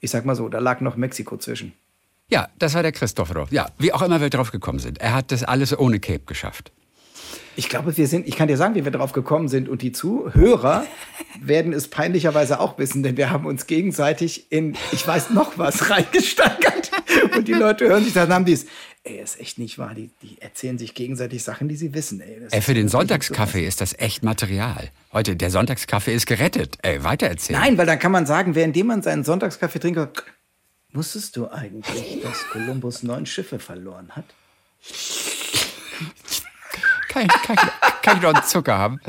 ich 0.00 0.10
sag 0.10 0.24
mal 0.24 0.34
so, 0.34 0.48
da 0.48 0.58
lag 0.58 0.80
noch 0.80 0.96
Mexiko 0.96 1.36
zwischen. 1.38 1.72
Ja, 2.28 2.48
das 2.58 2.74
war 2.74 2.82
der 2.82 2.92
Christopher. 2.92 3.46
Ja, 3.50 3.70
wie 3.78 3.92
auch 3.92 4.02
immer 4.02 4.20
wir 4.20 4.30
drauf 4.30 4.50
gekommen 4.50 4.78
sind. 4.78 4.98
Er 4.98 5.14
hat 5.14 5.30
das 5.30 5.44
alles 5.44 5.78
ohne 5.78 6.00
Cape 6.00 6.24
geschafft. 6.26 6.72
Ich 7.56 7.68
glaube, 7.68 7.96
wir 7.96 8.08
sind, 8.08 8.26
ich 8.26 8.36
kann 8.36 8.48
dir 8.48 8.56
sagen, 8.56 8.74
wie 8.74 8.84
wir 8.84 8.90
drauf 8.90 9.12
gekommen 9.12 9.48
sind. 9.48 9.68
Und 9.68 9.82
die 9.82 9.92
Zuhörer 9.92 10.84
werden 11.40 11.72
es 11.72 11.88
peinlicherweise 11.88 12.58
auch 12.58 12.78
wissen, 12.78 13.02
denn 13.02 13.16
wir 13.16 13.30
haben 13.30 13.46
uns 13.46 13.66
gegenseitig 13.66 14.50
in, 14.50 14.76
ich 14.90 15.06
weiß 15.06 15.30
noch 15.30 15.58
was, 15.58 15.90
reingesteigert. 15.90 16.90
Und 17.36 17.46
die 17.46 17.52
Leute 17.52 17.86
hören 17.88 18.02
sich, 18.04 18.14
dann 18.14 18.32
haben 18.32 18.44
die 18.44 18.54
es. 18.54 18.66
Ey, 19.06 19.20
ist 19.20 19.38
echt 19.38 19.58
nicht 19.58 19.76
wahr. 19.76 19.94
Die, 19.94 20.10
die 20.22 20.40
erzählen 20.40 20.78
sich 20.78 20.94
gegenseitig 20.94 21.44
Sachen, 21.44 21.68
die 21.68 21.76
sie 21.76 21.92
wissen. 21.92 22.22
Ey, 22.22 22.38
ey 22.50 22.62
für 22.62 22.72
den 22.72 22.88
Sonntagskaffee 22.88 23.66
ist 23.66 23.82
das 23.82 23.92
echt 23.98 24.22
Material. 24.22 24.90
Heute, 25.12 25.36
der 25.36 25.50
Sonntagskaffee 25.50 26.14
ist 26.14 26.24
gerettet. 26.24 26.78
Ey, 26.80 27.04
weitererzählen. 27.04 27.60
Nein, 27.60 27.76
weil 27.76 27.84
dann 27.84 27.98
kann 27.98 28.12
man 28.12 28.24
sagen, 28.24 28.54
währenddem 28.54 28.86
man 28.86 29.02
seinen 29.02 29.22
Sonntagskaffee 29.22 29.78
trinkt, 29.78 30.24
wusstest 30.94 31.36
du 31.36 31.48
eigentlich, 31.48 32.22
dass 32.22 32.48
Kolumbus 32.50 33.02
neun 33.02 33.26
Schiffe 33.26 33.58
verloren 33.58 34.10
hat? 34.12 34.24
Kann, 37.08 37.28
kann, 37.28 37.56
kann 38.00 38.16
ich 38.16 38.22
noch 38.22 38.34
einen 38.34 38.44
Zucker 38.44 38.78
haben? 38.78 39.00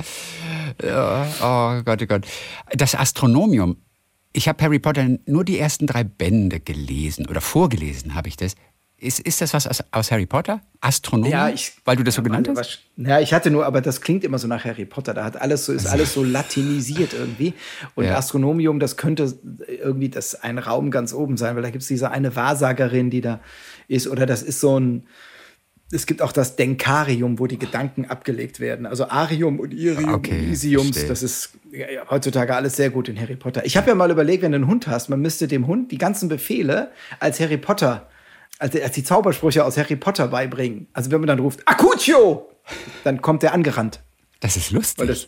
Ja, 0.84 1.25
oh 1.41 1.81
Gott, 1.84 2.01
oh 2.01 2.05
Gott. 2.05 2.27
Das 2.73 2.95
Astronomium. 2.95 3.77
Ich 4.34 4.49
habe 4.49 4.62
Harry 4.62 4.79
Potter 4.79 5.08
nur 5.25 5.45
die 5.45 5.58
ersten 5.58 5.88
drei 5.88 6.03
Bände 6.03 6.60
gelesen 6.60 7.27
oder 7.27 7.39
vorgelesen 7.39 8.13
habe 8.13 8.27
ich 8.27 8.36
das. 8.36 8.55
Ist, 8.97 9.19
ist 9.19 9.41
das 9.41 9.53
was 9.53 9.67
aus, 9.67 9.84
aus 9.91 10.10
Harry 10.12 10.25
Potter? 10.25 10.62
Astronomie? 10.79 11.29
Ja, 11.31 11.49
ich, 11.49 11.73
Weil 11.84 11.97
du 11.97 12.03
das 12.03 12.15
so 12.15 12.21
ja, 12.21 12.23
genannt 12.23 12.47
meine, 12.47 12.60
hast? 12.60 12.79
Ja, 12.95 13.19
ich 13.19 13.34
hatte 13.34 13.51
nur, 13.51 13.65
aber 13.65 13.81
das 13.81 13.99
klingt 13.99 14.23
immer 14.23 14.39
so 14.39 14.47
nach 14.47 14.63
Harry 14.63 14.86
Potter. 14.86 15.13
Da 15.13 15.25
hat 15.25 15.39
alles 15.41 15.65
so, 15.65 15.73
ist 15.73 15.86
alles 15.86 16.13
so 16.13 16.23
latinisiert 16.23 17.13
irgendwie. 17.13 17.53
Und 17.95 18.05
Ja. 18.05 18.15
Astronomium, 18.17 18.79
das 18.79 18.95
könnte 18.95 19.38
irgendwie 19.67 20.08
das 20.10 20.36
ein 20.36 20.58
Raum 20.60 20.91
ganz 20.91 21.13
oben 21.13 21.36
sein, 21.36 21.55
weil 21.58 21.63
da 21.63 21.71
gibt 21.71 21.81
es 21.81 21.89
diese 21.89 22.10
eine 22.12 22.36
Wahrsagerin, 22.38 23.10
die 23.10 23.19
da 23.21 23.41
ist. 23.89 24.08
Oder 24.08 24.25
das 24.25 24.41
ist 24.41 24.62
so 24.62 24.79
ein. 24.79 25.08
Es 25.91 26.08
gibt 26.08 26.21
auch 26.23 26.31
das 26.31 26.55
Denkarium, 26.55 27.38
wo 27.38 27.45
die 27.47 27.60
Gedanken 27.60 28.05
abgelegt 28.05 28.60
werden. 28.60 28.86
Also 28.88 29.08
Arium 29.10 29.60
und 29.60 29.71
Irium 29.73 30.15
Okay, 30.15 30.39
und 30.39 30.51
Isiums, 30.51 30.86
verstehe. 30.88 31.08
das 31.10 31.21
ist 31.21 31.49
ja, 31.71 32.10
heutzutage 32.10 32.55
alles 32.55 32.75
sehr 32.75 32.89
gut 32.89 33.08
in 33.08 33.19
Harry 33.19 33.36
Potter. 33.36 33.63
Ich 33.65 33.77
habe 33.77 33.89
ja 33.89 33.95
mal 33.95 34.10
überlegt, 34.10 34.41
wenn 34.41 34.51
du 34.53 34.55
einen 34.55 34.67
Hund 34.67 34.88
hast, 34.88 35.10
man 35.10 35.19
müsste 35.21 35.47
dem 35.47 35.67
Hund 35.67 35.91
die 35.91 35.99
ganzen 35.99 36.27
Befehle 36.27 36.91
als 37.19 37.39
Harry 37.39 37.58
Potter, 37.58 38.08
als, 38.60 38.76
als 38.80 38.91
die 38.94 39.04
Zaubersprüche 39.04 39.65
aus 39.65 39.78
Harry 39.78 39.96
Potter 39.96 40.28
beibringen. 40.28 40.88
Also 40.94 41.12
wenn 41.12 41.20
man 41.22 41.28
dann 41.28 41.39
ruft, 41.39 41.62
Acutio, 41.68 42.50
dann 43.04 43.22
kommt 43.22 43.44
der 43.44 43.54
angerannt. 43.54 44.02
Das 44.39 44.58
ist 44.58 44.72
lustig. 44.72 45.00
Weil 45.00 45.08
das, 45.08 45.28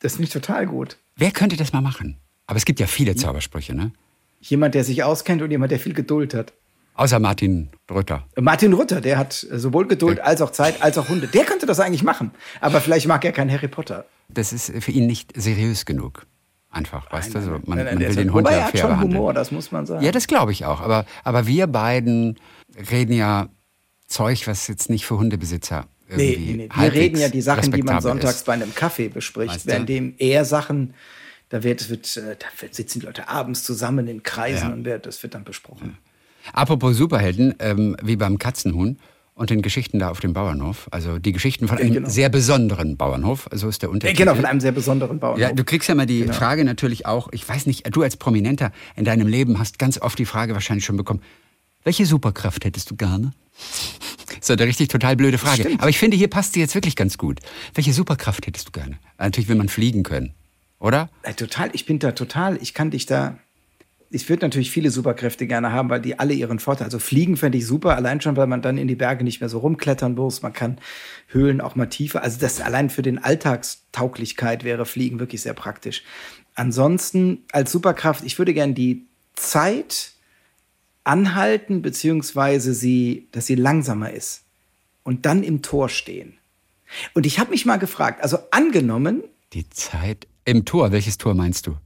das 0.00 0.12
finde 0.12 0.24
ich 0.24 0.30
total 0.32 0.66
gut. 0.66 0.96
Wer 1.16 1.30
könnte 1.30 1.56
das 1.56 1.72
mal 1.72 1.80
machen? 1.80 2.18
Aber 2.46 2.56
es 2.56 2.64
gibt 2.64 2.80
ja 2.80 2.86
viele 2.86 3.16
Zaubersprüche, 3.16 3.74
ne? 3.74 3.92
Jemand, 4.40 4.74
der 4.74 4.84
sich 4.84 5.02
auskennt 5.02 5.40
und 5.40 5.50
jemand, 5.50 5.72
der 5.72 5.78
viel 5.78 5.94
Geduld 5.94 6.34
hat. 6.34 6.52
Außer 6.96 7.18
Martin 7.18 7.70
Rütter. 7.90 8.26
Martin 8.38 8.72
Rutter, 8.72 9.00
der 9.00 9.18
hat 9.18 9.32
sowohl 9.32 9.88
Geduld 9.88 10.20
als 10.20 10.40
auch 10.42 10.50
Zeit, 10.50 10.80
als 10.82 10.96
auch 10.98 11.08
Hunde. 11.08 11.26
Der 11.26 11.44
könnte 11.44 11.66
das 11.66 11.80
eigentlich 11.80 12.04
machen. 12.04 12.30
Aber 12.60 12.80
vielleicht 12.80 13.08
mag 13.08 13.24
er 13.24 13.32
kein 13.32 13.50
Harry 13.50 13.68
Potter. 13.68 14.04
Das 14.28 14.52
ist 14.52 14.72
für 14.80 14.92
ihn 14.92 15.06
nicht 15.06 15.32
seriös 15.34 15.86
genug. 15.86 16.26
Einfach, 16.70 17.10
weißt 17.12 17.34
du? 17.34 17.40
So, 17.40 17.50
man, 17.50 17.62
Nein, 17.64 17.76
nein, 17.84 17.84
man 17.94 17.98
will 18.00 18.14
den 18.16 18.32
Hund 18.32 18.48
ja 18.48 18.64
hat 18.64 18.70
fair 18.72 18.80
schon 18.80 18.90
behandeln. 18.90 19.18
Humor, 19.18 19.32
das 19.32 19.50
muss 19.50 19.72
man 19.72 19.86
sagen. 19.86 20.04
Ja, 20.04 20.12
das 20.12 20.26
glaube 20.26 20.52
ich 20.52 20.64
auch. 20.64 20.80
Aber, 20.80 21.06
aber 21.22 21.46
wir 21.46 21.66
beiden 21.68 22.36
reden 22.90 23.12
ja 23.14 23.48
Zeug, 24.06 24.46
was 24.46 24.68
jetzt 24.68 24.90
nicht 24.90 25.06
für 25.06 25.18
Hundebesitzer 25.18 25.86
Nee, 26.14 26.32
irgendwie 26.32 26.50
nee, 26.52 26.56
nee. 26.56 26.68
Wir 26.68 26.76
halbwegs 26.76 27.00
reden 27.02 27.18
ja 27.18 27.28
die 27.30 27.40
Sachen, 27.40 27.72
die 27.72 27.82
man 27.82 28.00
sonntags 28.02 28.36
ist. 28.36 28.46
bei 28.46 28.52
einem 28.52 28.74
Kaffee 28.74 29.08
bespricht, 29.08 29.54
Weißt 29.54 29.64
du? 29.64 29.70
währenddem 29.70 30.14
er 30.18 30.44
Sachen, 30.44 30.92
da 31.48 31.62
wird, 31.62 31.88
wird, 31.88 32.16
äh, 32.18 32.36
da 32.38 32.46
sitzen 32.70 33.00
die 33.00 33.06
Leute 33.06 33.28
abends 33.28 33.64
zusammen 33.64 34.06
in 34.06 34.22
Kreisen 34.22 34.68
Ja. 34.68 34.74
und 34.74 34.84
wird, 34.84 35.06
das 35.06 35.22
wird 35.22 35.34
dann 35.34 35.44
besprochen. 35.44 35.96
Apropos 36.52 36.96
Superhelden, 36.96 37.54
ähm, 37.58 37.96
wie 38.02 38.16
beim 38.16 38.36
Katzenhuhn 38.38 38.98
und 39.34 39.48
den 39.50 39.62
Geschichten 39.62 39.98
da 39.98 40.10
auf 40.10 40.20
dem 40.20 40.34
Bauernhof. 40.34 40.88
Also 40.90 41.18
die 41.18 41.32
Geschichten 41.32 41.66
von 41.68 41.78
einem 41.78 41.92
genau. 41.94 42.08
sehr 42.08 42.28
besonderen 42.28 42.96
Bauernhof. 42.98 43.48
So 43.52 43.68
ist 43.68 43.80
der 43.82 43.88
Äh, 43.88 43.92
Untertitel. 43.92 44.18
genau, 44.18 44.34
von 44.34 44.44
einem 44.44 44.60
sehr 44.60 44.72
besonderen 44.72 45.18
Bauernhof. 45.18 45.40
Ja, 45.40 45.52
du 45.52 45.64
kriegst 45.64 45.88
ja 45.88 45.94
mal 45.94 46.06
die 46.06 46.20
Genau. 46.20 46.34
Frage 46.34 46.64
natürlich 46.66 47.06
auch, 47.06 47.28
ich 47.32 47.48
weiß 47.48 47.64
nicht, 47.66 47.88
du 47.96 48.02
als 48.02 48.16
Prominenter 48.18 48.70
in 48.94 49.06
deinem 49.06 49.26
Leben 49.26 49.58
hast 49.58 49.78
ganz 49.78 49.98
oft 50.00 50.18
die 50.18 50.26
Frage 50.26 50.52
wahrscheinlich 50.52 50.84
schon 50.84 50.98
bekommen, 50.98 51.22
welche 51.84 52.06
Superkraft 52.06 52.64
hättest 52.64 52.90
du 52.90 52.96
gerne? 52.96 53.32
Das 54.28 54.50
ist 54.50 54.50
eine 54.50 54.68
richtig 54.68 54.88
total 54.88 55.16
blöde 55.16 55.38
Frage. 55.38 55.62
Stimmt. 55.62 55.80
Aber 55.80 55.88
ich 55.88 55.98
finde, 55.98 56.16
hier 56.16 56.28
passt 56.28 56.54
sie 56.54 56.60
jetzt 56.60 56.74
wirklich 56.74 56.96
ganz 56.96 57.18
gut. 57.18 57.40
Welche 57.74 57.92
Superkraft 57.92 58.46
hättest 58.46 58.68
du 58.68 58.72
gerne? 58.72 58.98
Natürlich 59.18 59.48
will 59.48 59.56
man 59.56 59.68
fliegen 59.68 60.02
können, 60.02 60.34
oder? 60.80 61.08
Äh, 61.22 61.34
total, 61.34 61.70
ich 61.72 61.86
bin 61.86 61.98
da 61.98 62.12
total, 62.12 62.58
ich 62.60 62.74
kann 62.74 62.90
dich 62.90 63.06
da. 63.06 63.38
Ich 64.10 64.28
würde 64.28 64.44
natürlich 64.44 64.70
viele 64.70 64.90
Superkräfte 64.90 65.46
gerne 65.46 65.72
haben, 65.72 65.90
weil 65.90 66.00
die 66.00 66.18
alle 66.20 66.34
ihren 66.34 66.60
Vorteil. 66.60 66.84
Also 66.84 67.00
fliegen 67.00 67.36
fände 67.36 67.58
ich 67.58 67.66
super, 67.66 67.96
allein 67.96 68.20
schon, 68.20 68.36
weil 68.36 68.46
man 68.46 68.62
dann 68.62 68.78
in 68.78 68.86
die 68.86 68.94
Berge 68.94 69.24
nicht 69.24 69.40
mehr 69.40 69.48
so 69.48 69.58
rumklettern 69.58 70.14
muss. 70.14 70.40
Man 70.40 70.52
kann 70.52 70.78
Höhlen 71.28 71.60
auch 71.60 71.74
mal 71.74 71.86
tiefer. 71.86 72.22
Also 72.22 72.38
das 72.38 72.60
allein 72.60 72.90
für 72.90 73.02
den 73.02 73.18
Alltagstauglichkeit 73.18 74.62
wäre 74.62 74.86
Fliegen 74.86 75.18
wirklich 75.18 75.42
sehr 75.42 75.54
praktisch. 75.54 76.04
Ansonsten 76.54 77.44
als 77.50 77.72
Superkraft, 77.72 78.24
ich 78.24 78.38
würde 78.38 78.54
gerne 78.54 78.74
die 78.74 79.06
Zeit 79.34 80.13
anhalten, 81.04 81.82
beziehungsweise 81.82 82.74
sie, 82.74 83.28
dass 83.32 83.46
sie 83.46 83.54
langsamer 83.54 84.10
ist 84.10 84.42
und 85.02 85.26
dann 85.26 85.42
im 85.42 85.62
Tor 85.62 85.88
stehen. 85.88 86.34
Und 87.12 87.26
ich 87.26 87.38
habe 87.38 87.50
mich 87.50 87.66
mal 87.66 87.76
gefragt, 87.76 88.22
also 88.22 88.38
angenommen, 88.50 89.22
Die 89.52 89.68
Zeit 89.70 90.26
im 90.44 90.64
Tor. 90.64 90.90
Welches 90.92 91.18
Tor 91.18 91.34
meinst 91.34 91.66
du? 91.66 91.76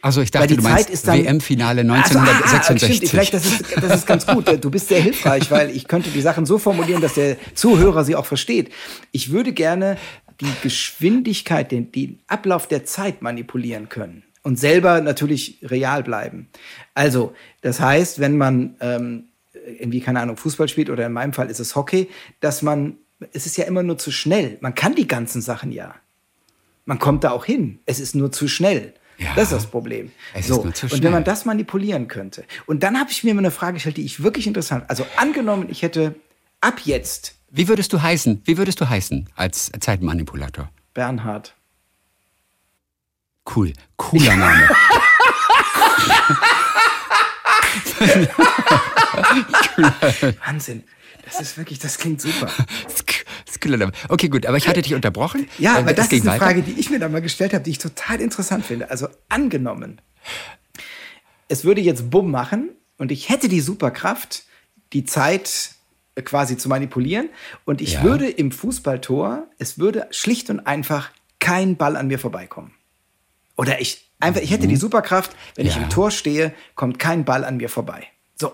Also 0.00 0.20
ich 0.20 0.30
dachte, 0.30 0.56
du 0.56 0.62
meinst 0.62 1.06
WM-Finale 1.06 1.80
Also, 1.80 2.18
ah, 2.18 2.22
ah, 2.22 2.28
1966. 2.28 3.10
vielleicht, 3.10 3.34
das 3.34 3.46
ist, 3.46 3.64
das 3.76 3.94
ist 3.96 4.06
ganz 4.06 4.26
gut. 4.26 4.46
Du 4.62 4.70
bist 4.70 4.88
sehr 4.88 5.00
hilfreich, 5.00 5.50
weil 5.50 5.70
ich 5.70 5.88
könnte 5.88 6.10
die 6.10 6.20
Sachen 6.20 6.46
so 6.46 6.58
formulieren, 6.58 7.02
dass 7.02 7.14
der 7.14 7.36
Zuhörer 7.54 8.04
sie 8.04 8.14
auch 8.14 8.26
versteht. 8.26 8.70
Ich 9.10 9.32
würde 9.32 9.52
gerne 9.52 9.98
die 10.40 10.52
Geschwindigkeit, 10.62 11.72
den, 11.72 11.90
den 11.90 12.20
Ablauf 12.28 12.68
der 12.68 12.84
Zeit 12.84 13.22
manipulieren 13.22 13.88
können 13.88 14.22
und 14.48 14.58
selber 14.58 15.02
natürlich 15.02 15.58
real 15.62 16.02
bleiben. 16.02 16.48
Also, 16.94 17.34
das 17.60 17.80
heißt, 17.80 18.18
wenn 18.18 18.38
man 18.38 18.76
ähm, 18.80 19.24
irgendwie, 19.78 20.00
keine 20.00 20.20
Ahnung, 20.20 20.38
Fußball 20.38 20.70
spielt 20.70 20.88
oder 20.88 21.04
in 21.04 21.12
meinem 21.12 21.34
Fall 21.34 21.50
ist 21.50 21.60
es 21.60 21.76
Hockey, 21.76 22.08
dass 22.40 22.62
man, 22.62 22.96
es 23.34 23.44
ist 23.44 23.58
ja 23.58 23.66
immer 23.66 23.82
nur 23.82 23.98
zu 23.98 24.10
schnell. 24.10 24.56
Man 24.62 24.74
kann 24.74 24.94
die 24.94 25.06
ganzen 25.06 25.42
Sachen 25.42 25.70
ja. 25.70 25.94
Man 26.86 26.98
kommt 26.98 27.24
da 27.24 27.32
auch 27.32 27.44
hin. 27.44 27.80
Es 27.84 28.00
ist 28.00 28.14
nur 28.14 28.32
zu 28.32 28.48
schnell. 28.48 28.94
Ja. 29.18 29.34
Das 29.34 29.44
ist 29.44 29.52
das 29.52 29.66
Problem. 29.66 30.12
So. 30.40 30.62
und 30.62 31.02
wenn 31.02 31.12
man 31.12 31.24
das 31.24 31.44
manipulieren 31.44 32.08
könnte. 32.08 32.42
Und 32.64 32.82
dann 32.82 32.98
habe 32.98 33.10
ich 33.10 33.24
mir 33.24 33.34
mal 33.34 33.40
eine 33.40 33.50
Frage 33.50 33.74
gestellt, 33.74 33.98
die 33.98 34.04
ich 34.06 34.22
wirklich 34.22 34.46
interessant. 34.46 34.84
Also 34.88 35.04
angenommen, 35.18 35.66
ich 35.68 35.82
hätte 35.82 36.14
ab 36.62 36.80
jetzt 36.84 37.34
Wie 37.50 37.68
würdest 37.68 37.92
du 37.92 38.00
heißen? 38.00 38.40
Wie 38.46 38.56
würdest 38.56 38.80
du 38.80 38.88
heißen 38.88 39.28
als 39.36 39.70
Zeitmanipulator? 39.78 40.70
Bernhard. 40.94 41.54
Cool, 43.54 43.72
cooler 43.96 44.36
Name. 44.36 44.68
Wahnsinn. 50.46 50.84
Das 51.24 51.40
ist 51.40 51.58
wirklich, 51.58 51.78
das 51.78 51.98
klingt 51.98 52.20
super. 52.20 52.50
Das. 52.84 53.04
Okay, 54.08 54.28
gut, 54.28 54.46
aber 54.46 54.56
ich 54.56 54.68
hatte 54.68 54.82
dich 54.82 54.94
unterbrochen. 54.94 55.48
Ja, 55.58 55.76
Äh, 55.76 55.78
aber 55.80 55.92
das 55.92 56.08
ging 56.08 56.20
ist 56.20 56.22
eine 56.28 56.34
weiter. 56.36 56.44
Frage, 56.46 56.62
die 56.62 56.78
ich 56.78 56.90
mir 56.90 56.98
da 57.00 57.08
mal 57.08 57.20
gestellt 57.20 57.52
habe, 57.52 57.64
die 57.64 57.70
ich 57.70 57.78
total 57.78 58.20
interessant 58.20 58.64
finde. 58.64 58.90
Also 58.90 59.08
angenommen, 59.28 60.00
es 61.48 61.64
würde 61.64 61.80
jetzt 61.80 62.08
Bumm 62.10 62.30
machen 62.30 62.70
und 62.98 63.10
ich 63.10 63.28
hätte 63.28 63.48
die 63.48 63.60
Superkraft, 63.60 64.44
die 64.92 65.04
Zeit 65.04 65.72
äh, 66.14 66.22
quasi 66.22 66.56
zu 66.56 66.68
manipulieren 66.68 67.30
und 67.64 67.80
ich 67.80 67.94
Ja. 67.94 68.04
würde 68.04 68.28
im 68.28 68.52
Fußballtor, 68.52 69.46
es 69.58 69.78
würde 69.78 70.06
schlicht 70.12 70.50
und 70.50 70.60
einfach 70.60 71.10
kein 71.40 71.76
Ball 71.76 71.96
an 71.96 72.06
mir 72.06 72.18
vorbeikommen. 72.20 72.72
Oder 73.58 73.80
ich 73.80 74.08
einfach, 74.20 74.40
ich 74.40 74.50
hätte 74.52 74.68
die 74.68 74.76
Superkraft, 74.76 75.32
wenn 75.56 75.66
ich 75.66 75.74
Mhm. 75.74 75.80
Ja. 75.82 75.84
im 75.88 75.90
Tor 75.90 76.10
stehe, 76.10 76.54
kommt 76.76 76.98
kein 76.98 77.24
Ball 77.26 77.44
an 77.44 77.58
mir 77.58 77.68
vorbei. 77.68 78.06
So. 78.36 78.52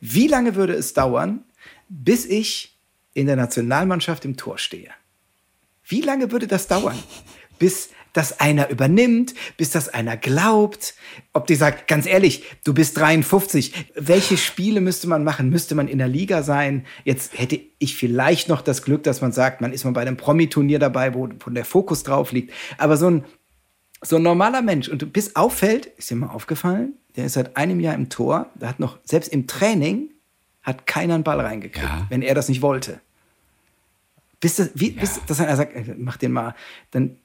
Wie 0.00 0.28
lange 0.28 0.54
würde 0.54 0.72
es 0.74 0.94
dauern, 0.94 1.44
bis 1.88 2.24
ich 2.24 2.74
in 3.14 3.26
der 3.26 3.36
Nationalmannschaft 3.36 4.24
im 4.24 4.36
Tor 4.38 4.56
stehe? 4.58 4.88
Wie 5.84 6.00
lange 6.00 6.30
würde 6.30 6.46
das 6.46 6.68
dauern? 6.68 6.98
Bis 7.58 7.90
das 8.12 8.40
einer 8.40 8.68
übernimmt, 8.70 9.34
bis 9.56 9.70
das 9.70 9.88
einer 9.88 10.16
glaubt, 10.18 10.94
ob 11.32 11.46
die 11.46 11.54
sagt, 11.54 11.86
ganz 11.88 12.06
ehrlich, 12.06 12.44
du 12.64 12.74
bist 12.74 12.98
53, 12.98 13.72
welche 13.94 14.36
Spiele 14.36 14.80
müsste 14.82 15.06
man 15.08 15.24
machen? 15.24 15.48
Müsste 15.48 15.74
man 15.74 15.88
in 15.88 15.98
der 15.98 16.08
Liga 16.08 16.42
sein? 16.42 16.84
Jetzt 17.04 17.38
hätte 17.38 17.58
ich 17.78 17.96
vielleicht 17.96 18.48
noch 18.48 18.60
das 18.62 18.82
Glück, 18.82 19.02
dass 19.04 19.20
man 19.22 19.32
sagt, 19.32 19.60
man 19.62 19.72
ist 19.72 19.84
mal 19.84 19.92
bei 19.92 20.02
einem 20.02 20.16
Promi-Turnier 20.18 20.78
dabei, 20.78 21.14
wo, 21.14 21.28
wo 21.40 21.50
der 21.50 21.64
Fokus 21.64 22.02
drauf 22.02 22.32
liegt. 22.32 22.52
Aber 22.78 22.96
so 22.98 23.08
ein, 23.08 23.24
so 24.02 24.16
ein 24.16 24.22
normaler 24.22 24.62
Mensch, 24.62 24.88
und 24.88 25.12
bis 25.12 25.36
auffällt, 25.36 25.86
ist 25.96 26.10
dir 26.10 26.16
mal 26.16 26.28
aufgefallen, 26.28 26.94
der 27.16 27.26
ist 27.26 27.34
seit 27.34 27.56
einem 27.56 27.80
Jahr 27.80 27.94
im 27.94 28.08
Tor, 28.08 28.46
der 28.54 28.68
hat 28.68 28.80
noch, 28.80 28.98
selbst 29.04 29.32
im 29.32 29.46
Training, 29.46 30.10
hat 30.62 30.86
keiner 30.86 31.14
einen 31.14 31.24
Ball 31.24 31.40
reingekriegt, 31.40 31.84
Ja. 31.84 32.06
wenn 32.08 32.22
er 32.22 32.34
das 32.34 32.48
nicht 32.48 32.62
wollte. 32.62 33.00
Bis, 34.40 34.56
das, 34.56 34.70
wie, 34.74 34.90
bis 34.90 35.20
dass 35.26 35.40
einer 35.40 35.56
sagt, 35.56 35.72
mach 35.98 36.16
den 36.16 36.32
mal. 36.32 36.54
Dann, 36.90 37.16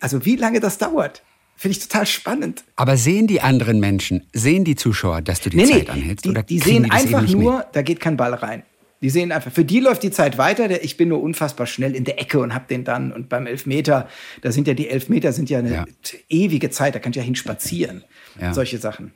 also 0.00 0.24
wie 0.24 0.34
lange 0.36 0.58
das 0.58 0.78
dauert, 0.78 1.22
finde 1.56 1.76
ich 1.78 1.82
total 1.88 2.06
spannend. 2.06 2.64
Aber 2.74 2.96
sehen 2.96 3.28
die 3.28 3.40
anderen 3.40 3.78
Menschen, 3.78 4.24
sehen 4.32 4.64
die 4.64 4.74
Zuschauer, 4.74 5.22
dass 5.22 5.40
du 5.40 5.50
die 5.50 5.64
Zeit 5.64 5.90
anhältst? 5.90 6.24
die, 6.24 6.30
oder 6.30 6.42
die 6.42 6.58
sehen 6.58 6.82
die 6.84 6.88
das 6.90 7.04
einfach 7.04 7.28
nur, 7.28 7.58
mit? 7.58 7.66
da 7.72 7.82
geht 7.82 8.00
kein 8.00 8.16
Ball 8.16 8.34
rein. 8.34 8.62
Die 9.02 9.10
sehen 9.10 9.30
einfach, 9.30 9.52
für 9.52 9.64
die 9.64 9.80
läuft 9.80 10.02
die 10.02 10.10
Zeit 10.10 10.38
weiter, 10.38 10.68
der, 10.68 10.82
ich 10.84 10.96
bin 10.96 11.08
nur 11.08 11.22
unfassbar 11.22 11.66
schnell 11.66 11.94
in 11.94 12.04
der 12.04 12.20
Ecke 12.20 12.38
und 12.40 12.54
hab 12.54 12.68
den 12.68 12.84
dann. 12.84 13.12
Und 13.12 13.28
beim 13.28 13.46
Elfmeter, 13.46 14.08
da 14.42 14.52
sind 14.52 14.66
ja 14.66 14.74
die 14.74 14.88
Elfmeter 14.88 15.32
sind 15.32 15.50
ja 15.50 15.58
eine 15.58 15.72
Ja. 15.72 15.84
ewige 16.28 16.70
Zeit, 16.70 16.94
da 16.94 16.98
kann 16.98 17.10
ich 17.10 17.16
ja 17.16 17.22
hinspazieren. 17.22 18.04
Ja. 18.40 18.54
Solche 18.54 18.78
Sachen. 18.78 19.12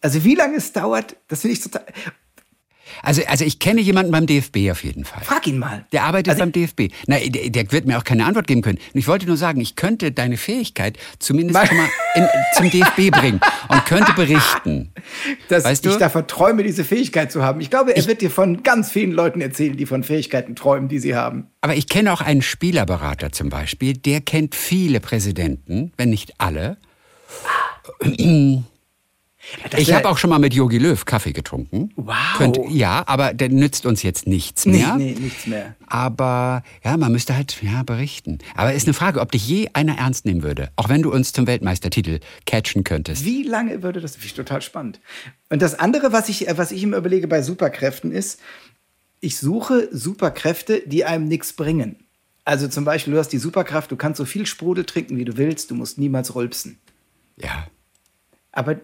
Also 0.00 0.24
wie 0.24 0.34
lange 0.34 0.56
es 0.56 0.72
dauert, 0.72 1.16
das 1.28 1.42
finde 1.42 1.54
ich 1.54 1.60
total. 1.60 1.84
Also, 3.02 3.22
also 3.26 3.44
ich 3.44 3.58
kenne 3.58 3.80
jemanden 3.80 4.12
beim 4.12 4.26
DFB 4.26 4.70
auf 4.70 4.84
jeden 4.84 5.04
Fall. 5.04 5.22
Frag 5.24 5.46
ihn 5.46 5.58
mal. 5.58 5.86
Der 5.92 6.04
arbeitet 6.04 6.30
Also- 6.30 6.40
beim 6.40 6.52
DFB. 6.52 6.92
Na, 7.06 7.18
der, 7.18 7.50
der 7.50 7.72
wird 7.72 7.86
mir 7.86 7.98
auch 7.98 8.04
keine 8.04 8.24
Antwort 8.24 8.46
geben 8.46 8.62
können. 8.62 8.78
Und 8.94 8.98
ich 8.98 9.06
wollte 9.08 9.26
nur 9.26 9.36
sagen, 9.36 9.60
ich 9.60 9.76
könnte 9.76 10.12
deine 10.12 10.36
Fähigkeit 10.36 10.98
zumindest 11.18 11.54
Mal- 11.54 11.66
schon 11.66 11.76
mal 11.76 11.88
in, 12.14 12.26
zum 12.56 12.70
DFB 12.70 13.10
bringen 13.10 13.40
und 13.68 13.84
könnte 13.86 14.12
berichten. 14.14 14.92
dass 15.48 15.64
Weißt 15.64 15.84
du? 15.84 15.90
ich 15.90 15.96
davon 15.96 16.26
träume, 16.26 16.62
diese 16.62 16.84
Fähigkeit 16.84 17.30
zu 17.32 17.42
haben. 17.42 17.60
Ich 17.60 17.70
glaube, 17.70 17.96
er 17.96 18.06
wird 18.06 18.20
dir 18.20 18.30
von 18.30 18.62
ganz 18.62 18.90
vielen 18.90 19.12
Leuten 19.12 19.40
erzählen, 19.40 19.76
die 19.76 19.86
von 19.86 20.02
Fähigkeiten 20.04 20.54
träumen, 20.56 20.88
die 20.88 20.98
sie 20.98 21.14
haben. 21.14 21.46
Aber 21.60 21.74
ich 21.74 21.88
kenne 21.88 22.12
auch 22.12 22.20
einen 22.20 22.42
Spielerberater 22.42 23.32
zum 23.32 23.48
Beispiel, 23.48 23.94
der 23.94 24.20
kennt 24.20 24.54
viele 24.54 25.00
Präsidenten, 25.00 25.92
wenn 25.96 26.10
nicht 26.10 26.34
alle. 26.38 26.76
Das 29.70 29.80
Ich 29.80 29.92
habe 29.92 30.08
auch 30.08 30.18
schon 30.18 30.30
mal 30.30 30.38
mit 30.38 30.54
Yogi 30.54 30.78
Löw 30.78 31.04
Kaffee 31.04 31.32
getrunken. 31.32 31.90
Wow. 31.96 32.14
Könnt, 32.36 32.58
ja, 32.68 33.04
aber 33.06 33.34
der 33.34 33.48
nützt 33.48 33.86
uns 33.86 34.02
jetzt 34.02 34.26
nichts 34.26 34.66
Nee, 34.66 34.78
mehr. 34.78 34.96
nee, 34.96 35.16
nichts 35.18 35.46
mehr. 35.46 35.74
Aber 35.86 36.62
ja, 36.84 36.96
man 36.96 37.12
müsste 37.12 37.36
halt 37.36 37.62
ja, 37.62 37.82
berichten. 37.82 38.38
Aber 38.54 38.72
ist 38.72 38.86
eine 38.86 38.94
Frage, 38.94 39.20
ob 39.20 39.32
dich 39.32 39.46
je 39.46 39.68
einer 39.72 39.98
ernst 39.98 40.24
nehmen 40.24 40.42
würde, 40.42 40.70
auch 40.76 40.88
wenn 40.88 41.02
du 41.02 41.12
uns 41.12 41.32
zum 41.32 41.46
Weltmeistertitel 41.46 42.20
catchen 42.44 42.84
könntest. 42.84 43.24
Wie 43.24 43.42
lange 43.42 43.82
würde 43.82 44.00
das? 44.00 44.12
Finde 44.12 44.26
ich 44.26 44.34
total 44.34 44.62
spannend. 44.62 45.00
Und 45.48 45.62
das 45.62 45.78
andere, 45.78 46.12
was 46.12 46.28
ich, 46.28 46.46
was 46.56 46.72
ich 46.72 46.82
immer 46.82 46.96
überlege 46.96 47.28
bei 47.28 47.42
Superkräften 47.42 48.12
ist, 48.12 48.40
ich 49.20 49.38
suche 49.38 49.88
Superkräfte, 49.92 50.82
die 50.86 51.04
einem 51.04 51.26
nichts 51.28 51.52
bringen. 51.52 51.96
Also 52.44 52.68
zum 52.68 52.84
Beispiel, 52.84 53.12
du 53.12 53.18
hast 53.18 53.30
die 53.32 53.38
Superkraft, 53.38 53.90
du 53.90 53.96
kannst 53.96 54.18
so 54.18 54.24
viel 54.24 54.46
Sprudel 54.46 54.84
trinken, 54.84 55.16
wie 55.16 55.24
du 55.24 55.36
willst, 55.36 55.70
du 55.70 55.74
musst 55.74 55.98
niemals 55.98 56.34
rülpsen. 56.34 56.78
Ja. 57.40 57.66
Aber 58.52 58.76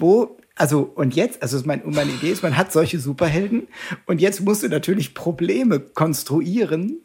wo, 0.00 0.38
also 0.56 0.82
und 0.82 1.14
jetzt, 1.14 1.42
also 1.42 1.60
mein, 1.64 1.82
meine 1.84 2.12
Idee 2.12 2.30
ist, 2.30 2.42
man 2.42 2.56
hat 2.56 2.72
solche 2.72 2.98
Superhelden 2.98 3.68
und 4.06 4.20
jetzt 4.20 4.40
musst 4.40 4.62
du 4.62 4.68
natürlich 4.68 5.14
Probleme 5.14 5.80
konstruieren, 5.80 6.98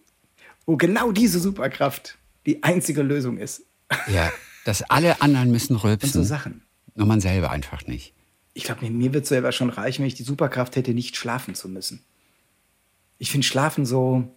wo 0.65 0.77
genau 0.77 1.11
diese 1.11 1.39
Superkraft 1.39 2.17
die 2.45 2.63
einzige 2.63 3.01
Lösung 3.01 3.37
ist. 3.37 3.63
Ja, 4.07 4.31
dass 4.65 4.81
alle 4.83 5.21
anderen 5.21 5.51
müssen 5.51 5.75
rülpsen. 5.75 6.09
Und 6.13 6.13
so 6.13 6.23
Sachen. 6.23 6.63
Nur 6.95 7.07
man 7.07 7.21
selber 7.21 7.51
einfach 7.51 7.85
nicht. 7.87 8.13
Ich 8.53 8.63
glaube, 8.63 8.85
mir, 8.85 8.91
mir 8.91 9.13
wird 9.13 9.25
selber 9.25 9.51
schon 9.51 9.69
reichen, 9.69 10.01
wenn 10.01 10.07
ich 10.07 10.15
die 10.15 10.23
Superkraft 10.23 10.75
hätte, 10.75 10.93
nicht 10.93 11.17
schlafen 11.17 11.55
zu 11.55 11.67
müssen. 11.67 12.03
Ich 13.17 13.31
finde 13.31 13.45
Schlafen 13.45 13.85
so 13.85 14.27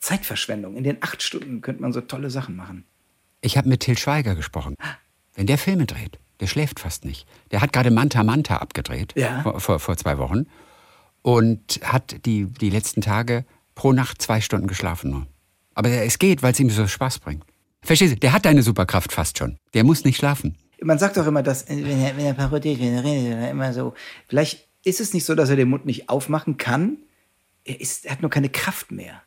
Zeitverschwendung. 0.00 0.76
In 0.76 0.84
den 0.84 1.02
acht 1.02 1.22
Stunden 1.22 1.60
könnte 1.60 1.82
man 1.82 1.92
so 1.92 2.00
tolle 2.00 2.30
Sachen 2.30 2.56
machen. 2.56 2.84
Ich 3.40 3.56
habe 3.56 3.68
mit 3.68 3.80
Till 3.80 3.98
Schweiger 3.98 4.34
gesprochen. 4.34 4.74
Wenn 5.34 5.46
der 5.46 5.58
Filme 5.58 5.86
dreht, 5.86 6.18
der 6.40 6.46
schläft 6.46 6.80
fast 6.80 7.04
nicht. 7.04 7.26
Der 7.50 7.60
hat 7.60 7.72
gerade 7.72 7.90
Manta 7.90 8.22
Manta 8.22 8.56
abgedreht 8.58 9.12
Ja. 9.16 9.42
vor, 9.42 9.60
vor, 9.60 9.78
vor 9.78 9.96
zwei 9.96 10.18
Wochen 10.18 10.46
und 11.22 11.80
hat 11.82 12.24
die, 12.26 12.46
die 12.46 12.70
letzten 12.70 13.00
Tage 13.00 13.44
pro 13.74 13.92
Nacht 13.92 14.22
zwei 14.22 14.40
Stunden 14.40 14.66
geschlafen 14.66 15.10
nur. 15.10 15.26
Aber 15.74 15.88
es 15.90 16.18
geht, 16.18 16.42
weil 16.42 16.52
es 16.52 16.60
ihm 16.60 16.70
so 16.70 16.86
Spaß 16.86 17.20
bringt. 17.20 17.44
Verstehst 17.82 18.14
du? 18.14 18.18
Der 18.18 18.32
hat 18.32 18.44
deine 18.44 18.62
Superkraft 18.62 19.12
fast 19.12 19.38
schon. 19.38 19.58
Der 19.74 19.84
muss 19.84 20.04
nicht 20.04 20.16
schlafen. 20.16 20.56
Man 20.82 20.98
sagt 20.98 21.16
doch 21.16 21.26
immer, 21.26 21.42
dass, 21.42 21.62
äh, 21.68 21.76
wenn 21.84 22.00
er, 22.00 22.16
wenn 22.16 22.26
er 22.26 22.34
parodiert, 22.34 22.80
wenn 22.80 22.94
er 22.94 23.04
redet, 23.04 23.32
dann 23.32 23.48
immer 23.50 23.72
so. 23.72 23.94
Vielleicht 24.28 24.68
ist 24.84 25.00
es 25.00 25.12
nicht 25.14 25.24
so, 25.24 25.34
dass 25.34 25.48
er 25.50 25.56
den 25.56 25.68
Mund 25.68 25.86
nicht 25.86 26.08
aufmachen 26.08 26.56
kann. 26.56 26.98
Er, 27.64 27.80
ist, 27.80 28.06
er 28.06 28.12
hat 28.12 28.22
nur 28.22 28.30
keine 28.30 28.48
Kraft 28.48 28.90
mehr, 28.92 29.22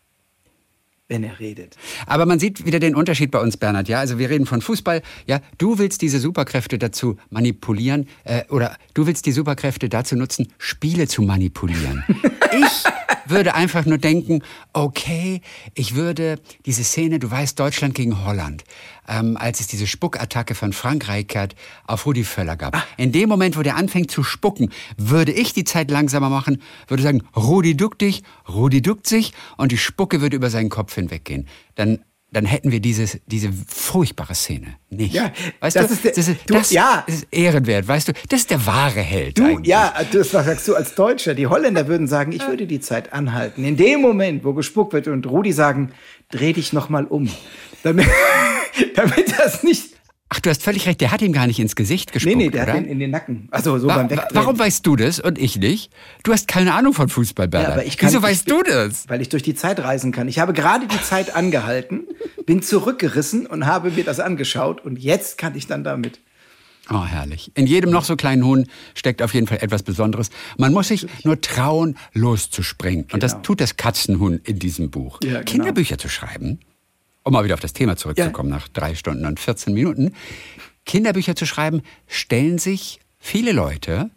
wenn 1.12 1.24
er 1.24 1.39
redet. 1.39 1.76
Aber 2.07 2.26
man 2.26 2.39
sieht 2.39 2.66
wieder 2.66 2.80
den 2.80 2.95
Unterschied 2.95 3.32
bei 3.32 3.39
uns, 3.39 3.57
Bernhard. 3.57 3.89
Ja, 3.89 3.99
also 3.99 4.18
wir 4.18 4.30
reden 4.30 4.45
von 4.45 4.62
Fußball. 4.62 5.01
Ja, 5.28 5.41
du 5.57 5.78
willst 5.78 6.01
diese 6.01 6.20
Superkräfte 6.20 6.80
dazu 6.80 7.18
manipulieren 7.30 8.07
äh, 8.24 8.45
oder 8.49 8.78
du 8.93 9.05
willst 9.05 9.26
die 9.26 9.34
Superkräfte 9.34 9.89
dazu 9.89 10.16
nutzen, 10.16 10.47
Spiele 10.57 11.07
zu 11.07 11.22
manipulieren. 11.22 12.03
ich 12.53 12.84
würde 13.26 13.55
einfach 13.55 13.86
nur 13.86 13.97
denken, 13.97 14.43
okay, 14.74 15.41
ich 15.74 15.95
würde 15.95 16.39
diese 16.65 16.84
Szene, 16.84 17.19
du 17.19 17.30
weißt, 17.30 17.59
Deutschland 17.59 17.95
gegen 17.95 18.26
Holland, 18.26 18.63
ähm, 19.07 19.38
als 19.38 19.59
es 19.59 19.67
diese 19.67 19.88
Spuckattacke 19.88 20.55
von 20.55 20.74
Frank 20.74 21.07
Reichert 21.07 21.55
auf 21.86 22.05
Rudi 22.05 22.24
Völler 22.24 22.55
gab. 22.55 22.86
In 22.97 23.11
dem 23.11 23.30
Moment, 23.30 23.57
wo 23.57 23.61
der 23.61 23.76
anfängt 23.76 24.11
zu 24.11 24.24
spucken, 24.24 24.72
würde 24.97 25.32
ich 25.32 25.53
die 25.53 25.63
Zeit 25.63 25.91
langsamer 25.91 26.30
machen, 26.30 26.61
würde 26.88 27.03
sagen, 27.03 27.24
Rudi 27.36 27.76
duck 27.76 27.99
dich, 27.99 28.24
Rudi 28.47 28.82
duckt 28.82 29.07
sich 29.07 29.34
und 29.57 29.72
die 29.72 29.78
Spucke 29.78 30.22
würde 30.22 30.36
über 30.36 30.49
seinen 30.49 30.69
Kopf 30.69 30.95
hinweggehen. 30.95 31.47
Dann 31.76 31.99
dann 32.34 32.45
hätten 32.45 32.71
wir 32.71 32.79
dieses, 32.79 33.19
diese 33.27 33.49
furchtbare 33.67 34.34
Szene 34.36 34.67
nicht. 34.89 35.13
Ja, 35.13 35.32
weißt 35.59 35.75
das 35.75 35.88
du, 35.88 35.93
ist 35.93 36.03
der- 36.05 36.11
das, 36.13 36.27
ist, 36.29 36.38
du- 36.49 36.53
das 36.53 36.71
ja. 36.71 37.03
ist 37.05 37.27
ehrenwert, 37.29 37.88
weißt 37.88 38.07
du, 38.07 38.13
das 38.29 38.39
ist 38.41 38.49
der 38.51 38.65
wahre 38.65 39.01
Held 39.01 39.38
Du, 39.38 39.43
eigentlich. 39.43 39.67
ja, 39.67 39.93
das 40.13 40.32
sagst 40.32 40.65
du 40.67 40.75
als 40.75 40.95
Deutscher. 40.95 41.34
Die 41.34 41.47
Holländer 41.47 41.88
würden 41.88 42.07
sagen, 42.07 42.32
ich 42.32 42.47
würde 42.47 42.67
die 42.67 42.79
Zeit 42.79 43.11
anhalten. 43.11 43.65
In 43.65 43.75
dem 43.75 44.01
Moment, 44.01 44.45
wo 44.45 44.53
gespuckt 44.53 44.93
wird 44.93 45.07
und 45.09 45.27
Rudi 45.27 45.51
sagen, 45.51 45.91
dreh 46.32 46.53
dich 46.53 46.71
noch 46.71 46.88
mal 46.88 47.03
um. 47.05 47.29
Damit, 47.84 48.07
damit 48.95 49.38
das 49.38 49.63
nicht. 49.63 49.95
Ach, 50.34 50.39
du 50.39 50.49
hast 50.49 50.63
völlig 50.63 50.88
recht, 50.88 51.01
der 51.01 51.11
hat 51.11 51.21
ihm 51.21 51.34
gar 51.34 51.45
nicht 51.45 51.59
ins 51.59 51.75
Gesicht 51.75 52.13
gespuckt, 52.13 52.38
Nee, 52.38 52.45
nee, 52.45 52.49
der 52.49 52.63
oder? 52.63 52.71
hat 52.73 52.79
den 52.79 52.86
in 52.86 52.99
den 52.99 53.11
Nacken. 53.11 53.49
Also 53.51 53.77
so 53.79 53.88
Wa- 53.88 53.97
beim 53.97 54.09
Wegdrehen. 54.09 54.29
warum 54.32 54.57
weißt 54.57 54.86
du 54.88 54.95
das 54.95 55.19
und 55.19 55.38
ich 55.38 55.57
nicht? 55.57 55.91
Du 56.23 56.32
hast 56.32 56.47
keine 56.47 56.73
Ahnung 56.73 56.93
von 56.93 57.09
Fußball, 57.09 57.49
Bernhard. 57.49 57.73
aber 57.73 57.86
ich 57.86 57.97
kann- 57.97 58.07
Wieso 58.09 58.19
ich 58.19 58.23
weißt 58.23 58.49
du 58.49 58.63
das? 58.63 59.09
Weil 59.09 59.19
ich 59.21 59.27
durch 59.27 59.43
die 59.43 59.55
Zeit 59.55 59.82
reisen 59.82 60.13
kann. 60.13 60.29
Ich 60.29 60.39
habe 60.39 60.53
gerade 60.53 60.88
die 60.88 61.01
Zeit 61.01 61.36
angehalten, 61.36 62.05
bin 62.45 62.61
zurückgerissen 62.61 63.45
und 63.45 63.65
habe 63.65 63.91
mir 63.91 64.05
das 64.05 64.21
angeschaut 64.21 64.79
und 64.86 64.97
jetzt 64.99 65.38
kann 65.38 65.53
ich 65.55 65.67
dann 65.67 65.84
damit. 65.84 66.21
Oh, 66.89 67.03
herrlich. 67.05 67.51
In 67.55 67.67
jedem 67.67 67.91
noch 67.91 68.05
so 68.05 68.15
kleinen 68.15 68.45
Huhn 68.45 68.67
steckt 68.95 69.21
auf 69.21 69.34
jeden 69.34 69.47
Fall 69.47 69.59
etwas 69.61 69.84
Besonderes. 69.84 70.29
Man 70.57 70.71
muss 70.71 70.88
sich 70.88 71.07
nur 71.25 71.41
trauen, 71.41 71.97
loszuspringen. 72.13 73.05
Und 73.11 73.21
das 73.21 73.34
Genau. 73.34 73.41
tut 73.43 73.61
das 73.61 73.75
Katzenhuhn 73.75 74.39
in 74.45 74.59
diesem 74.59 74.89
Buch. 74.91 75.19
Ja, 75.23 75.29
genau. 75.32 75.43
Kinderbücher 75.43 75.97
zu 75.97 76.07
schreiben, 76.09 76.59
um 77.24 77.34
mal 77.34 77.43
wieder 77.43 77.53
auf 77.55 77.59
das 77.59 77.74
Thema 77.74 77.95
zurückzukommen 77.97 78.49
nach 78.49 78.67
drei 78.67 78.95
Stunden 78.95 79.26
und 79.26 79.39
14 79.39 79.74
Minuten. 79.74 80.13
Kinderbücher 80.86 81.36
zu 81.36 81.45
schreiben, 81.45 81.82
stellen 82.07 82.57
sich 82.57 82.99
viele 83.19 83.51
Leute 83.51 84.09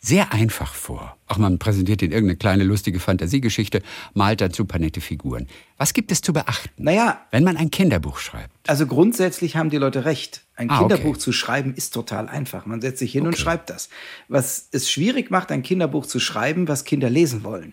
sehr 0.00 0.32
einfach 0.32 0.72
vor. 0.72 1.16
Auch 1.26 1.36
man 1.36 1.58
präsentiert 1.58 2.00
ihnen 2.00 2.12
irgendeine 2.12 2.36
kleine 2.38 2.62
lustige 2.64 3.00
Fantasiegeschichte, 3.00 3.82
malt 4.14 4.40
dazu 4.40 4.64
paar 4.64 4.78
nette 4.78 5.00
Figuren. 5.00 5.48
Was 5.78 5.92
gibt 5.94 6.12
es 6.12 6.20
zu 6.22 6.32
beachten, 6.32 6.70
Naja, 6.84 7.20
wenn 7.32 7.42
man 7.42 7.56
ein 7.56 7.70
Kinderbuch 7.72 8.18
schreibt? 8.18 8.52
also 8.68 8.86
grundsätzlich 8.86 9.56
haben 9.56 9.68
die 9.68 9.78
Leute 9.78 10.04
recht. 10.04 10.42
Ein 10.54 10.70
Ah, 10.70 10.78
Kinderbuch 10.78 11.10
okay. 11.10 11.18
zu 11.18 11.32
schreiben 11.32 11.74
ist 11.74 11.92
total 11.92 12.28
einfach. 12.28 12.66
Man 12.66 12.80
setzt 12.80 13.00
sich 13.00 13.10
hin 13.12 13.26
und 13.26 13.36
schreibt 13.36 13.68
das. 13.68 13.88
Was 14.28 14.68
es 14.70 14.90
schwierig 14.90 15.30
macht, 15.30 15.50
ein 15.50 15.62
Kinderbuch 15.64 16.06
zu 16.06 16.20
schreiben, 16.20 16.68
was 16.68 16.84
Kinder 16.84 17.10
lesen 17.10 17.42
wollen. 17.42 17.72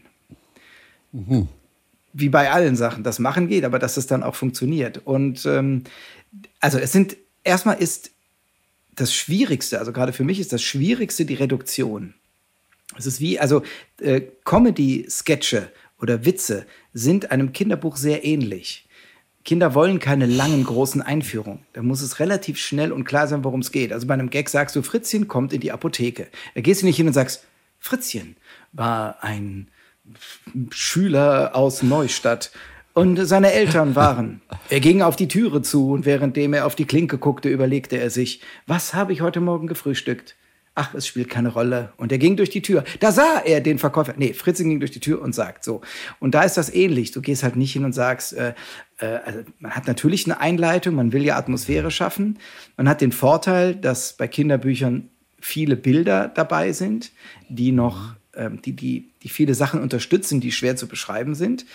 Wie 2.14 2.30
bei 2.30 2.52
allen 2.52 2.76
Sachen. 2.76 3.04
Das 3.04 3.20
machen 3.20 3.48
geht, 3.48 3.66
aber 3.66 3.80
dass 3.80 3.98
es 3.98 4.08
dann 4.08 4.24
auch 4.24 4.36
funktioniert. 4.36 5.02
Und 5.06 5.46
ähm, 5.46 5.84
also 6.60 6.78
es 6.78 6.92
sind, 6.92 7.18
erstmal 7.44 7.78
ist 7.78 8.12
das 8.96 9.14
Schwierigste, 9.14 9.80
also 9.80 9.92
gerade 9.92 10.14
für 10.14 10.24
mich 10.24 10.40
ist 10.40 10.54
das 10.54 10.62
Schwierigste 10.62 11.26
die 11.26 11.34
Reduktion. 11.34 12.14
Es 12.98 13.06
ist 13.06 13.20
wie, 13.20 13.40
also 13.40 13.64
äh, 14.00 14.22
Comedy-Sketche 14.46 15.72
oder 16.00 16.26
Witze 16.26 16.66
sind 16.94 17.32
einem 17.32 17.54
Kinderbuch 17.54 17.98
sehr 17.98 18.24
ähnlich. 18.24 18.88
Kinder 19.46 19.74
wollen 19.74 20.00
keine 20.00 20.26
langen, 20.26 20.64
großen 20.64 21.02
Einführungen. 21.02 21.66
Da 21.74 21.82
muss 21.82 22.02
es 22.02 22.20
relativ 22.20 22.58
schnell 22.58 22.92
und 22.92 23.04
klar 23.04 23.28
sein, 23.28 23.44
worum 23.44 23.60
es 23.60 23.72
geht. 23.72 23.92
Also 23.92 24.08
bei 24.08 24.14
einem 24.14 24.30
Gag 24.30 24.50
sagst 24.50 24.76
du, 24.76 24.82
Fritzchen 24.82 25.28
kommt 25.28 25.52
in 25.52 25.60
die 25.60 25.72
Apotheke. 25.72 26.28
Da 26.56 26.62
gehst 26.62 26.82
du 26.82 26.86
nicht 26.86 26.96
hin 26.96 27.08
und 27.08 27.14
sagst, 27.14 27.44
Fritzchen 27.80 28.38
war 28.72 29.22
ein 29.22 29.68
Schüler 30.72 31.56
aus 31.56 31.84
Neustadt 31.84 32.52
und 32.94 33.26
seine 33.26 33.52
Eltern 33.52 33.96
waren. 33.96 34.42
Er 34.70 34.80
ging 34.80 35.02
auf 35.02 35.16
die 35.16 35.28
Türe 35.28 35.62
zu 35.62 35.92
und 35.92 36.06
währenddem 36.06 36.54
er 36.54 36.66
auf 36.66 36.76
die 36.76 36.86
Klinke 36.86 37.18
guckte, 37.18 37.50
überlegte 37.50 37.98
er 37.98 38.10
sich, 38.10 38.42
was 38.68 38.94
habe 38.94 39.14
ich 39.14 39.22
heute 39.22 39.42
Morgen 39.42 39.68
gefrühstückt? 39.68 40.36
Ach, 40.76 40.96
es 40.96 41.06
spielt 41.06 41.30
keine 41.30 41.50
Rolle. 41.50 41.94
Und 41.98 42.12
er 42.12 42.18
ging 42.18 42.36
durch 42.36 42.50
die 42.50 42.64
Tür. 42.64 42.84
Da 43.00 43.12
sah 43.12 43.42
er 43.46 43.62
den 43.62 43.78
Verkäufer. 43.78 44.16
Nee, 44.18 44.34
Fritzchen 44.34 44.70
ging 44.70 44.80
durch 44.80 44.90
die 44.90 45.00
Tür 45.00 45.22
und 45.22 45.36
sagt 45.36 45.64
so. 45.64 45.82
Und 46.20 46.34
da 46.34 46.42
ist 46.42 46.58
das 46.58 46.74
ähnlich. 46.74 47.12
Du 47.12 47.22
gehst 47.22 47.44
halt 47.44 47.56
nicht 47.56 47.74
hin 47.74 47.86
und 47.86 47.94
sagst, 47.94 48.34
äh, 48.34 48.56
äh, 48.98 49.06
also 49.24 49.40
man 49.60 49.76
hat 49.76 49.86
natürlich 49.86 50.26
eine 50.26 50.40
Einleitung, 50.40 50.96
man 50.96 51.14
will 51.14 51.24
ja 51.24 51.38
Atmosphäre 51.38 51.92
schaffen. 51.92 52.40
Man 52.76 52.90
hat 52.90 53.02
den 53.02 53.12
Vorteil, 53.12 53.76
dass 53.76 54.14
bei 54.14 54.28
Kinderbüchern 54.28 55.10
viele 55.40 55.76
Bilder 55.76 56.28
dabei 56.28 56.72
sind, 56.72 57.12
die 57.50 57.72
noch, 57.72 58.16
die, 58.36 58.74
die, 58.74 59.12
die 59.22 59.30
viele 59.30 59.54
Sachen 59.54 59.82
unterstützen, 59.82 60.42
die 60.42 60.52
schwer 60.52 60.76
zu 60.76 60.88
beschreiben 60.88 61.36
sind. 61.36 61.66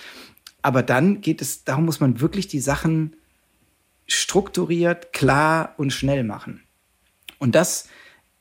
Aber 0.62 0.82
dann 0.82 1.20
geht 1.20 1.40
es, 1.40 1.64
darum 1.64 1.84
muss 1.84 2.00
man 2.00 2.20
wirklich 2.20 2.48
die 2.48 2.60
Sachen 2.60 3.14
strukturiert, 4.06 5.12
klar 5.12 5.74
und 5.76 5.92
schnell 5.92 6.24
machen. 6.24 6.62
Und 7.38 7.54
das 7.54 7.88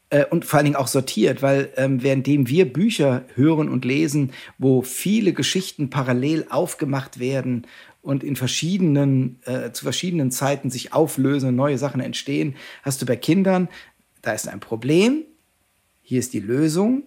äh, 0.10 0.26
und 0.26 0.46
vor 0.46 0.58
allen 0.58 0.66
Dingen 0.66 0.76
auch 0.76 0.88
sortiert, 0.88 1.42
weil 1.42 1.70
ähm, 1.76 2.02
währenddem 2.02 2.48
wir 2.48 2.72
Bücher 2.72 3.26
hören 3.36 3.70
und 3.70 3.86
lesen, 3.86 4.32
wo 4.58 4.82
viele 4.82 5.34
Geschichten 5.34 5.90
parallel 5.90 6.48
aufgemacht 6.50 7.20
werden 7.20 7.68
und 8.02 8.24
in 8.24 8.36
verschiedenen, 8.36 9.40
äh, 9.46 9.72
zu 9.72 9.84
verschiedenen 9.84 10.32
Zeiten 10.32 10.70
sich 10.70 10.94
auflösen 10.94 11.50
und 11.50 11.56
neue 11.56 11.78
Sachen 11.78 12.00
entstehen, 12.00 12.56
hast 12.84 13.02
du 13.02 13.06
bei 13.06 13.18
Kindern, 13.18 13.68
da 14.22 14.32
ist 14.32 14.48
ein 14.48 14.62
Problem, 14.62 15.24
hier 16.02 16.20
ist 16.20 16.34
die 16.34 16.40
Lösung, 16.40 17.04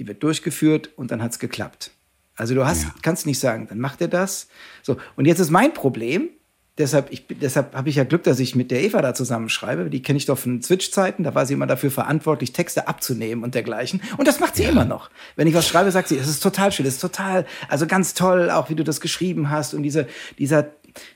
die 0.00 0.08
wird 0.08 0.22
durchgeführt 0.22 0.88
und 0.96 1.10
dann 1.12 1.22
hat 1.22 1.32
es 1.32 1.38
geklappt. 1.38 1.90
Also 2.34 2.54
du 2.54 2.64
hast, 2.66 2.84
Ja. 2.84 2.94
kannst 3.02 3.26
nicht 3.26 3.38
sagen, 3.38 3.66
dann 3.68 3.78
macht 3.78 4.00
er 4.00 4.08
das. 4.08 4.48
So, 4.82 4.96
und 5.14 5.26
jetzt 5.26 5.40
ist 5.40 5.50
mein 5.50 5.74
Problem, 5.74 6.30
deshalb, 6.78 7.12
ich, 7.12 7.26
deshalb 7.28 7.74
habe 7.74 7.90
ich 7.90 7.96
ja 7.96 8.04
Glück, 8.04 8.22
dass 8.22 8.40
ich 8.40 8.56
mit 8.56 8.70
der 8.70 8.82
Eva 8.82 9.02
da 9.02 9.12
zusammenschreibe. 9.12 9.90
Die 9.90 10.00
kenne 10.02 10.16
ich 10.16 10.24
doch 10.24 10.38
von 10.38 10.62
Switch-Zeiten. 10.62 11.22
Da 11.22 11.34
war 11.34 11.44
sie 11.44 11.52
immer 11.52 11.66
dafür 11.66 11.90
verantwortlich, 11.90 12.54
Texte 12.54 12.88
abzunehmen 12.88 13.44
und 13.44 13.54
dergleichen. 13.54 14.00
Und 14.16 14.26
das 14.26 14.40
macht 14.40 14.56
sie 14.56 14.62
immer 14.64 14.86
noch. 14.86 15.10
Wenn 15.36 15.46
ich 15.46 15.52
was 15.54 15.68
schreibe, 15.68 15.90
sagt 15.90 16.08
sie, 16.08 16.16
es 16.16 16.28
ist 16.28 16.42
total 16.42 16.72
schön, 16.72 16.86
es 16.86 16.94
ist 16.94 17.00
total, 17.00 17.44
also 17.68 17.86
ganz 17.86 18.14
toll, 18.14 18.50
auch 18.50 18.70
wie 18.70 18.74
du 18.74 18.84
das 18.84 19.02
geschrieben 19.02 19.50
hast 19.50 19.74
und 19.74 19.82
diese, 19.82 20.06
dieser, 20.38 20.66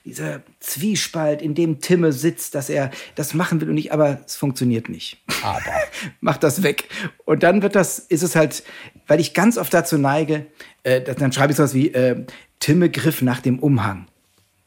dieser 0.05 0.43
Zwiespalt, 0.61 1.43
in 1.43 1.55
dem 1.55 1.81
Timme 1.81 2.13
sitzt, 2.13 2.55
dass 2.55 2.69
er 2.69 2.91
das 3.15 3.35
machen 3.35 3.61
will 3.61 3.69
und 3.69 3.75
nicht, 3.75 3.93
aber 3.93 4.21
es 4.27 4.37
funktioniert 4.37 4.89
nicht. 4.89 5.23
Aber. 5.43 5.63
Mach 6.21 6.37
das 6.37 6.63
weg. 6.63 6.89
Und 7.25 7.43
dann 7.43 7.63
wird 7.63 7.75
das, 7.75 7.99
ist 7.99 8.23
es 8.23 8.37
halt, 8.37 8.63
weil 9.07 9.21
ich 9.21 9.35
ganz 9.35 9.59
oft 9.59 9.73
dazu 9.73 9.99
neige, 9.99 10.47
äh, 10.83 11.01
dass- 11.01 11.17
dann 11.17 11.33
schreibe 11.33 11.53
ich 11.53 11.57
sowas 11.57 11.75
wie, 11.75 11.89
äh, 11.93 12.25
Timme 12.61 12.89
griff 12.91 13.21
nach 13.23 13.41
dem 13.41 13.59
Umhang. 13.59 14.07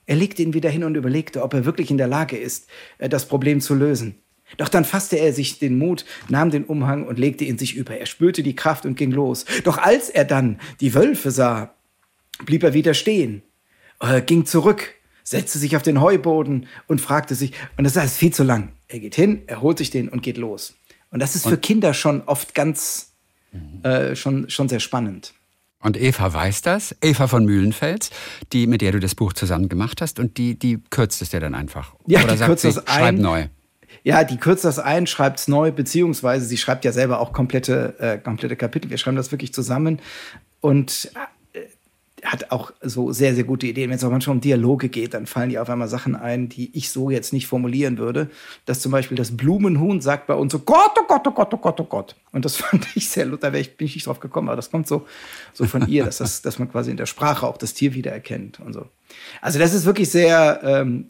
Er 0.05 0.15
legte 0.15 0.41
ihn 0.41 0.53
wieder 0.53 0.69
hin 0.69 0.83
und 0.83 0.95
überlegte, 0.95 1.43
ob 1.43 1.53
er 1.53 1.65
wirklich 1.65 1.91
in 1.91 1.97
der 1.97 2.07
Lage 2.07 2.37
ist, 2.37 2.69
äh, 2.97 3.09
das 3.09 3.27
Problem 3.27 3.59
zu 3.59 3.75
lösen. 3.75 4.15
Doch 4.55 4.69
dann 4.69 4.85
fasste 4.85 5.17
er 5.17 5.33
sich 5.33 5.59
den 5.59 5.77
Mut, 5.77 6.05
nahm 6.29 6.51
den 6.51 6.63
Umhang 6.63 7.05
und 7.05 7.19
legte 7.19 7.43
ihn 7.43 7.57
sich 7.57 7.75
über. 7.75 7.97
Er 7.97 8.05
spürte 8.05 8.43
die 8.43 8.55
Kraft 8.55 8.85
und 8.85 8.95
ging 8.95 9.11
los. 9.11 9.43
Doch 9.65 9.77
als 9.77 10.09
er 10.09 10.23
dann 10.23 10.59
die 10.79 10.93
Wölfe 10.93 11.31
sah, 11.31 11.73
blieb 12.45 12.63
er 12.63 12.73
wieder 12.73 12.93
stehen, 12.93 13.41
äh, 13.99 14.21
ging 14.21 14.45
zurück, 14.45 14.93
setzte 15.27 15.59
sich 15.59 15.75
auf 15.75 15.83
den 15.83 15.99
Heuboden 15.99 16.67
und 16.87 17.01
fragte 17.01 17.35
sich, 17.35 17.51
und 17.75 17.83
das 17.83 17.97
ist 17.97 18.15
viel 18.15 18.33
zu 18.33 18.43
lang. 18.43 18.71
Er 18.87 18.99
geht 18.99 19.13
hin, 19.13 19.41
er 19.47 19.61
holt 19.61 19.77
sich 19.77 19.89
den 19.89 20.07
und 20.07 20.23
geht 20.23 20.37
los. 20.37 20.75
Und 21.11 21.19
das 21.19 21.35
ist 21.35 21.45
für 21.45 21.57
Kinder 21.57 21.93
schon 21.93 22.21
oft 22.21 22.55
ganz, 22.55 23.11
äh, 23.83 24.15
schon, 24.15 24.49
schon 24.49 24.69
sehr 24.69 24.79
spannend. 24.79 25.33
Und 25.81 25.99
Eva 25.99 26.33
weiß 26.33 26.61
das, 26.61 26.95
Eva 27.01 27.27
von 27.27 27.43
Mühlenfels, 27.43 28.09
die, 28.53 28.67
mit 28.67 28.81
der 28.81 28.93
du 28.93 29.01
das 29.01 29.15
Buch 29.15 29.33
zusammen 29.33 29.67
gemacht 29.67 30.01
hast, 30.01 30.17
und 30.19 30.37
die, 30.37 30.57
die 30.57 30.79
kürzt 30.91 31.21
es 31.21 31.31
dir 31.31 31.41
dann 31.41 31.55
einfach. 31.55 31.93
Ja, 32.05 32.21
Oder 32.23 32.31
die 32.31 32.37
sagt 32.37 32.47
kürzt 32.47 32.61
sie, 32.61 32.73
das 32.73 32.83
schreib 32.85 33.03
ein. 33.03 33.17
neu. 33.17 33.47
Ja, 34.03 34.23
die 34.23 34.37
kürzt 34.37 34.63
das 34.63 34.79
ein, 34.79 35.07
schreibt 35.07 35.39
es 35.39 35.49
neu, 35.49 35.73
beziehungsweise 35.73 36.45
sie 36.45 36.57
schreibt 36.57 36.85
ja 36.85 36.93
selber 36.93 37.19
auch 37.19 37.33
komplette, 37.33 37.95
äh, 37.99 38.17
komplette 38.17 38.55
Kapitel. 38.55 38.89
Wir 38.89 38.97
schreiben 38.97 39.17
das 39.17 39.33
wirklich 39.33 39.53
zusammen 39.53 39.99
und 40.61 41.11
hat 42.31 42.51
auch 42.51 42.71
so 42.81 43.11
sehr, 43.11 43.33
sehr 43.35 43.43
gute 43.43 43.67
Ideen. 43.67 43.89
Wenn 43.89 43.97
es 43.97 44.03
auch 44.03 44.11
manchmal 44.11 44.35
um 44.35 44.41
Dialoge 44.41 44.89
geht, 44.89 45.13
dann 45.13 45.25
fallen 45.25 45.49
ihr 45.49 45.61
auf 45.61 45.69
einmal 45.69 45.87
Sachen 45.87 46.15
ein, 46.15 46.49
die 46.49 46.75
ich 46.77 46.89
so 46.91 47.09
jetzt 47.09 47.33
nicht 47.33 47.47
formulieren 47.47 47.97
würde. 47.97 48.29
Dass 48.65 48.79
zum 48.81 48.91
Beispiel 48.91 49.17
das 49.17 49.35
Blumenhuhn 49.35 50.01
sagt 50.01 50.27
bei 50.27 50.33
uns 50.33 50.51
so 50.51 50.59
Gott, 50.59 50.91
oh 50.99 51.05
Gott, 51.07 51.25
oh 51.27 51.31
Gott, 51.31 51.53
oh 51.53 51.57
Gott, 51.57 51.79
oh 51.79 51.83
Gott. 51.85 52.15
Und 52.31 52.45
das 52.45 52.55
fand 52.57 52.87
ich 52.95 53.09
sehr, 53.09 53.25
da 53.25 53.49
bin 53.49 53.61
ich 53.61 53.95
nicht 53.95 54.05
drauf 54.07 54.19
gekommen, 54.19 54.49
aber 54.49 54.55
das 54.55 54.71
kommt 54.71 54.87
so, 54.87 55.05
so 55.53 55.65
von 55.65 55.87
ihr, 55.87 56.05
dass, 56.05 56.17
das, 56.17 56.41
dass 56.41 56.59
man 56.59 56.71
quasi 56.71 56.91
in 56.91 56.97
der 56.97 57.05
Sprache 57.05 57.47
auch 57.47 57.57
das 57.57 57.73
Tier 57.73 57.93
wiedererkennt 57.93 58.59
und 58.59 58.73
so. 58.73 58.85
Also 59.41 59.57
das 59.59 59.73
ist 59.73 59.85
wirklich 59.85 60.09
sehr, 60.09 60.59
ähm, 60.63 61.07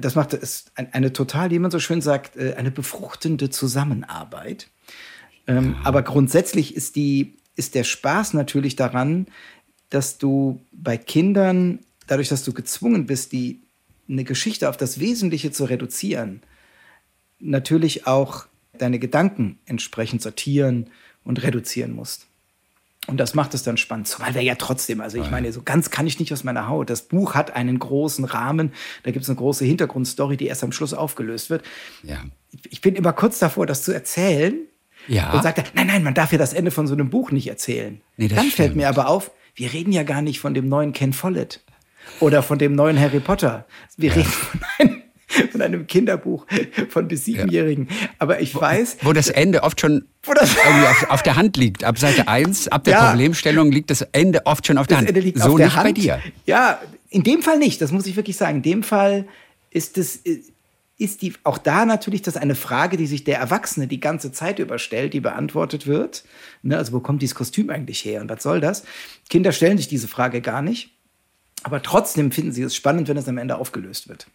das 0.00 0.14
macht 0.14 0.32
es 0.32 0.66
ein- 0.76 0.92
eine 0.94 1.12
total, 1.12 1.50
wie 1.50 1.58
man 1.58 1.70
so 1.70 1.78
schön 1.78 2.00
sagt, 2.00 2.36
äh, 2.36 2.54
eine 2.56 2.70
befruchtende 2.70 3.50
Zusammenarbeit. 3.50 4.68
Ähm, 5.46 5.76
aber 5.84 6.02
grundsätzlich 6.02 6.74
ist, 6.74 6.96
die, 6.96 7.34
ist 7.54 7.74
der 7.74 7.84
Spaß 7.84 8.32
natürlich 8.32 8.76
daran, 8.76 9.26
dass 9.94 10.18
du 10.18 10.60
bei 10.72 10.96
Kindern, 10.96 11.80
dadurch, 12.06 12.28
dass 12.28 12.44
du 12.44 12.52
gezwungen 12.52 13.06
bist, 13.06 13.32
die, 13.32 13.60
eine 14.08 14.24
Geschichte 14.24 14.68
auf 14.68 14.76
das 14.76 15.00
Wesentliche 15.00 15.50
zu 15.50 15.64
reduzieren, 15.64 16.42
natürlich 17.38 18.06
auch 18.06 18.46
deine 18.76 18.98
Gedanken 18.98 19.58
entsprechend 19.66 20.20
sortieren 20.22 20.90
und 21.24 21.42
reduzieren 21.42 21.94
musst. 21.94 22.26
Und 23.06 23.18
das 23.18 23.34
macht 23.34 23.52
es 23.52 23.62
dann 23.62 23.76
spannend. 23.76 24.08
Zumal 24.08 24.34
wir 24.34 24.42
ja 24.42 24.54
trotzdem, 24.54 25.02
also 25.02 25.20
ich 25.20 25.30
meine, 25.30 25.52
so 25.52 25.60
ganz 25.62 25.90
kann 25.90 26.06
ich 26.06 26.18
nicht 26.18 26.32
aus 26.32 26.42
meiner 26.42 26.68
Haut. 26.68 26.88
Das 26.88 27.02
Buch 27.02 27.34
hat 27.34 27.54
einen 27.54 27.78
großen 27.78 28.24
Rahmen, 28.24 28.72
da 29.02 29.10
gibt 29.10 29.24
es 29.24 29.28
eine 29.28 29.36
große 29.36 29.64
Hintergrundstory, 29.66 30.38
die 30.38 30.46
erst 30.46 30.64
am 30.64 30.72
Schluss 30.72 30.94
aufgelöst 30.94 31.50
wird. 31.50 31.62
Ja. 32.02 32.24
Ich 32.70 32.80
bin 32.80 32.94
immer 32.94 33.12
kurz 33.12 33.38
davor, 33.38 33.66
das 33.66 33.82
zu 33.82 33.92
erzählen. 33.92 34.54
Ja. 35.06 35.32
Und 35.32 35.42
sagt 35.42 35.58
er, 35.58 35.64
nein, 35.74 35.86
nein, 35.86 36.02
man 36.02 36.14
darf 36.14 36.32
ja 36.32 36.38
das 36.38 36.54
Ende 36.54 36.70
von 36.70 36.86
so 36.86 36.94
einem 36.94 37.10
Buch 37.10 37.30
nicht 37.30 37.46
erzählen. 37.46 38.00
Nee, 38.16 38.28
das 38.28 38.36
Dann 38.36 38.46
fällt 38.46 38.70
stimmt. 38.70 38.76
mir 38.76 38.88
aber 38.88 39.08
auf, 39.08 39.30
wir 39.54 39.72
reden 39.72 39.92
ja 39.92 40.02
gar 40.02 40.22
nicht 40.22 40.40
von 40.40 40.54
dem 40.54 40.68
neuen 40.68 40.92
Ken 40.92 41.12
Follett 41.12 41.60
oder 42.20 42.42
von 42.42 42.58
dem 42.58 42.74
neuen 42.74 42.98
Harry 42.98 43.20
Potter. 43.20 43.66
Wir 43.96 44.14
reden 44.14 44.24
von 44.28 44.60
einem, 44.78 45.02
von 45.50 45.62
einem 45.62 45.86
Kinderbuch 45.86 46.46
von 46.90 47.08
bis 47.08 47.24
Siebenjährigen. 47.24 47.88
Aber 48.18 48.40
ich 48.40 48.54
weiß, 48.54 48.98
Wo 49.02 49.12
das 49.12 49.28
Ende 49.30 49.62
oft 49.62 49.80
schon 49.80 50.06
auf, 50.26 51.10
auf 51.10 51.22
der 51.22 51.36
Hand 51.36 51.56
liegt. 51.56 51.84
Ab 51.84 51.98
Seite 51.98 52.28
1, 52.28 52.68
ab 52.68 52.84
der 52.84 52.94
Ja. 52.94 53.10
Problemstellung 53.10 53.70
liegt 53.72 53.90
das 53.90 54.02
Ende 54.12 54.44
oft 54.46 54.66
schon 54.66 54.78
auf 54.78 54.86
der 54.86 54.96
das 54.98 55.06
Hand. 55.06 55.08
Ende 55.08 55.20
liegt 55.20 55.38
so 55.38 55.50
auf 55.50 55.56
der 55.56 55.66
nicht 55.66 55.76
Hand. 55.76 55.84
bei 55.86 55.92
dir. 55.92 56.20
Ja, 56.46 56.80
in 57.10 57.22
dem 57.22 57.42
Fall 57.42 57.58
nicht. 57.58 57.80
Das 57.80 57.92
muss 57.92 58.06
ich 58.06 58.16
wirklich 58.16 58.36
sagen. 58.36 58.56
In 58.58 58.62
dem 58.62 58.82
Fall 58.82 59.26
ist 59.70 59.96
es 59.98 60.20
ist 60.96 61.22
die 61.22 61.34
auch 61.42 61.58
da 61.58 61.84
natürlich 61.86 62.22
das 62.22 62.36
eine 62.36 62.54
Frage, 62.54 62.96
die 62.96 63.06
sich 63.06 63.24
der 63.24 63.38
Erwachsene 63.38 63.86
die 63.88 63.98
ganze 64.00 64.30
Zeit 64.32 64.58
überstellt, 64.60 65.12
die 65.12 65.20
beantwortet 65.20 65.86
wird. 65.86 66.24
Ne, 66.62 66.76
also 66.78 66.92
wo 66.92 67.00
kommt 67.00 67.20
dieses 67.22 67.34
Kostüm 67.34 67.70
eigentlich 67.70 68.04
her 68.04 68.20
und 68.20 68.30
was 68.30 68.42
soll 68.42 68.60
das? 68.60 68.84
Kinder 69.28 69.50
stellen 69.52 69.76
sich 69.76 69.88
diese 69.88 70.06
Frage 70.08 70.40
gar 70.40 70.62
nicht. 70.62 70.90
Aber 71.64 71.82
trotzdem 71.82 72.30
finden 72.30 72.52
sie 72.52 72.62
es 72.62 72.76
spannend, 72.76 73.08
wenn 73.08 73.16
es 73.16 73.26
am 73.26 73.38
Ende 73.38 73.56
aufgelöst 73.56 74.08
wird. 74.08 74.26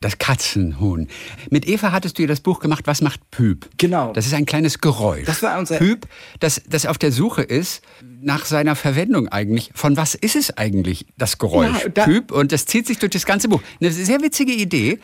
Das 0.00 0.18
Katzenhuhn. 0.18 1.08
Mit 1.48 1.66
Eva 1.66 1.90
hattest 1.90 2.18
du 2.18 2.22
ja 2.22 2.28
das 2.28 2.40
Buch 2.40 2.60
gemacht, 2.60 2.86
Was 2.86 3.00
macht 3.00 3.30
Püp? 3.30 3.70
Genau. 3.78 4.12
Das 4.12 4.26
ist 4.26 4.34
ein 4.34 4.44
kleines 4.44 4.80
Geräusch. 4.80 5.24
Das 5.24 5.42
war 5.42 5.58
unser- 5.58 5.78
Püp, 5.78 6.06
das, 6.40 6.60
das 6.68 6.84
auf 6.84 6.98
der 6.98 7.12
Suche 7.12 7.42
ist 7.42 7.82
nach 8.20 8.44
seiner 8.44 8.76
Verwendung 8.76 9.28
eigentlich. 9.28 9.70
Von 9.74 9.96
was 9.96 10.14
ist 10.14 10.36
es 10.36 10.54
eigentlich, 10.58 11.06
das 11.16 11.38
Geräusch? 11.38 11.82
Ja, 11.84 11.88
da- 11.88 12.04
Püp. 12.04 12.30
Und 12.32 12.52
das 12.52 12.66
zieht 12.66 12.86
sich 12.86 12.98
durch 12.98 13.12
das 13.12 13.24
ganze 13.24 13.48
Buch. 13.48 13.62
Eine 13.80 13.90
sehr 13.90 14.20
witzige 14.20 14.52
Idee. 14.52 14.98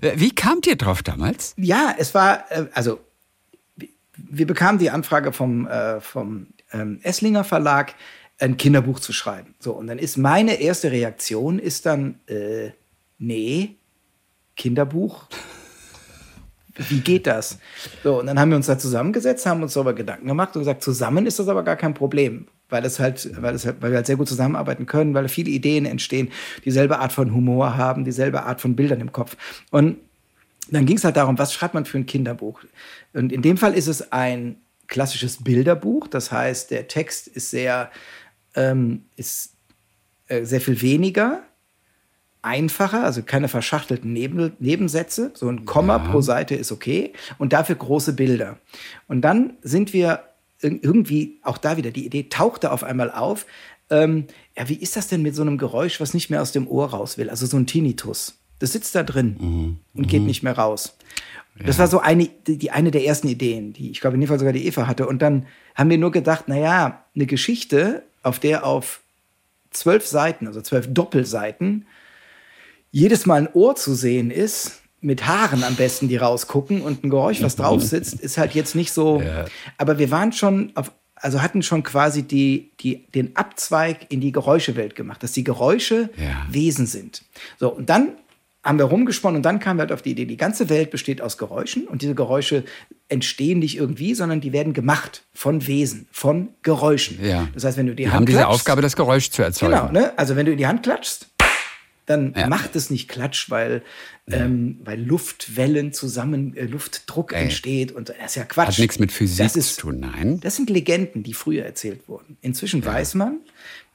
Wie 0.00 0.30
kamt 0.30 0.66
ihr 0.66 0.76
drauf 0.76 1.02
damals? 1.02 1.54
Ja, 1.56 1.94
es 1.98 2.14
war, 2.14 2.50
äh, 2.50 2.66
also 2.72 3.00
wir 4.16 4.46
bekamen 4.46 4.78
die 4.78 4.90
Anfrage 4.90 5.32
vom, 5.32 5.66
äh, 5.66 6.00
vom 6.00 6.48
ähm, 6.72 7.00
Esslinger 7.02 7.44
Verlag, 7.44 7.94
ein 8.38 8.56
Kinderbuch 8.56 9.00
zu 9.00 9.12
schreiben. 9.12 9.54
So, 9.58 9.72
und 9.72 9.88
dann 9.88 9.98
ist 9.98 10.16
meine 10.16 10.60
erste 10.60 10.92
Reaktion 10.92 11.58
ist 11.58 11.86
dann, 11.86 12.20
äh, 12.26 12.70
nee, 13.18 13.76
Kinderbuch? 14.56 15.26
Wie 16.76 17.00
geht 17.00 17.26
das? 17.26 17.58
So, 18.04 18.20
und 18.20 18.26
dann 18.26 18.38
haben 18.38 18.50
wir 18.50 18.56
uns 18.56 18.66
da 18.66 18.78
zusammengesetzt, 18.78 19.46
haben 19.46 19.62
uns 19.62 19.74
darüber 19.74 19.94
Gedanken 19.94 20.28
gemacht 20.28 20.54
und 20.54 20.62
gesagt, 20.62 20.82
zusammen 20.84 21.26
ist 21.26 21.40
das 21.40 21.48
aber 21.48 21.64
gar 21.64 21.76
kein 21.76 21.94
Problem. 21.94 22.46
Weil 22.70 22.84
es 22.84 23.00
halt, 23.00 23.30
weil 23.40 23.54
es 23.54 23.64
halt, 23.64 23.80
weil 23.80 23.90
wir 23.90 23.96
halt 23.96 24.06
sehr 24.06 24.16
gut 24.16 24.28
zusammenarbeiten 24.28 24.84
können, 24.84 25.14
weil 25.14 25.28
viele 25.28 25.50
Ideen 25.50 25.86
entstehen, 25.86 26.30
dieselbe 26.64 26.98
Art 26.98 27.12
von 27.12 27.34
Humor 27.34 27.76
haben, 27.76 28.04
dieselbe 28.04 28.42
Art 28.42 28.60
von 28.60 28.76
Bildern 28.76 29.00
im 29.00 29.10
Kopf. 29.12 29.36
Und 29.70 29.96
dann 30.70 30.84
ging 30.84 30.98
es 30.98 31.04
halt 31.04 31.16
darum, 31.16 31.38
was 31.38 31.54
schreibt 31.54 31.72
man 31.72 31.86
für 31.86 31.96
ein 31.96 32.04
Kinderbuch? 32.04 32.60
Und 33.14 33.32
in 33.32 33.40
dem 33.40 33.56
Fall 33.56 33.72
ist 33.72 33.86
es 33.86 34.12
ein 34.12 34.56
klassisches 34.86 35.42
Bilderbuch. 35.42 36.08
Das 36.08 36.30
heißt, 36.30 36.70
der 36.70 36.88
Text 36.88 37.26
ist 37.26 37.50
sehr, 37.50 37.90
ähm, 38.54 39.04
ist 39.16 39.54
äh, 40.26 40.44
sehr 40.44 40.60
viel 40.60 40.82
weniger, 40.82 41.42
einfacher, 42.42 43.02
also 43.04 43.22
keine 43.22 43.48
verschachtelten 43.48 44.12
Neben 44.12 44.52
Nebensätze. 44.58 45.30
So 45.34 45.48
ein 45.48 45.64
Komma 45.64 45.98
pro 45.98 46.20
Seite 46.20 46.54
ist 46.54 46.70
okay. 46.70 47.12
Und 47.38 47.52
dafür 47.52 47.76
große 47.76 48.12
Bilder. 48.12 48.58
Und 49.06 49.22
dann 49.22 49.56
sind 49.62 49.92
wir 49.92 50.08
ir- 50.08 50.27
irgendwie, 50.60 51.38
auch 51.42 51.58
da 51.58 51.76
wieder, 51.76 51.90
die 51.90 52.06
Idee 52.06 52.26
tauchte 52.28 52.72
auf 52.72 52.82
einmal 52.82 53.10
auf. 53.10 53.46
Ähm, 53.90 54.26
ja, 54.56 54.68
wie 54.68 54.74
ist 54.74 54.96
das 54.96 55.08
denn 55.08 55.22
mit 55.22 55.34
so 55.34 55.42
einem 55.42 55.58
Geräusch, 55.58 56.00
was 56.00 56.14
nicht 56.14 56.30
mehr 56.30 56.42
aus 56.42 56.52
dem 56.52 56.68
Ohr 56.68 56.90
raus 56.90 57.16
will? 57.18 57.30
Also 57.30 57.46
so 57.46 57.56
ein 57.56 57.66
Tinnitus. 57.66 58.38
Das 58.58 58.72
sitzt 58.72 58.94
da 58.94 59.04
drin 59.04 59.78
und 59.94 60.08
geht 60.08 60.22
nicht 60.22 60.42
mehr 60.42 60.58
raus. 60.58 60.96
Das 61.64 61.78
war 61.78 61.88
so 61.88 62.00
eine, 62.00 62.28
die, 62.46 62.56
die 62.56 62.70
eine 62.70 62.90
der 62.90 63.04
ersten 63.04 63.28
Ideen, 63.28 63.72
die 63.72 63.90
ich 63.90 64.00
glaube 64.00 64.14
in 64.14 64.20
dem 64.20 64.28
Fall 64.28 64.38
sogar 64.38 64.52
die 64.52 64.66
Eva 64.66 64.86
hatte. 64.86 65.06
Und 65.06 65.22
dann 65.22 65.46
haben 65.74 65.90
wir 65.90 65.98
nur 65.98 66.12
gedacht, 66.12 66.48
naja, 66.48 67.04
eine 67.14 67.26
Geschichte, 67.26 68.02
auf 68.22 68.38
der 68.38 68.64
auf 68.64 69.00
zwölf 69.70 70.06
Seiten, 70.06 70.46
also 70.46 70.60
zwölf 70.60 70.92
Doppelseiten, 70.92 71.86
jedes 72.90 73.26
Mal 73.26 73.42
ein 73.42 73.52
Ohr 73.52 73.74
zu 73.74 73.94
sehen 73.94 74.30
ist, 74.30 74.77
mit 75.00 75.26
Haaren 75.26 75.62
am 75.64 75.74
besten, 75.76 76.08
die 76.08 76.16
rausgucken 76.16 76.82
und 76.82 77.04
ein 77.04 77.10
Geräusch, 77.10 77.40
was 77.42 77.56
drauf 77.56 77.82
sitzt, 77.82 78.14
ist 78.20 78.36
halt 78.38 78.54
jetzt 78.54 78.74
nicht 78.74 78.92
so. 78.92 79.22
Aber 79.76 79.98
wir 79.98 80.10
waren 80.10 80.32
schon 80.32 80.72
auf, 80.74 80.90
also 81.14 81.40
hatten 81.42 81.62
schon 81.62 81.82
quasi 81.82 82.22
die, 82.22 82.70
die, 82.80 83.06
den 83.14 83.36
Abzweig 83.36 84.06
in 84.10 84.20
die 84.20 84.32
Geräuschewelt 84.32 84.94
gemacht, 84.96 85.22
dass 85.22 85.32
die 85.32 85.44
Geräusche 85.44 86.10
Ja. 86.16 86.46
Wesen 86.50 86.86
sind. 86.86 87.22
So, 87.58 87.68
und 87.68 87.88
dann 87.90 88.10
haben 88.64 88.78
wir 88.78 88.86
rumgesponnen 88.86 89.36
und 89.36 89.42
dann 89.44 89.60
kamen 89.60 89.78
wir 89.78 89.82
halt 89.82 89.92
auf 89.92 90.02
die 90.02 90.10
Idee, 90.10 90.26
die 90.26 90.36
ganze 90.36 90.68
Welt 90.68 90.90
besteht 90.90 91.22
aus 91.22 91.38
Geräuschen 91.38 91.86
und 91.86 92.02
diese 92.02 92.14
Geräusche 92.16 92.64
entstehen 93.08 93.60
nicht 93.60 93.76
irgendwie, 93.78 94.14
sondern 94.14 94.40
die 94.40 94.52
werden 94.52 94.72
gemacht 94.74 95.22
von 95.32 95.66
Wesen, 95.66 96.08
von 96.10 96.48
Geräuschen. 96.62 97.24
Ja. 97.24 97.48
Das 97.54 97.64
heißt, 97.64 97.78
wenn 97.78 97.86
du 97.86 97.94
die 97.94 98.02
Wir 98.04 98.08
Hand 98.08 98.16
haben 98.16 98.26
diese 98.26 98.40
klatschst- 98.40 98.46
Aufgabe, 98.46 98.82
das 98.82 98.96
Geräusch 98.96 99.30
zu 99.30 99.42
erzeugen. 99.42 99.72
Genau, 99.72 99.92
ne? 99.92 100.12
Also 100.18 100.34
wenn 100.36 100.44
du 100.44 100.52
in 100.52 100.58
die 100.58 100.66
Hand 100.66 100.82
klatschst, 100.82 101.27
dann 102.08 102.32
ja. 102.34 102.46
macht 102.46 102.74
es 102.74 102.88
nicht 102.88 103.08
Klatsch, 103.08 103.50
weil, 103.50 103.82
ja. 104.26 104.38
ähm, 104.38 104.80
weil 104.82 104.98
Luftwellen 105.00 105.92
zusammen, 105.92 106.56
äh, 106.56 106.64
Luftdruck 106.64 107.32
Ey. 107.32 107.44
entsteht 107.44 107.92
und 107.92 108.08
das 108.08 108.16
ist 108.24 108.36
ja 108.36 108.44
Quatsch. 108.44 108.68
Hat 108.68 108.78
nichts 108.78 108.98
mit 108.98 109.12
Physik 109.12 109.44
das 109.44 109.56
ist, 109.56 109.74
zu 109.74 109.82
tun, 109.82 110.00
nein. 110.00 110.40
Das 110.40 110.56
sind 110.56 110.70
Legenden, 110.70 111.22
die 111.22 111.34
früher 111.34 111.64
erzählt 111.66 112.08
wurden. 112.08 112.38
Inzwischen 112.40 112.80
ja. 112.80 112.94
weiß 112.94 113.14
man, 113.14 113.40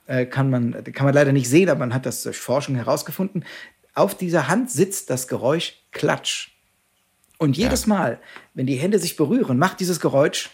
äh, 0.05 0.27
kann 0.27 0.51
man, 0.51 0.83
kann 0.93 1.05
man 1.05 1.15
leider 1.15 1.31
nicht 1.31 1.49
sehen, 1.49 1.69
aber 1.69 1.79
man 1.79 1.93
hat 1.93 2.05
das 2.05 2.21
durch 2.21 2.37
Forschung 2.37 2.75
herausgefunden. 2.75 3.45
Auf 3.95 4.15
dieser 4.15 4.47
Hand 4.47 4.69
sitzt 4.69 5.09
das 5.09 5.27
Geräusch 5.27 5.73
Klatsch. 5.91 6.51
Und 7.39 7.57
jedes 7.57 7.87
Mal, 7.87 8.19
wenn 8.53 8.67
die 8.67 8.75
Hände 8.75 8.99
sich 8.99 9.15
berühren, 9.15 9.57
macht 9.57 9.79
dieses 9.79 9.99
Geräusch 9.99 10.51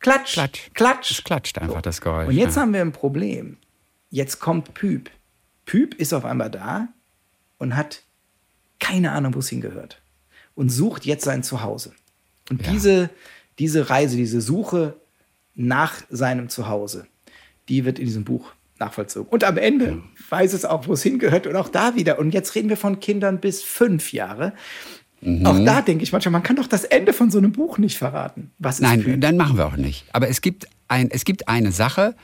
Klatsch. 0.00 0.32
Klatsch. 0.32 0.70
Klatsch. 0.74 1.10
Es 1.12 1.24
klatscht 1.24 1.58
einfach 1.58 1.82
das 1.82 2.00
Geräusch. 2.00 2.28
Und 2.28 2.34
jetzt 2.34 2.56
haben 2.56 2.72
wir 2.72 2.80
ein 2.80 2.92
Problem. 2.92 3.56
Jetzt 4.10 4.40
kommt 4.40 4.74
Püp. 4.74 5.10
Püp 5.70 5.94
ist 5.94 6.12
auf 6.12 6.24
einmal 6.24 6.50
da 6.50 6.88
und 7.58 7.76
hat 7.76 8.02
keine 8.80 9.12
Ahnung, 9.12 9.36
wo 9.36 9.38
es 9.38 9.50
hingehört. 9.50 10.02
Und 10.56 10.68
sucht 10.68 11.06
jetzt 11.06 11.24
sein 11.24 11.44
Zuhause. 11.44 11.92
Und 12.50 12.66
ja. 12.66 12.72
diese, 12.72 13.10
diese 13.60 13.88
Reise, 13.88 14.16
diese 14.16 14.40
Suche 14.40 14.96
nach 15.54 16.02
seinem 16.10 16.48
Zuhause, 16.48 17.06
die 17.68 17.84
wird 17.84 18.00
in 18.00 18.06
diesem 18.06 18.24
Buch 18.24 18.50
nachvollzogen. 18.80 19.30
Und 19.30 19.44
am 19.44 19.58
Ende 19.58 19.86
ja. 19.90 19.98
weiß 20.28 20.54
es 20.54 20.64
auch, 20.64 20.88
wo 20.88 20.94
es 20.94 21.04
hingehört 21.04 21.46
und 21.46 21.54
auch 21.54 21.68
da 21.68 21.94
wieder. 21.94 22.18
Und 22.18 22.34
jetzt 22.34 22.56
reden 22.56 22.68
wir 22.68 22.76
von 22.76 22.98
Kindern 22.98 23.38
bis 23.38 23.62
fünf 23.62 24.12
Jahre. 24.12 24.54
Mhm. 25.20 25.46
Auch 25.46 25.64
da 25.64 25.82
denke 25.82 26.02
ich 26.02 26.10
manchmal, 26.10 26.32
man 26.32 26.42
kann 26.42 26.56
doch 26.56 26.66
das 26.66 26.82
Ende 26.82 27.12
von 27.12 27.30
so 27.30 27.38
einem 27.38 27.52
Buch 27.52 27.78
nicht 27.78 27.96
verraten. 27.96 28.50
Was 28.58 28.80
ist 28.80 28.82
Nein, 28.82 29.04
Püp? 29.04 29.20
dann 29.20 29.36
machen 29.36 29.56
wir 29.56 29.66
auch 29.66 29.76
nicht. 29.76 30.04
Aber 30.12 30.28
es 30.28 30.40
gibt, 30.40 30.66
ein, 30.88 31.12
es 31.12 31.24
gibt 31.24 31.46
eine 31.46 31.70
Sache, 31.70 32.16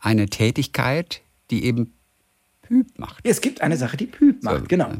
eine 0.00 0.30
Tätigkeit, 0.30 1.20
die 1.50 1.66
eben 1.66 1.92
Püp 2.66 2.86
macht. 2.98 3.18
Es 3.22 3.40
gibt 3.40 3.60
eine 3.60 3.76
Sache, 3.76 3.96
die 3.96 4.06
Püp 4.06 4.42
macht, 4.42 4.60
so. 4.60 4.64
genau. 4.66 4.90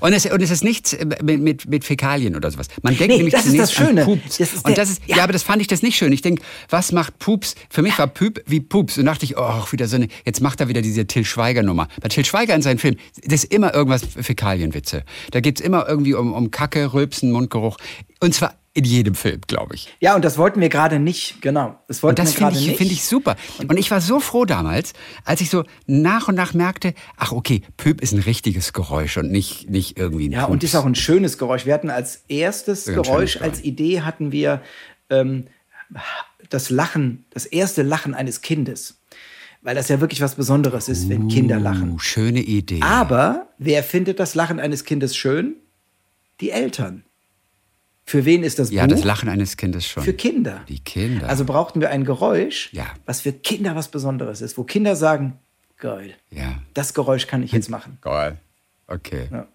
Und 0.00 0.12
es, 0.12 0.26
und 0.26 0.42
es 0.42 0.50
ist 0.50 0.64
nichts 0.64 0.96
mit, 1.22 1.40
mit, 1.40 1.68
mit 1.68 1.84
Fäkalien 1.84 2.36
oder 2.36 2.50
sowas. 2.50 2.68
Man 2.82 2.96
denkt 2.96 3.12
nee, 3.12 3.16
nämlich 3.18 3.34
das 3.34 3.44
zunächst 3.44 3.72
ist 3.72 3.78
das 3.78 3.86
Schöne. 3.86 4.02
an 4.02 4.06
Pups. 4.06 4.38
Das 4.38 4.54
ist 4.54 4.64
und 4.64 4.78
das 4.78 4.90
ist, 4.90 5.02
ja. 5.06 5.18
ja. 5.18 5.24
aber 5.24 5.32
das 5.32 5.42
fand 5.42 5.60
ich 5.60 5.68
das 5.68 5.82
nicht 5.82 5.96
schön. 5.96 6.12
Ich 6.12 6.22
denke, 6.22 6.42
was 6.68 6.92
macht 6.92 7.18
Pups? 7.18 7.54
Für 7.70 7.82
mich 7.82 7.98
war 7.98 8.06
Püp 8.06 8.42
wie 8.46 8.60
Pups. 8.60 8.98
Und 8.98 9.06
dachte 9.06 9.24
ich, 9.24 9.36
oh, 9.36 9.64
wieder 9.70 9.86
so 9.86 9.96
eine, 9.96 10.08
jetzt 10.24 10.40
macht 10.40 10.60
er 10.60 10.68
wieder 10.68 10.82
diese 10.82 11.06
Till 11.06 11.24
Schweiger-Nummer. 11.24 11.88
Bei 12.00 12.08
Till 12.08 12.24
Schweiger 12.24 12.54
in 12.54 12.62
seinen 12.62 12.78
Filmen, 12.78 12.98
das 13.24 13.44
ist 13.44 13.52
immer 13.52 13.74
irgendwas 13.74 14.02
Fäkalienwitze. 14.04 15.04
Da 15.30 15.40
geht 15.40 15.60
es 15.60 15.64
immer 15.64 15.88
irgendwie 15.88 16.14
um, 16.14 16.32
um 16.32 16.50
Kacke, 16.50 16.92
Rülpsen, 16.92 17.30
Mundgeruch. 17.32 17.76
Und 18.20 18.34
zwar 18.34 18.54
in 18.78 18.84
jedem 18.84 19.14
Film, 19.14 19.40
glaube 19.46 19.74
ich. 19.74 19.88
Ja, 20.00 20.14
und 20.14 20.24
das 20.24 20.38
wollten 20.38 20.60
wir 20.60 20.68
gerade 20.68 21.00
nicht, 21.00 21.42
genau. 21.42 21.78
Das 21.88 22.02
wollten 22.02 22.20
und 22.20 22.28
das 22.28 22.34
finde 22.34 22.58
ich, 22.58 22.76
find 22.76 22.92
ich 22.92 23.04
super. 23.04 23.36
Und 23.58 23.76
ich 23.76 23.90
war 23.90 24.00
so 24.00 24.20
froh 24.20 24.44
damals, 24.44 24.92
als 25.24 25.40
ich 25.40 25.50
so 25.50 25.64
nach 25.86 26.28
und 26.28 26.36
nach 26.36 26.54
merkte, 26.54 26.94
ach 27.16 27.32
okay, 27.32 27.62
Pöp 27.76 28.00
ist 28.00 28.12
ein 28.12 28.20
richtiges 28.20 28.72
Geräusch 28.72 29.16
und 29.16 29.30
nicht, 29.30 29.68
nicht 29.68 29.98
irgendwie 29.98 30.28
ein 30.28 30.32
Ja, 30.32 30.42
Pups. 30.42 30.52
und 30.52 30.64
ist 30.64 30.76
auch 30.76 30.86
ein 30.86 30.94
schönes 30.94 31.38
Geräusch. 31.38 31.66
Wir 31.66 31.74
hatten 31.74 31.90
als 31.90 32.22
erstes 32.28 32.86
ja, 32.86 32.94
Geräusch, 32.94 33.38
als 33.40 33.62
Idee 33.64 34.02
hatten 34.02 34.30
wir 34.30 34.62
ähm, 35.10 35.48
das 36.48 36.70
Lachen, 36.70 37.24
das 37.30 37.46
erste 37.46 37.82
Lachen 37.82 38.14
eines 38.14 38.40
Kindes. 38.40 39.00
Weil 39.60 39.74
das 39.74 39.88
ja 39.88 40.00
wirklich 40.00 40.20
was 40.20 40.36
Besonderes 40.36 40.88
ist, 40.88 41.08
wenn 41.08 41.26
Kinder 41.26 41.58
lachen. 41.58 41.94
Uh, 41.94 41.98
schöne 41.98 42.40
Idee. 42.40 42.80
Aber 42.80 43.48
wer 43.58 43.82
findet 43.82 44.20
das 44.20 44.36
Lachen 44.36 44.60
eines 44.60 44.84
Kindes 44.84 45.16
schön? 45.16 45.56
Die 46.40 46.50
Eltern. 46.50 47.02
Für 48.08 48.24
wen 48.24 48.42
ist 48.42 48.58
das 48.58 48.70
ja, 48.70 48.86
Buch? 48.86 48.90
Ja, 48.90 48.96
das 48.96 49.04
Lachen 49.04 49.28
eines 49.28 49.58
Kindes 49.58 49.86
schon. 49.86 50.02
Für 50.02 50.14
Kinder. 50.14 50.62
Die 50.66 50.78
Kinder. 50.78 51.28
Also 51.28 51.44
brauchten 51.44 51.82
wir 51.82 51.90
ein 51.90 52.06
Geräusch, 52.06 52.72
ja. 52.72 52.86
was 53.04 53.20
für 53.20 53.34
Kinder 53.34 53.76
was 53.76 53.88
Besonderes 53.88 54.40
ist, 54.40 54.56
wo 54.56 54.64
Kinder 54.64 54.96
sagen, 54.96 55.38
geil. 55.76 56.14
Ja. 56.30 56.62
Das 56.72 56.94
Geräusch 56.94 57.26
kann 57.26 57.42
ich 57.42 57.52
jetzt 57.52 57.68
machen. 57.68 57.98
Geil. 58.00 58.38
Okay. 58.86 59.28
Ja. 59.30 59.46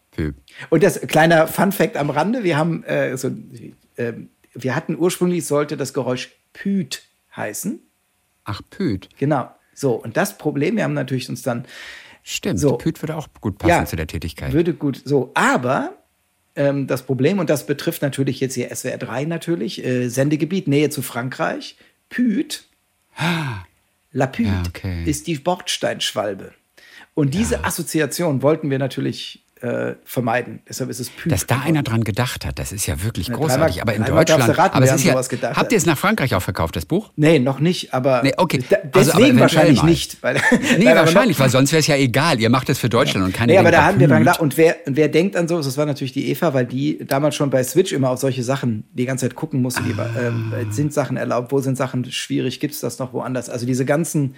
Und 0.69 0.83
das 0.83 1.01
kleiner 1.01 1.47
Fun 1.47 1.71
Fact 1.71 1.97
am 1.97 2.11
Rande: 2.11 2.43
Wir 2.43 2.55
haben 2.55 2.83
äh, 2.83 3.17
so, 3.17 3.31
äh, 3.95 4.13
wir 4.53 4.75
hatten 4.75 4.95
ursprünglich 4.99 5.47
sollte 5.47 5.75
das 5.75 5.95
Geräusch 5.95 6.29
Püt 6.53 7.01
heißen. 7.35 7.79
Ach 8.43 8.61
Püt. 8.69 9.09
Genau. 9.17 9.49
So 9.73 9.93
und 9.93 10.15
das 10.15 10.37
Problem, 10.37 10.75
wir 10.75 10.83
haben 10.83 10.93
natürlich 10.93 11.27
uns 11.27 11.41
dann 11.41 11.65
Stimmt. 12.21 12.59
So, 12.59 12.77
Püt 12.77 13.01
würde 13.01 13.15
auch 13.15 13.27
gut 13.41 13.57
passen 13.57 13.69
ja, 13.69 13.85
zu 13.85 13.95
der 13.95 14.05
Tätigkeit. 14.05 14.53
Würde 14.53 14.75
gut. 14.75 15.01
So, 15.03 15.31
aber 15.33 16.02
ähm, 16.55 16.87
das 16.87 17.03
Problem, 17.03 17.39
und 17.39 17.49
das 17.49 17.65
betrifft 17.65 18.01
natürlich 18.01 18.39
jetzt 18.39 18.55
hier 18.55 18.73
SWR 18.73 18.97
3 18.97 19.25
natürlich, 19.25 19.83
äh, 19.83 20.09
Sendegebiet, 20.09 20.67
Nähe 20.67 20.89
zu 20.89 21.01
Frankreich, 21.01 21.75
Püt. 22.09 22.65
La 24.11 24.27
Püt 24.27 24.47
ja, 24.47 24.63
okay. 24.67 25.03
ist 25.05 25.27
die 25.27 25.35
Bordsteinschwalbe. 25.35 26.53
Und 27.15 27.33
diese 27.33 27.55
ja. 27.55 27.63
Assoziation 27.63 28.41
wollten 28.41 28.69
wir 28.69 28.79
natürlich 28.79 29.42
äh, 29.63 29.95
vermeiden. 30.03 30.61
Deshalb 30.67 30.89
ist 30.89 30.99
es 30.99 31.09
Püt. 31.09 31.31
Dass 31.31 31.47
da 31.47 31.61
einer 31.61 31.83
dran 31.83 32.03
gedacht 32.03 32.45
hat, 32.45 32.59
das 32.59 32.73
ist 32.73 32.85
ja 32.85 33.01
wirklich 33.01 33.29
ja, 33.29 33.35
großartig. 33.35 33.81
aber 33.81 33.93
in 33.93 34.03
Deutschland, 34.03 34.57
raten, 34.57 34.75
aber 34.75 34.85
es 34.85 34.95
ist 34.95 35.05
ja, 35.05 35.19
gedacht, 35.21 35.55
habt 35.55 35.71
ihr 35.71 35.77
es 35.77 35.85
nach 35.85 35.97
Frankreich 35.97 36.35
auch 36.35 36.41
verkauft, 36.41 36.75
das 36.75 36.85
Buch? 36.85 37.11
Nee, 37.15 37.39
noch 37.39 37.61
nicht, 37.61 37.93
aber 37.93 38.21
nee, 38.23 38.33
okay. 38.35 38.61
also, 38.91 39.11
deswegen 39.13 39.39
wahrscheinlich 39.39 39.81
mal. 39.81 39.89
nicht. 39.89 40.21
Weil, 40.21 40.35
nee, 40.77 40.85
weil 40.85 40.95
wahrscheinlich, 40.97 41.39
weil 41.39 41.49
sonst 41.49 41.71
wäre 41.71 41.79
es 41.79 41.87
ja 41.87 41.95
egal. 41.95 42.41
Ihr 42.41 42.49
macht 42.49 42.67
es 42.67 42.77
für 42.77 42.89
Deutschland 42.89 43.25
und 43.25 43.33
keine 43.33 43.53
Nee, 43.53 43.57
aber 43.57 43.71
da 43.71 43.85
haben 43.85 43.99
wir 44.01 44.09
dran 44.09 44.19
gedacht. 44.19 44.41
Und 44.41 44.57
wer, 44.57 44.75
wer 44.85 45.07
denkt 45.07 45.37
an 45.37 45.47
sowas, 45.47 45.65
das 45.65 45.77
war 45.77 45.85
natürlich 45.85 46.11
die 46.11 46.29
Eva, 46.29 46.53
weil 46.53 46.65
die 46.65 46.99
damals 47.05 47.35
schon 47.35 47.49
bei 47.49 47.63
Switch 47.63 47.93
immer 47.93 48.09
auf 48.09 48.19
solche 48.19 48.43
Sachen 48.43 48.83
die 48.91 49.05
ganze 49.05 49.27
Zeit 49.29 49.35
gucken 49.35 49.61
musste. 49.61 49.81
Ah. 49.97 50.57
äh, 50.59 50.71
sind 50.71 50.93
Sachen 50.93 51.15
erlaubt? 51.15 51.53
Wo 51.53 51.59
sind 51.59 51.77
Sachen 51.77 52.11
schwierig? 52.11 52.59
Gibt 52.59 52.73
es 52.73 52.81
das 52.81 52.99
noch 52.99 53.13
woanders? 53.13 53.49
Also 53.49 53.65
diese 53.65 53.85
ganzen 53.85 54.35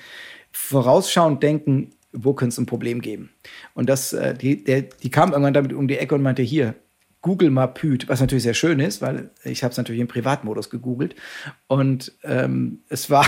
vorausschauend 0.52 1.42
denken, 1.42 1.92
wo 2.16 2.34
könnte 2.34 2.54
es 2.54 2.58
ein 2.58 2.66
Problem 2.66 3.02
geben? 3.02 3.30
Und 3.74 3.90
das, 3.90 4.14
äh, 4.14 4.34
die, 4.34 4.64
der, 4.64 4.82
die 4.82 5.12
kam 5.12 5.32
irgendwann 5.32 5.54
damit 5.54 5.74
um 5.74 5.88
die 5.88 5.98
Ecke 5.98 6.16
und 6.16 6.22
meinte, 6.22 6.42
hier, 6.42 6.76
Google 7.22 7.50
mal 7.50 7.68
Püt, 7.68 8.08
was 8.08 8.20
natürlich 8.20 8.44
sehr 8.44 8.54
schön 8.54 8.80
ist, 8.80 9.02
weil 9.02 9.32
ich 9.44 9.64
habe 9.64 9.72
es 9.72 9.78
natürlich 9.78 10.00
im 10.00 10.08
Privatmodus 10.08 10.70
gegoogelt. 10.70 11.16
Und 11.66 12.12
ähm, 12.24 12.84
es 12.88 13.10
war, 13.10 13.28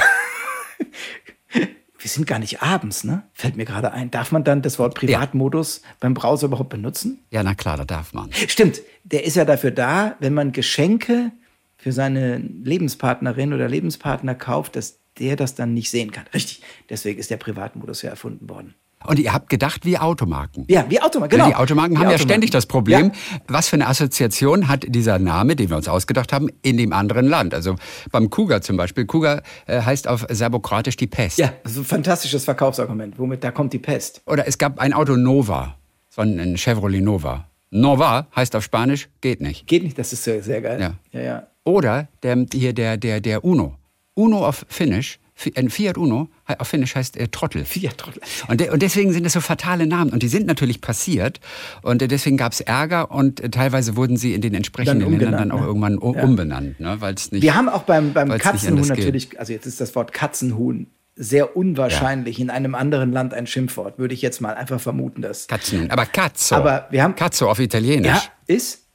wir 1.51 2.09
sind 2.09 2.27
gar 2.27 2.37
nicht 2.37 2.61
abends, 2.61 3.03
ne? 3.03 3.23
Fällt 3.33 3.57
mir 3.57 3.65
gerade 3.65 3.91
ein. 3.93 4.11
Darf 4.11 4.31
man 4.31 4.43
dann 4.43 4.61
das 4.61 4.77
Wort 4.77 4.93
Privatmodus 4.93 5.81
ja. 5.83 5.89
beim 5.99 6.13
Browser 6.13 6.45
überhaupt 6.45 6.69
benutzen? 6.69 7.23
Ja, 7.31 7.41
na 7.41 7.55
klar, 7.55 7.75
da 7.75 7.85
darf 7.85 8.13
man. 8.13 8.31
Stimmt, 8.33 8.81
der 9.03 9.25
ist 9.25 9.35
ja 9.35 9.45
dafür 9.45 9.71
da, 9.71 10.15
wenn 10.19 10.35
man 10.35 10.51
Geschenke 10.51 11.31
für 11.77 11.91
seine 11.91 12.37
Lebenspartnerin 12.37 13.51
oder 13.51 13.67
Lebenspartner 13.67 14.35
kauft, 14.35 14.75
dass 14.75 14.99
der 15.19 15.35
das 15.35 15.55
dann 15.55 15.73
nicht 15.73 15.89
sehen 15.89 16.11
kann. 16.11 16.25
Richtig. 16.33 16.61
Deswegen 16.89 17.19
ist 17.19 17.29
der 17.29 17.37
Privatmodus 17.37 18.01
ja 18.01 18.09
erfunden 18.09 18.49
worden. 18.49 18.75
Und 19.05 19.19
ihr 19.19 19.31
habt 19.31 19.49
gedacht 19.49 19.85
wie 19.85 19.97
Automarken. 19.97 20.65
Ja, 20.67 20.85
wie 20.89 20.99
Automarken, 20.99 21.37
genau. 21.37 21.49
Die 21.49 21.55
Automarken 21.55 21.91
wie 21.91 21.97
haben 21.97 22.07
Automarken. 22.07 22.11
ja 22.11 22.17
ständig 22.17 22.49
das 22.49 22.65
Problem, 22.65 23.11
ja. 23.13 23.39
was 23.47 23.69
für 23.69 23.75
eine 23.75 23.87
Assoziation 23.87 24.67
hat 24.67 24.85
dieser 24.87 25.19
Name, 25.19 25.55
den 25.55 25.69
wir 25.69 25.77
uns 25.77 25.87
ausgedacht 25.87 26.33
haben, 26.33 26.49
in 26.63 26.77
dem 26.77 26.93
anderen 26.93 27.27
Land. 27.27 27.53
Also 27.53 27.75
beim 28.11 28.29
Kuga 28.29 28.61
zum 28.61 28.75
Beispiel. 28.75 29.05
Kuga 29.05 29.43
äh, 29.67 29.81
heißt 29.81 30.07
auf 30.07 30.25
Serbokratisch 30.29 30.97
die 30.97 31.07
Pest. 31.07 31.37
Ja, 31.37 31.53
also 31.63 31.81
ein 31.81 31.85
fantastisches 31.85 32.43
Verkaufsargument. 32.43 33.19
Womit 33.19 33.43
da 33.43 33.51
kommt 33.51 33.71
die 33.71 33.79
Pest. 33.79 34.21
Oder 34.25 34.47
es 34.47 34.57
gab 34.57 34.79
ein 34.79 34.93
Auto 34.93 35.15
Nova. 35.15 35.77
War 36.15 36.25
ein 36.25 36.57
Chevrolet 36.57 37.01
Nova. 37.01 37.47
Nova 37.69 38.27
heißt 38.35 38.55
auf 38.55 38.63
Spanisch 38.63 39.09
geht 39.21 39.41
nicht. 39.41 39.67
Geht 39.67 39.83
nicht, 39.83 39.97
das 39.99 40.11
ist 40.11 40.23
sehr, 40.23 40.41
sehr 40.41 40.61
geil. 40.61 40.81
Ja. 40.81 40.93
Ja, 41.11 41.21
ja. 41.21 41.47
Oder 41.63 42.07
der, 42.23 42.45
hier 42.51 42.73
der, 42.73 42.97
der, 42.97 43.21
der 43.21 43.43
Uno. 43.43 43.75
Uno 44.17 44.45
auf 44.45 44.65
Finnish, 44.67 45.19
ein 45.55 45.69
Fiat 45.69 45.97
Uno 45.97 46.29
auf 46.45 46.67
Finnish 46.67 46.95
heißt 46.95 47.15
äh, 47.17 47.27
Trottel. 47.27 47.63
Fiat 47.65 47.97
Trottel. 47.97 48.21
Und, 48.47 48.59
de, 48.59 48.69
und 48.71 48.81
deswegen 48.81 49.13
sind 49.13 49.23
das 49.23 49.33
so 49.33 49.41
fatale 49.41 49.85
Namen. 49.85 50.11
Und 50.11 50.23
die 50.23 50.27
sind 50.27 50.47
natürlich 50.47 50.81
passiert. 50.81 51.39
Und 51.83 52.01
äh, 52.01 52.07
deswegen 52.07 52.37
gab 52.37 52.53
es 52.53 52.61
Ärger 52.61 53.11
und 53.11 53.39
äh, 53.39 53.49
teilweise 53.49 53.95
wurden 53.95 54.17
sie 54.17 54.33
in 54.33 54.41
den 54.41 54.55
entsprechenden 54.55 55.11
Ländern 55.11 55.33
dann 55.33 55.51
auch 55.51 55.61
ne? 55.61 55.67
irgendwann 55.67 55.99
ja. 56.01 56.23
umbenannt. 56.23 56.79
Ne? 56.79 56.99
Weil's 56.99 57.31
nicht, 57.31 57.43
Wir 57.43 57.53
haben 57.53 57.69
auch 57.69 57.83
beim, 57.83 58.13
beim 58.13 58.29
Katzenhuhn 58.37 58.87
natürlich, 58.87 59.39
also 59.39 59.53
jetzt 59.53 59.67
ist 59.67 59.79
das 59.79 59.95
Wort 59.95 60.11
Katzenhuhn 60.13 60.87
sehr 61.15 61.55
unwahrscheinlich 61.55 62.37
ja. 62.37 62.43
in 62.43 62.49
einem 62.49 62.75
anderen 62.75 63.11
Land 63.11 63.33
ein 63.33 63.47
Schimpfwort, 63.47 63.97
würde 63.99 64.13
ich 64.13 64.21
jetzt 64.21 64.39
mal 64.41 64.55
einfach 64.55 64.79
vermuten, 64.79 65.21
dass. 65.21 65.47
Katzenhuhn, 65.47 65.91
aber 65.91 66.05
Katzo. 66.05 66.55
Aber 66.55 66.87
wir 66.89 67.03
haben. 67.03 67.15
Katzo 67.15 67.49
auf 67.49 67.59
Italienisch. 67.59 68.07
Ja, 68.07 68.21
ist 68.47 68.86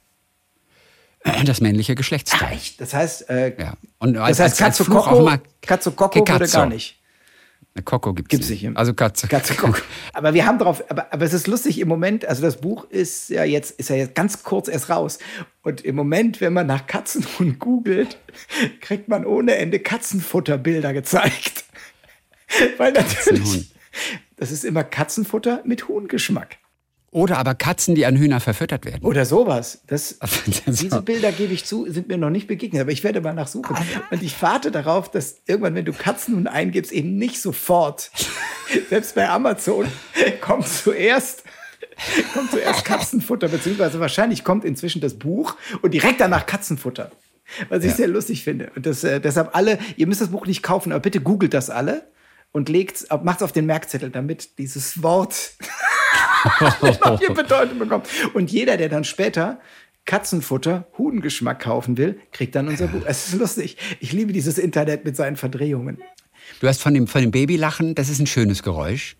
das 1.45 1.61
männliche 1.61 1.95
Geschlechtsteil. 1.95 2.49
Ach, 2.49 2.51
echt? 2.51 2.81
Das 2.81 2.93
heißt, 2.93 3.29
äh, 3.29 3.55
ja. 3.59 3.73
Und 3.99 4.13
das 4.13 4.39
heißt, 4.39 4.57
Katze 4.57 4.85
Koko, 4.85 5.29
Katze 5.61 5.91
Koko 5.91 6.19
wurde 6.19 6.47
gar 6.47 6.65
nicht. 6.65 6.99
Eine 7.75 7.83
Koko 7.83 8.13
gibt 8.13 8.31
es 8.31 8.49
nicht. 8.49 8.69
Also 8.75 8.93
Katze. 8.93 9.27
Katze 9.27 9.55
Koko. 9.55 9.79
aber 10.13 10.35
wir 10.35 10.45
haben 10.45 10.59
drauf, 10.59 10.83
aber, 10.89 11.11
aber 11.11 11.25
es 11.25 11.33
ist 11.33 11.47
lustig 11.47 11.79
im 11.79 11.87
Moment, 11.87 12.23
also 12.25 12.43
das 12.43 12.57
Buch 12.57 12.85
ist 12.89 13.29
ja 13.29 13.45
jetzt, 13.45 13.79
ist 13.79 13.89
ja 13.89 13.95
jetzt 13.95 14.13
ganz 14.13 14.43
kurz 14.43 14.67
erst 14.67 14.89
raus. 14.89 15.17
Und 15.63 15.81
im 15.81 15.95
Moment, 15.95 16.39
wenn 16.39 16.53
man 16.53 16.67
nach 16.67 16.85
Katzenhuhn 16.85 17.57
googelt, 17.57 18.19
kriegt 18.81 19.07
man 19.07 19.25
ohne 19.25 19.55
Ende 19.55 19.79
Katzenfutterbilder 19.79 20.93
gezeigt. 20.93 21.63
Weil 22.77 22.91
natürlich, 22.91 23.73
das 24.35 24.51
ist 24.51 24.65
immer 24.65 24.83
Katzenfutter 24.83 25.61
mit 25.65 25.87
Huhngeschmack. 25.87 26.57
Oder 27.13 27.37
aber 27.37 27.53
Katzen, 27.53 27.95
die 27.95 28.05
an 28.05 28.17
Hühner 28.17 28.39
verfüttert 28.39 28.85
werden. 28.85 29.05
Oder 29.05 29.25
sowas. 29.25 29.81
Das, 29.87 30.17
diese 30.65 31.01
Bilder, 31.01 31.31
gebe 31.31 31.53
ich 31.53 31.65
zu, 31.65 31.89
sind 31.89 32.07
mir 32.07 32.17
noch 32.17 32.31
nicht 32.31 32.47
begegnet. 32.47 32.81
Aber 32.81 32.91
ich 32.91 33.03
werde 33.03 33.21
mal 33.21 33.33
nachsuchen. 33.33 33.75
Und 34.09 34.23
ich 34.23 34.41
warte 34.41 34.71
darauf, 34.71 35.11
dass 35.11 35.37
irgendwann, 35.45 35.75
wenn 35.75 35.85
du 35.85 35.93
Katzen 35.93 36.33
nun 36.33 36.47
eingibst, 36.47 36.91
eben 36.91 37.15
nicht 37.17 37.39
sofort, 37.39 38.11
selbst 38.89 39.15
bei 39.15 39.29
Amazon, 39.29 39.87
kommt 40.41 40.67
zuerst 40.67 41.43
kommt 42.33 42.49
zuerst 42.49 42.85
Katzenfutter, 42.85 43.47
beziehungsweise 43.47 43.99
wahrscheinlich 43.99 44.43
kommt 44.43 44.65
inzwischen 44.65 44.99
das 44.99 45.13
Buch 45.13 45.55
und 45.83 45.93
direkt 45.93 46.19
danach 46.19 46.47
Katzenfutter. 46.47 47.11
Was 47.69 47.83
ich 47.83 47.91
ja. 47.91 47.97
sehr 47.97 48.07
lustig 48.07 48.43
finde. 48.43 48.71
Und 48.75 48.87
das, 48.87 49.03
äh, 49.03 49.21
deshalb 49.21 49.55
alle, 49.55 49.77
ihr 49.95 50.07
müsst 50.07 50.21
das 50.21 50.29
Buch 50.29 50.47
nicht 50.47 50.63
kaufen, 50.63 50.91
aber 50.91 51.01
bitte 51.01 51.21
googelt 51.21 51.53
das 51.53 51.69
alle 51.69 52.07
und 52.51 52.69
legt, 52.69 53.05
macht 53.23 53.37
es 53.37 53.43
auf 53.43 53.51
den 53.51 53.65
Merkzettel, 53.65 54.09
damit 54.09 54.57
dieses 54.57 55.03
Wort 55.03 55.53
Bedeutung 57.33 57.79
bekommt. 57.79 58.07
Und 58.33 58.51
jeder, 58.51 58.77
der 58.77 58.89
dann 58.89 59.03
später 59.03 59.59
Katzenfutter, 60.05 60.87
Hudengeschmack 60.97 61.61
kaufen 61.61 61.97
will, 61.97 62.19
kriegt 62.31 62.55
dann 62.55 62.67
unser 62.67 62.87
Buch. 62.87 63.03
Es 63.05 63.27
ist 63.27 63.39
lustig. 63.39 63.77
Ich 63.99 64.11
liebe 64.11 64.33
dieses 64.33 64.57
Internet 64.57 65.05
mit 65.05 65.15
seinen 65.15 65.37
Verdrehungen. 65.37 66.01
Du 66.59 66.67
hast 66.67 66.81
von 66.81 66.93
dem, 66.93 67.07
von 67.07 67.21
dem 67.21 67.31
Babylachen, 67.31 67.95
das 67.95 68.09
ist 68.09 68.19
ein 68.19 68.27
schönes 68.27 68.63
Geräusch. 68.63 69.15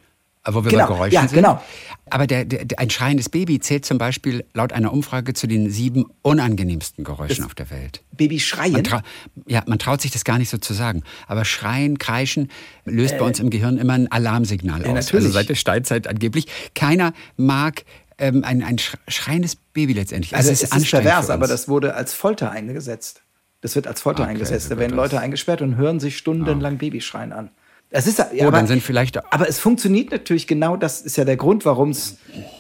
Wo 0.46 0.66
wir 0.66 0.72
genau, 0.72 0.88
bei 0.88 0.94
Geräuschen 0.94 1.14
ja, 1.14 1.22
sind. 1.22 1.36
Genau. 1.36 1.64
Aber 2.10 2.28
der, 2.28 2.44
der, 2.44 2.78
ein 2.78 2.89
schreiendes 2.89 3.30
Baby 3.30 3.60
zählt 3.60 3.86
zum 3.86 3.98
Beispiel 3.98 4.44
laut 4.54 4.74
einer 4.74 4.91
Umfrage 4.91 5.34
zu 5.34 5.48
den 5.48 5.70
sieben 5.70 6.06
unangenehmsten 6.22 7.06
Geräuschen 7.06 7.38
das 7.38 7.46
auf 7.46 7.56
der 7.56 7.72
Welt. 7.72 8.04
Baby 8.12 8.41
schreien? 8.41 8.74
Man 8.74 9.02
ja, 9.48 9.64
man 9.68 9.80
traut 9.80 10.02
sich 10.02 10.12
das 10.12 10.26
gar 10.26 10.38
nicht 10.38 10.50
so 10.50 10.58
zu 10.58 10.74
sagen. 10.74 11.04
Aber 11.28 11.46
Schreien, 11.46 11.98
Kreischen 11.98 12.52
löst 12.84 13.14
äh, 13.14 13.20
bei 13.20 13.26
uns 13.26 13.39
im 13.39 13.50
Gehirn 13.50 13.78
immer 13.78 13.94
ein 13.94 14.12
Alarmsignal 14.12 14.82
ja, 14.82 14.88
aus. 14.88 14.96
Natürlich. 14.96 15.26
Also 15.26 15.32
seit 15.32 15.48
der 15.48 15.56
Steinzeit 15.56 16.08
angeblich. 16.08 16.48
Keiner 16.76 17.14
mag 17.38 17.86
ähm, 18.18 18.44
ein, 18.44 18.64
ein 18.64 18.78
schreiendes 19.08 19.56
Baby 19.56 19.94
letztendlich. 19.94 20.36
Also, 20.36 20.50
also 20.50 20.64
es 20.64 20.72
ist, 20.72 20.84
ist 20.84 20.91
pervers, 20.91 21.30
aber 21.30 21.48
das 21.48 21.70
wurde 21.70 21.96
als 21.96 22.14
Folter 22.14 22.52
eingesetzt. 22.52 23.22
Das 23.62 23.76
wird 23.76 23.88
als 23.88 24.02
Folter 24.02 24.24
okay, 24.24 24.32
eingesetzt. 24.32 24.70
Da 24.70 24.78
werden 24.78 24.94
Leute 24.94 25.22
eingesperrt 25.22 25.62
und 25.62 25.78
hören 25.78 26.02
sich 26.02 26.18
stundenlang 26.18 26.74
oh. 26.74 26.78
Babyschreien 26.80 27.32
an. 27.32 27.50
Es 27.96 28.08
ist, 28.08 28.18
ja, 28.18 28.28
oh, 28.32 28.48
aber, 28.48 28.58
dann 28.58 28.66
sind 28.66 28.82
vielleicht. 28.82 29.24
Aber 29.32 29.48
es 29.48 29.60
funktioniert 29.60 30.10
natürlich 30.10 30.48
genau, 30.48 30.76
das 30.76 31.02
ist 31.02 31.16
ja 31.16 31.26
der 31.26 31.38
Grund, 31.38 31.64
warum 31.64 31.91
es. 31.91 32.18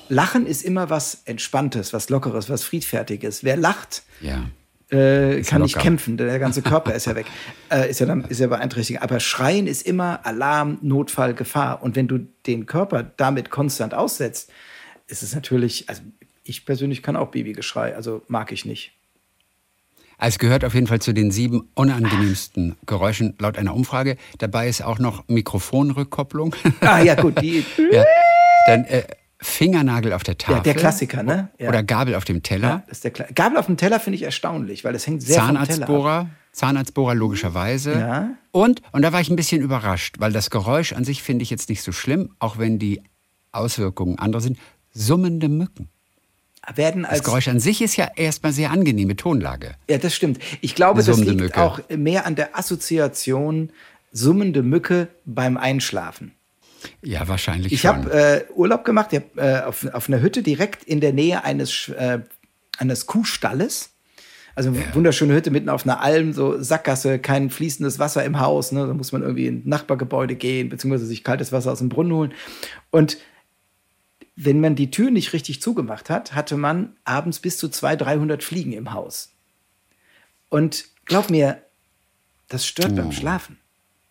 Lachen 0.07 0.45
ist 0.45 0.61
immer 0.61 0.91
was 0.91 1.23
Entspanntes, 1.25 1.91
was 1.91 2.09
Lockeres, 2.09 2.51
was 2.51 2.63
Friedfertiges. 2.63 3.43
Wer 3.43 3.57
lacht, 3.57 4.03
ja. 4.21 4.45
äh, 4.91 5.41
kann 5.41 5.61
locker. 5.61 5.63
nicht 5.63 5.79
kämpfen, 5.79 6.17
der 6.17 6.37
ganze 6.37 6.61
Körper 6.61 6.93
ist 6.95 7.07
ja 7.07 7.15
weg, 7.15 7.25
äh, 7.71 7.89
ist, 7.89 7.99
ja 7.99 8.05
dann, 8.05 8.25
ist 8.25 8.41
ja 8.41 8.47
beeinträchtigt. 8.47 9.01
Aber 9.01 9.19
Schreien 9.19 9.65
ist 9.65 9.87
immer 9.87 10.23
Alarm, 10.23 10.77
Notfall, 10.83 11.33
Gefahr. 11.33 11.81
Und 11.81 11.95
wenn 11.95 12.07
du 12.07 12.19
den 12.45 12.67
Körper 12.67 13.01
damit 13.01 13.49
konstant 13.49 13.95
aussetzt, 13.95 14.51
ist 15.07 15.23
es 15.23 15.33
natürlich, 15.33 15.89
also 15.89 16.03
ich 16.43 16.63
persönlich 16.63 17.01
kann 17.01 17.15
auch 17.15 17.29
Babygeschrei, 17.29 17.95
also 17.95 18.21
mag 18.27 18.51
ich 18.51 18.65
nicht. 18.65 18.91
Es 20.25 20.39
gehört 20.39 20.63
auf 20.63 20.73
jeden 20.73 20.87
Fall 20.87 21.01
zu 21.01 21.13
den 21.13 21.31
sieben 21.31 21.69
unangenehmsten 21.75 22.77
Geräuschen 22.85 23.35
laut 23.39 23.57
einer 23.57 23.75
Umfrage. 23.75 24.15
Dabei 24.37 24.69
ist 24.69 24.81
auch 24.81 24.97
noch 24.97 25.27
Mikrofonrückkopplung. 25.27 26.55
Ah 26.79 26.99
ja, 26.99 27.15
gut. 27.15 27.41
Die 27.41 27.65
ja. 27.91 28.05
Dann 28.65 28.85
äh, 28.85 29.03
Fingernagel 29.39 30.13
auf 30.13 30.23
der 30.23 30.37
Tafel. 30.37 30.55
Ja, 30.55 30.61
der 30.61 30.75
Klassiker, 30.75 31.23
ne? 31.23 31.49
Ja. 31.59 31.67
Oder 31.67 31.83
Gabel 31.83 32.15
auf 32.15 32.23
dem 32.23 32.41
Teller. 32.41 32.67
Ja, 32.67 32.83
das 32.87 32.99
ist 32.99 33.03
der 33.03 33.11
Kla 33.11 33.25
Gabel 33.35 33.57
auf 33.57 33.65
dem 33.65 33.75
Teller 33.75 33.99
finde 33.99 34.15
ich 34.15 34.23
erstaunlich, 34.23 34.85
weil 34.85 34.95
es 34.95 35.05
hängt 35.05 35.21
sehr 35.23 35.35
Zahnarztbohrer. 35.35 36.19
Vom 36.19 36.27
Teller 36.27 36.37
Zahnarztbohrer 36.53 37.15
logischerweise. 37.15 37.91
Ja. 37.91 38.29
Und, 38.51 38.81
und 38.93 39.01
da 39.01 39.11
war 39.11 39.19
ich 39.19 39.29
ein 39.29 39.35
bisschen 39.35 39.61
überrascht, 39.61 40.15
weil 40.19 40.31
das 40.31 40.49
Geräusch 40.49 40.93
an 40.93 41.03
sich 41.03 41.21
finde 41.21 41.43
ich 41.43 41.49
jetzt 41.49 41.67
nicht 41.67 41.81
so 41.81 41.91
schlimm, 41.91 42.29
auch 42.39 42.57
wenn 42.57 42.79
die 42.79 43.01
Auswirkungen 43.51 44.19
andere 44.19 44.41
sind. 44.41 44.57
Summende 44.91 45.49
Mücken 45.49 45.89
werden 46.75 47.05
als. 47.05 47.19
Das 47.19 47.25
Geräusch 47.25 47.47
an 47.47 47.59
sich 47.59 47.81
ist 47.81 47.95
ja 47.95 48.09
erstmal 48.15 48.51
sehr 48.51 48.71
angenehme 48.71 49.15
Tonlage. 49.15 49.75
Ja, 49.89 49.97
das 49.97 50.15
stimmt. 50.15 50.39
Ich 50.61 50.75
glaube, 50.75 51.03
das 51.03 51.17
liegt 51.19 51.41
Mücke. 51.41 51.61
auch 51.61 51.79
mehr 51.89 52.25
an 52.25 52.35
der 52.35 52.57
Assoziation 52.57 53.71
summende 54.11 54.63
Mücke 54.63 55.07
beim 55.25 55.57
Einschlafen. 55.57 56.33
Ja, 57.01 57.27
wahrscheinlich 57.27 57.73
ich 57.73 57.81
schon. 57.81 58.01
Ich 58.01 58.05
habe 58.05 58.45
äh, 58.47 58.51
Urlaub 58.53 58.85
gemacht 58.85 59.11
ich 59.11 59.19
hab, 59.19 59.37
äh, 59.37 59.61
auf, 59.65 59.85
auf 59.93 60.07
einer 60.07 60.21
Hütte 60.21 60.43
direkt 60.43 60.83
in 60.83 60.99
der 60.99 61.13
Nähe 61.13 61.43
eines, 61.43 61.89
äh, 61.89 62.19
eines 62.77 63.05
Kuhstalles. 63.05 63.89
Also 64.55 64.71
ja. 64.71 64.81
wunderschöne 64.93 65.33
Hütte 65.33 65.49
mitten 65.49 65.69
auf 65.69 65.85
einer 65.85 66.01
Alm, 66.01 66.33
so 66.33 66.61
Sackgasse, 66.61 67.17
kein 67.17 67.49
fließendes 67.49 67.97
Wasser 67.97 68.23
im 68.23 68.39
Haus. 68.39 68.71
Ne? 68.71 68.85
Da 68.85 68.93
muss 68.93 69.11
man 69.11 69.23
irgendwie 69.23 69.47
in 69.47 69.55
ein 69.55 69.61
Nachbargebäude 69.65 70.35
gehen, 70.35 70.69
beziehungsweise 70.69 71.07
sich 71.07 71.23
kaltes 71.23 71.51
Wasser 71.51 71.71
aus 71.71 71.79
dem 71.79 71.89
Brunnen 71.89 72.13
holen. 72.13 72.33
Und 72.91 73.17
wenn 74.35 74.59
man 74.59 74.75
die 74.75 74.91
Tür 74.91 75.11
nicht 75.11 75.33
richtig 75.33 75.61
zugemacht 75.61 76.09
hat, 76.09 76.33
hatte 76.33 76.57
man 76.57 76.95
abends 77.03 77.39
bis 77.39 77.57
zu 77.57 77.69
200, 77.69 78.07
300 78.07 78.43
Fliegen 78.43 78.73
im 78.73 78.93
Haus. 78.93 79.31
Und 80.49 80.85
glaub 81.05 81.29
mir, 81.29 81.61
das 82.47 82.65
stört 82.65 82.91
oh. 82.93 82.95
beim 82.95 83.11
Schlafen. 83.11 83.57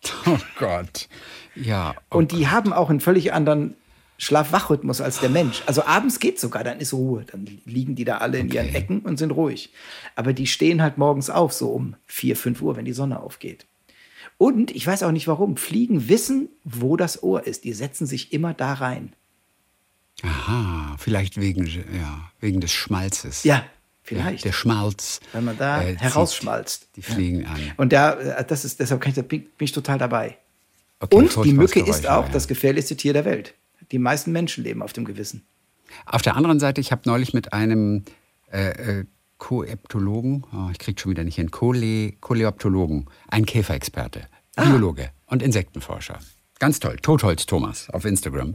Oh 0.25 0.37
Gott. 0.59 1.07
Ja. 1.55 1.95
Oh 2.11 2.17
und 2.17 2.33
die 2.33 2.39
Gott. 2.39 2.51
haben 2.51 2.73
auch 2.73 2.89
einen 2.89 2.99
völlig 2.99 3.31
anderen 3.31 3.75
Schlaf-Wach-Rhythmus 4.17 4.99
als 4.99 5.21
der 5.21 5.29
Mensch. 5.29 5.63
Also 5.65 5.85
abends 5.85 6.19
geht 6.19 6.41
sogar, 6.41 6.65
dann 6.65 6.79
ist 6.79 6.93
Ruhe. 6.93 7.25
Dann 7.31 7.47
liegen 7.65 7.95
die 7.95 8.03
da 8.03 8.17
alle 8.17 8.37
in 8.39 8.47
okay. 8.47 8.57
ihren 8.57 8.75
Ecken 8.75 8.99
und 8.99 9.17
sind 9.17 9.31
ruhig. 9.31 9.71
Aber 10.15 10.33
die 10.33 10.47
stehen 10.47 10.81
halt 10.81 10.97
morgens 10.97 11.29
auf, 11.29 11.53
so 11.53 11.69
um 11.69 11.95
4, 12.07 12.35
5 12.35 12.61
Uhr, 12.61 12.75
wenn 12.75 12.83
die 12.83 12.91
Sonne 12.91 13.21
aufgeht. 13.21 13.65
Und 14.37 14.71
ich 14.71 14.85
weiß 14.85 15.03
auch 15.03 15.11
nicht 15.11 15.27
warum. 15.27 15.55
Fliegen 15.55 16.09
wissen, 16.09 16.49
wo 16.65 16.97
das 16.97 17.23
Ohr 17.23 17.47
ist. 17.47 17.63
Die 17.63 17.73
setzen 17.73 18.07
sich 18.07 18.33
immer 18.33 18.53
da 18.53 18.73
rein. 18.73 19.13
Aha, 20.23 20.95
vielleicht 20.97 21.39
wegen, 21.39 21.65
ja, 21.65 22.31
wegen 22.39 22.61
des 22.61 22.71
Schmalzes. 22.71 23.43
Ja, 23.43 23.65
vielleicht. 24.03 24.45
Der 24.45 24.53
Schmalz. 24.53 25.19
Wenn 25.33 25.43
man 25.43 25.57
da 25.57 25.83
äh, 25.83 25.97
herausschmalzt. 25.97 26.87
Die 26.95 27.01
fliegen 27.01 27.41
ja. 27.41 27.49
an. 27.49 27.59
Und 27.77 27.93
da, 27.93 28.13
äh, 28.13 28.45
das 28.45 28.63
ist, 28.63 28.79
deshalb 28.79 29.05
ich, 29.05 29.15
bin 29.27 29.47
ich 29.59 29.73
total 29.73 29.97
dabei. 29.97 30.37
Okay, 30.99 31.15
Und 31.15 31.43
die 31.43 31.53
Mücke 31.53 31.81
ist 31.81 32.07
auch 32.07 32.25
ja. 32.25 32.31
das 32.31 32.47
gefährlichste 32.47 32.95
Tier 32.95 33.11
der 33.11 33.25
Welt. 33.25 33.53
Die 33.91 33.99
meisten 33.99 34.31
Menschen 34.31 34.63
leben 34.63 34.81
auf 34.81 34.93
dem 34.93 35.03
Gewissen. 35.03 35.43
Auf 36.05 36.21
der 36.21 36.37
anderen 36.37 36.59
Seite, 36.59 36.79
ich 36.79 36.93
habe 36.93 37.01
neulich 37.05 37.33
mit 37.33 37.51
einem 37.51 38.05
äh, 38.51 38.99
äh, 38.99 39.05
Koeptologen, 39.39 40.45
oh, 40.53 40.69
ich 40.71 40.79
kriege 40.79 40.99
schon 40.99 41.11
wieder 41.11 41.25
nicht 41.25 41.35
hin, 41.35 41.51
Kole, 41.51 42.13
Koleoptologen, 42.13 43.09
ein 43.27 43.45
Käferexperte, 43.45 44.27
ah. 44.55 44.63
Biologe 44.63 45.09
und 45.25 45.43
Insektenforscher 45.43 46.19
Ganz 46.63 46.79
toll. 46.79 46.95
Totholz 47.01 47.45
Thomas 47.45 47.89
auf 47.89 48.05
Instagram 48.05 48.53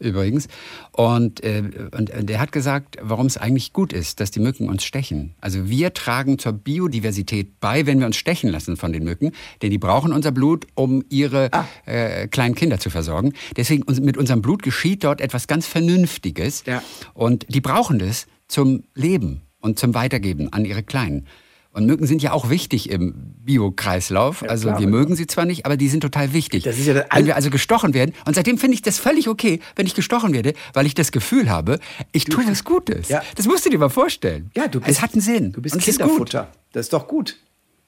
übrigens. 0.00 0.48
Und, 0.90 1.40
äh, 1.44 1.62
und 1.96 2.10
der 2.28 2.40
hat 2.40 2.50
gesagt, 2.50 2.96
warum 3.00 3.26
es 3.26 3.36
eigentlich 3.36 3.72
gut 3.72 3.92
ist, 3.92 4.18
dass 4.18 4.32
die 4.32 4.40
Mücken 4.40 4.68
uns 4.68 4.82
stechen. 4.82 5.36
Also 5.40 5.68
wir 5.68 5.94
tragen 5.94 6.40
zur 6.40 6.52
Biodiversität 6.52 7.60
bei, 7.60 7.86
wenn 7.86 8.00
wir 8.00 8.06
uns 8.06 8.16
stechen 8.16 8.50
lassen 8.50 8.76
von 8.76 8.92
den 8.92 9.04
Mücken. 9.04 9.30
Denn 9.62 9.70
die 9.70 9.78
brauchen 9.78 10.12
unser 10.12 10.32
Blut, 10.32 10.66
um 10.74 11.04
ihre 11.10 11.52
ah. 11.52 11.64
äh, 11.86 12.26
kleinen 12.26 12.56
Kinder 12.56 12.80
zu 12.80 12.90
versorgen. 12.90 13.34
Deswegen 13.56 13.84
mit 14.04 14.16
unserem 14.16 14.42
Blut 14.42 14.64
geschieht 14.64 15.04
dort 15.04 15.20
etwas 15.20 15.46
ganz 15.46 15.68
Vernünftiges. 15.68 16.64
Ja. 16.66 16.82
Und 17.12 17.46
die 17.48 17.60
brauchen 17.60 18.00
das 18.00 18.26
zum 18.48 18.82
Leben 18.96 19.42
und 19.60 19.78
zum 19.78 19.94
Weitergeben 19.94 20.52
an 20.52 20.64
ihre 20.64 20.82
Kleinen. 20.82 21.28
Und 21.74 21.86
Mücken 21.86 22.06
sind 22.06 22.22
ja 22.22 22.30
auch 22.30 22.50
wichtig 22.50 22.88
im 22.88 23.34
Biokreislauf. 23.44 24.42
Ja, 24.42 24.48
also 24.48 24.68
klar, 24.68 24.78
wir 24.78 24.86
mögen 24.86 25.16
sie 25.16 25.26
zwar 25.26 25.44
nicht, 25.44 25.66
aber 25.66 25.76
die 25.76 25.88
sind 25.88 26.02
total 26.02 26.32
wichtig. 26.32 26.62
Das 26.62 26.78
ist 26.78 26.86
ja 26.86 27.04
wenn 27.10 27.26
wir 27.26 27.34
also 27.34 27.50
gestochen 27.50 27.94
werden, 27.94 28.14
und 28.24 28.34
seitdem 28.36 28.58
finde 28.58 28.74
ich 28.74 28.82
das 28.82 29.00
völlig 29.00 29.28
okay, 29.28 29.58
wenn 29.74 29.84
ich 29.84 29.96
gestochen 29.96 30.32
werde, 30.32 30.54
weil 30.72 30.86
ich 30.86 30.94
das 30.94 31.10
Gefühl 31.10 31.50
habe, 31.50 31.80
ich 32.12 32.26
tue 32.26 32.44
was 32.46 32.62
Gutes. 32.62 33.08
Ja. 33.08 33.22
Das 33.34 33.46
musst 33.46 33.66
du 33.66 33.70
dir 33.70 33.78
mal 33.78 33.88
vorstellen. 33.88 34.52
Ja, 34.54 34.68
du 34.68 34.78
bist, 34.78 34.88
es 34.92 35.02
hat 35.02 35.14
einen 35.14 35.20
Sinn. 35.20 35.52
Du 35.52 35.60
bist 35.60 35.76
Kinderfutter. 35.76 36.46
Das 36.72 36.86
ist 36.86 36.92
doch 36.92 37.08
gut. 37.08 37.36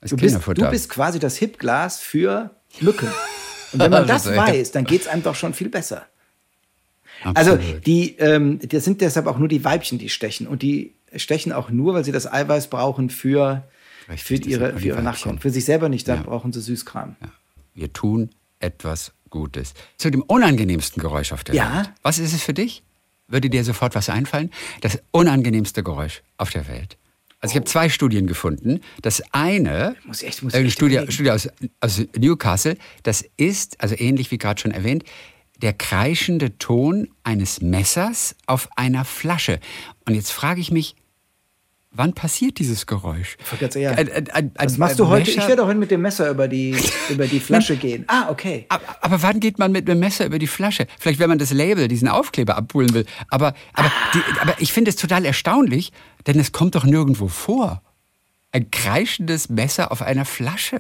Du 0.01 0.17
bist, 0.17 0.37
du 0.45 0.71
bist 0.71 0.89
quasi 0.89 1.21
das 1.21 1.37
Hipglas 1.37 2.01
für 2.01 2.51
Mücken. 2.81 3.09
Und 3.73 3.81
wenn 3.81 3.91
man 3.93 4.07
das 4.09 4.27
weiß, 4.27 4.73
dann 4.73 4.85
geht 4.85 5.03
es 5.03 5.07
einem 5.07 5.23
doch 5.23 5.37
schon 5.37 5.55
viel 5.55 5.69
besser. 5.69 6.07
Also 7.23 7.53
Absolut. 7.53 7.61
Also 7.61 7.81
die, 7.87 8.17
ähm, 8.19 8.59
das 8.69 8.85
sind 8.85 9.01
deshalb 9.01 9.29
auch 9.29 9.39
nur 9.39 9.49
die 9.49 9.65
Weibchen, 9.65 9.99
die 9.99 10.09
stechen. 10.09 10.49
Und 10.49 10.63
die 10.63 10.93
stechen 11.15 11.53
auch 11.53 11.71
nur, 11.71 11.95
weil 11.95 12.05
sie 12.05 12.13
das 12.13 12.31
Eiweiß 12.31 12.67
brauchen 12.67 13.11
für 13.11 13.63
Richtig, 14.09 14.45
für 14.45 14.51
ihre, 14.51 14.79
für 14.79 14.87
ihre 14.87 15.03
Nachkommen. 15.03 15.39
Für 15.39 15.51
sich 15.51 15.65
selber 15.65 15.89
nicht, 15.89 16.07
dann 16.09 16.19
ja. 16.19 16.23
brauchen 16.23 16.53
sie 16.53 16.61
Süßkram. 16.61 17.17
Ja. 17.21 17.29
Wir 17.75 17.93
tun 17.93 18.31
etwas 18.61 19.13
Gutes. 19.31 19.75
Zu 19.99 20.11
dem 20.11 20.23
unangenehmsten 20.23 21.01
Geräusch 21.01 21.33
auf 21.33 21.45
der 21.45 21.55
ja. 21.55 21.77
Welt. 21.77 21.93
Was 22.03 22.19
ist 22.19 22.33
es 22.33 22.43
für 22.43 22.55
dich? 22.55 22.83
Würde 23.29 23.51
dir 23.51 23.65
sofort 23.65 23.95
was 23.95 24.09
einfallen? 24.09 24.51
Das 24.81 25.01
unangenehmste 25.11 25.83
Geräusch 25.83 26.23
auf 26.37 26.51
der 26.51 26.69
Welt. 26.69 26.97
Also 27.41 27.53
ich 27.53 27.57
habe 27.57 27.67
zwei 27.67 27.89
Studien 27.89 28.27
gefunden. 28.27 28.81
Das 29.03 29.23
eine, 29.33 29.97
muss 30.05 30.23
echt, 30.23 30.43
muss 30.43 30.55
eine 30.55 30.71
Studie, 30.71 31.05
Studie 31.09 31.31
aus, 31.31 31.49
aus 31.81 32.03
Newcastle, 32.17 32.77
das 33.03 33.25
ist, 33.37 33.81
also 33.81 33.95
ähnlich 33.99 34.31
wie 34.31 34.39
gerade 34.39 34.61
schon 34.61 34.71
erwähnt, 34.71 35.05
der 35.61 35.73
kreischende 35.73 36.57
Ton 36.59 37.09
eines 37.25 37.61
Messers 37.61 38.37
auf 38.47 38.69
einer 38.77 39.05
Flasche. 39.05 39.61
Und 40.07 40.15
jetzt 40.15 40.31
frage 40.31 40.61
ich 40.61 40.71
mich, 40.71 40.97
Wann 41.97 42.13
passiert 42.13 42.59
dieses 42.59 42.85
Geräusch? 42.85 43.39
Ja. 43.75 43.93
Ein, 43.93 44.11
ein, 44.11 44.29
ein, 44.33 44.53
Was 44.57 44.77
machst 44.77 44.99
du 44.99 45.09
heute? 45.09 45.31
Messer? 45.31 45.41
Ich 45.41 45.49
werde 45.49 45.65
auch 45.65 45.73
mit 45.73 45.91
dem 45.91 46.03
Messer 46.03 46.29
über 46.29 46.47
die, 46.47 46.77
über 47.09 47.27
die 47.27 47.41
Flasche 47.41 47.77
gehen. 47.77 48.05
Ah, 48.07 48.29
okay. 48.29 48.67
Aber, 48.69 48.85
aber, 49.01 49.23
wann 49.23 49.41
geht 49.41 49.59
man 49.59 49.73
mit 49.73 49.89
dem 49.89 49.99
Messer 49.99 50.27
über 50.27 50.39
die 50.39 50.47
Flasche? 50.47 50.87
Vielleicht, 50.99 51.19
wenn 51.21 51.31
man 51.31 51.39
das 51.39 51.53
Label, 51.53 51.89
diesen 51.89 52.09
Aufkleber 52.09 52.57
abholen 52.57 52.93
will. 52.93 53.07
Aber, 53.29 53.55
aber, 53.73 53.89
ah. 53.89 54.11
die, 54.13 54.21
aber 54.41 54.55
ich 54.59 54.75
finde 54.75 54.91
es 54.91 54.97
total 54.97 55.25
erstaunlich, 55.25 55.91
denn 56.27 56.39
es 56.39 56.53
kommt 56.53 56.75
doch 56.75 56.85
nirgendwo 56.85 57.29
vor. 57.29 57.83
Ein 58.53 58.71
kreischendes 58.71 59.49
Messer 59.49 59.91
auf 59.91 60.03
einer 60.03 60.27
Flasche. 60.27 60.79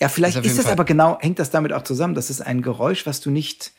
Ja, 0.00 0.08
vielleicht 0.08 0.36
das 0.36 0.46
ist 0.46 0.58
das 0.58 0.66
aber 0.66 0.84
genau, 0.84 1.18
hängt 1.20 1.40
das 1.40 1.50
damit 1.50 1.72
auch 1.72 1.82
zusammen. 1.82 2.14
Das 2.14 2.30
ist 2.30 2.40
ein 2.40 2.62
Geräusch, 2.62 3.04
was 3.04 3.20
du 3.20 3.30
nicht 3.30 3.72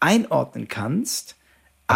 einordnen 0.00 0.68
kannst 0.68 1.36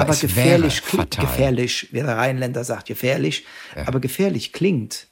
aber, 0.01 0.14
gefährlich 0.14 0.82
klingt. 0.82 1.18
Gefährlich, 1.18 1.88
wie 1.92 2.01
der 2.01 2.16
Rheinländer 2.16 2.64
sagt, 2.64 2.86
gefährlich, 2.86 3.44
aber 3.86 4.01
gefährlich 4.01 4.53
klingt. 4.53 5.09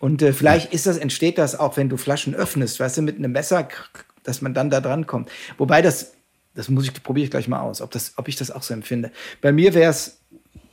Und 0.00 0.22
äh, 0.22 0.32
vielleicht 0.32 0.72
ist 0.72 0.86
das, 0.86 0.96
entsteht 0.96 1.38
das 1.38 1.58
auch, 1.58 1.76
wenn 1.76 1.88
du 1.88 1.96
Flaschen 1.96 2.34
öffnest, 2.34 2.80
weißt 2.80 2.98
du, 2.98 3.02
mit 3.02 3.16
einem 3.16 3.32
Messer, 3.32 3.68
dass 4.22 4.42
man 4.42 4.54
dann 4.54 4.70
da 4.70 4.80
dran 4.80 5.06
kommt. 5.06 5.30
Wobei 5.56 5.82
das, 5.82 6.12
das 6.54 6.68
muss 6.68 6.84
ich, 6.84 7.02
probiere 7.02 7.24
ich 7.24 7.30
gleich 7.30 7.48
mal 7.48 7.60
aus, 7.60 7.80
ob, 7.80 7.90
das, 7.90 8.12
ob 8.16 8.28
ich 8.28 8.36
das 8.36 8.50
auch 8.50 8.62
so 8.62 8.74
empfinde. 8.74 9.10
Bei 9.40 9.52
mir 9.52 9.74
wäre 9.74 9.90
es, 9.90 10.20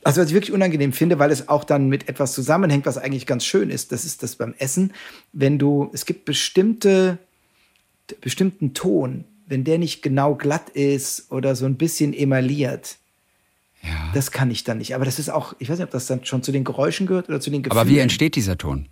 also 0.04 0.20
was 0.20 0.28
ich 0.28 0.34
wirklich 0.34 0.52
unangenehm 0.52 0.92
finde, 0.92 1.18
weil 1.18 1.32
es 1.32 1.48
auch 1.48 1.64
dann 1.64 1.88
mit 1.88 2.08
etwas 2.08 2.32
zusammenhängt, 2.32 2.86
was 2.86 2.98
eigentlich 2.98 3.26
ganz 3.26 3.44
schön 3.44 3.70
ist, 3.70 3.90
das 3.90 4.04
ist 4.04 4.22
das 4.22 4.36
beim 4.36 4.54
Essen, 4.58 4.92
wenn 5.32 5.58
du, 5.58 5.90
es 5.92 6.06
gibt 6.06 6.24
bestimmte, 6.24 7.18
bestimmten 8.20 8.72
Ton, 8.74 9.24
wenn 9.46 9.64
der 9.64 9.78
nicht 9.78 10.02
genau 10.02 10.34
glatt 10.34 10.70
ist 10.70 11.30
oder 11.30 11.56
so 11.56 11.66
ein 11.66 11.76
bisschen 11.76 12.12
emailliert, 12.12 12.98
Ja. 13.86 14.10
das 14.14 14.30
kann 14.32 14.50
ich 14.50 14.64
dann 14.64 14.78
nicht. 14.78 14.94
Aber 14.94 15.04
das 15.04 15.18
ist 15.18 15.28
auch, 15.30 15.54
ich 15.58 15.68
weiß 15.70 15.78
nicht, 15.78 15.84
ob 15.86 15.90
das 15.92 16.06
dann 16.06 16.24
schon 16.24 16.42
zu 16.42 16.52
den 16.52 16.64
Geräuschen 16.64 17.06
gehört 17.06 17.28
oder 17.28 17.40
zu 17.40 17.50
den 17.50 17.62
Gefühlen. 17.62 17.80
Aber 17.80 17.88
wie 17.88 17.98
entsteht 17.98 18.34
dieser 18.36 18.58
Ton? 18.58 18.88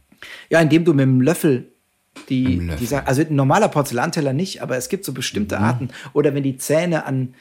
Ja, 0.51 0.61
indem 0.61 0.85
du 0.85 0.93
mit 0.95 1.03
dem 1.03 1.21
Löffel 1.21 1.73
die, 2.29 2.57
Löffel. 2.61 2.87
die 2.87 2.95
also 2.95 3.23
ein 3.23 3.35
normaler 3.35 3.69
Porzellanteller 3.69 4.33
nicht, 4.33 4.63
aber 4.63 4.77
es 4.77 4.89
gibt 4.89 5.05
so 5.05 5.13
bestimmte 5.13 5.59
Mhm. 5.59 5.65
Arten. 5.65 5.89
Oder 6.13 6.35
wenn 6.35 6.43
die 6.45 6.57
Zähne 6.57 7.05
an, 7.07 7.35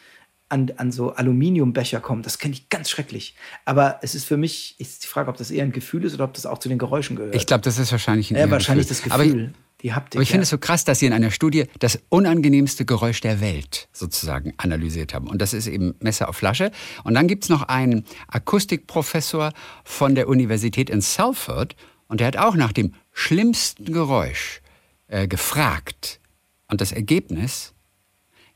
an, 0.50 0.72
an 0.78 0.92
so 0.92 1.14
Aluminiumbecher 1.14 2.00
kommen, 2.00 2.24
das 2.24 2.40
kenne 2.40 2.54
ich 2.56 2.70
ganz 2.70 2.90
schrecklich. 2.90 3.36
Aber 3.66 4.00
es 4.02 4.16
ist 4.16 4.26
für 4.26 4.38
mich, 4.38 4.76
ist 4.80 5.04
die 5.04 5.08
Frage, 5.08 5.30
ob 5.30 5.38
das 5.38 5.52
eher 5.52 5.64
ein 5.64 5.72
Gefühl 5.72 6.04
ist 6.06 6.14
oder 6.16 6.24
ob 6.26 6.34
das 6.34 6.46
auch 6.46 6.58
zu 6.58 6.70
den 6.70 6.78
Geräuschen 6.80 7.16
gehört. 7.16 7.36
Ich 7.36 7.46
glaube, 7.46 7.62
das 7.62 7.78
ist 7.78 7.92
wahrscheinlich 7.92 8.32
ein 8.32 8.38
ja, 8.38 8.50
wahrscheinlich 8.52 8.88
Gefühl. 8.88 9.04
das 9.10 9.14
Aber 9.14 9.24
Gefühl, 9.26 9.52
ich, 9.54 9.73
die 9.84 9.94
Haptik. 9.94 10.18
aber 10.18 10.24
ich 10.24 10.30
finde 10.30 10.44
es 10.44 10.50
so 10.50 10.58
krass, 10.58 10.86
dass 10.86 11.00
Sie 11.00 11.06
in 11.06 11.14
einer 11.14 11.30
Studie 11.30 11.66
das 11.80 12.00
unangenehmste 12.10 12.86
Geräusch 12.86 13.20
der 13.22 13.42
Welt 13.42 13.90
sozusagen 13.92 14.54
analysiert 14.58 15.14
haben. 15.14 15.28
Und 15.28 15.42
das 15.42 15.54
ist 15.54 15.68
eben 15.68 15.94
Messer 16.00 16.30
auf 16.30 16.38
Flasche. 16.38 16.72
Und 17.04 17.14
dann 17.14 17.28
gibt 17.28 17.44
es 17.44 17.50
noch 17.50 17.64
einen 17.64 18.06
Akustikprofessor 18.28 19.52
von 19.84 20.16
der 20.16 20.30
Universität 20.30 20.90
in 20.90 21.02
Salford. 21.02 21.76
Und 22.08 22.22
der 22.22 22.28
hat 22.28 22.38
auch 22.38 22.56
nach 22.56 22.72
dem 22.72 22.94
schlimmsten 23.12 23.92
Geräusch 23.92 24.62
äh, 25.08 25.28
gefragt. 25.28 26.22
Und 26.70 26.80
das 26.80 26.94
Ergebnis, 26.94 27.74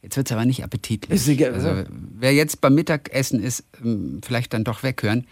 jetzt 0.01 0.15
wird 0.15 0.27
es 0.29 0.31
aber 0.31 0.45
nicht 0.45 0.63
appetitlich. 0.63 1.43
Also, 1.45 1.83
wer 1.89 2.33
jetzt 2.33 2.61
beim 2.61 2.73
Mittagessen 2.73 3.43
ist, 3.43 3.65
ähm, 3.83 4.21
vielleicht 4.25 4.53
dann 4.53 4.63
doch 4.63 4.81
weghören. 4.81 5.27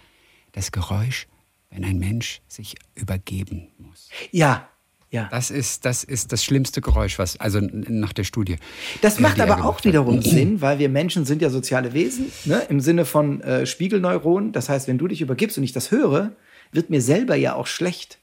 Das 0.51 0.71
Geräusch, 0.71 1.27
wenn 1.69 1.83
ein 1.83 1.99
Mensch 1.99 2.41
sich 2.47 2.75
übergeben 2.95 3.69
muss. 3.77 4.09
Ja, 4.31 4.69
ja. 5.11 5.27
Das 5.31 5.51
ist, 5.51 5.85
das 5.85 6.03
ist 6.03 6.31
das 6.31 6.43
schlimmste 6.43 6.81
Geräusch, 6.81 7.19
was, 7.19 7.39
also 7.39 7.59
nach 7.61 8.11
der 8.11 8.23
Studie. 8.23 8.57
Das 9.01 9.17
äh, 9.17 9.21
macht 9.21 9.37
er 9.37 9.49
aber 9.49 9.63
auch 9.63 9.77
hat. 9.77 9.85
wiederum 9.85 10.21
Sinn, 10.21 10.61
weil 10.61 10.79
wir 10.79 10.89
Menschen 10.89 11.25
sind 11.25 11.41
ja 11.41 11.49
soziale 11.49 11.93
Wesen, 11.93 12.31
ne? 12.45 12.63
im 12.69 12.79
Sinne 12.79 13.05
von 13.05 13.41
äh, 13.41 13.65
Spiegelneuronen. 13.65 14.51
Das 14.51 14.67
heißt, 14.67 14.87
wenn 14.87 14.97
du 14.97 15.07
dich 15.07 15.21
übergibst 15.21 15.57
und 15.57 15.63
ich 15.63 15.71
das 15.71 15.91
höre, 15.91 16.31
wird 16.71 16.89
mir 16.89 17.01
selber 17.01 17.35
ja 17.35 17.55
auch 17.55 17.67
schlecht. 17.67 18.19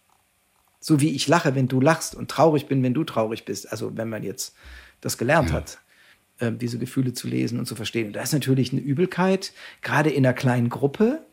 So 0.80 1.00
wie 1.00 1.10
ich 1.10 1.28
lache, 1.28 1.54
wenn 1.54 1.68
du 1.68 1.80
lachst 1.80 2.14
und 2.14 2.30
traurig 2.30 2.66
bin, 2.66 2.82
wenn 2.82 2.94
du 2.94 3.04
traurig 3.04 3.44
bist. 3.44 3.70
Also 3.70 3.96
wenn 3.96 4.08
man 4.08 4.22
jetzt 4.24 4.54
das 5.00 5.16
gelernt 5.16 5.52
hat, 5.52 5.78
äh, 6.38 6.52
diese 6.52 6.78
Gefühle 6.78 7.12
zu 7.12 7.28
lesen 7.28 7.58
und 7.58 7.66
zu 7.66 7.76
verstehen. 7.76 8.08
Und 8.08 8.16
da 8.16 8.22
ist 8.22 8.32
natürlich 8.32 8.72
eine 8.72 8.80
Übelkeit, 8.80 9.52
gerade 9.80 10.10
in 10.10 10.26
einer 10.26 10.34
kleinen 10.34 10.68
Gruppe. 10.68 11.24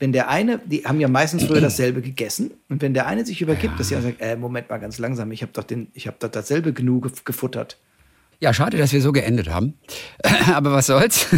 Wenn 0.00 0.12
der 0.12 0.28
eine, 0.28 0.58
die 0.64 0.84
haben 0.84 1.00
ja 1.00 1.08
meistens 1.08 1.44
früher 1.44 1.60
dasselbe 1.68 2.00
gegessen, 2.02 2.52
und 2.68 2.82
wenn 2.82 2.94
der 2.94 3.06
eine 3.06 3.26
sich 3.26 3.40
übergibt, 3.40 3.78
dass 3.80 3.90
er 3.90 4.00
sagt, 4.02 4.20
äh, 4.20 4.36
Moment 4.36 4.70
mal 4.70 4.78
ganz 4.78 4.98
langsam, 4.98 5.32
ich 5.32 5.42
habe 5.42 5.52
doch 5.52 5.64
den, 5.64 5.88
ich 5.94 6.06
habe 6.06 6.16
doch 6.20 6.28
dasselbe 6.30 6.72
genug 6.72 7.06
gef- 7.06 7.24
gefuttert. 7.24 7.78
Ja, 8.40 8.54
schade, 8.54 8.76
dass 8.78 8.92
wir 8.92 9.02
so 9.02 9.10
geendet 9.10 9.48
haben. 9.50 9.74
Aber 10.54 10.70
was 10.70 10.86
soll's. 10.86 11.26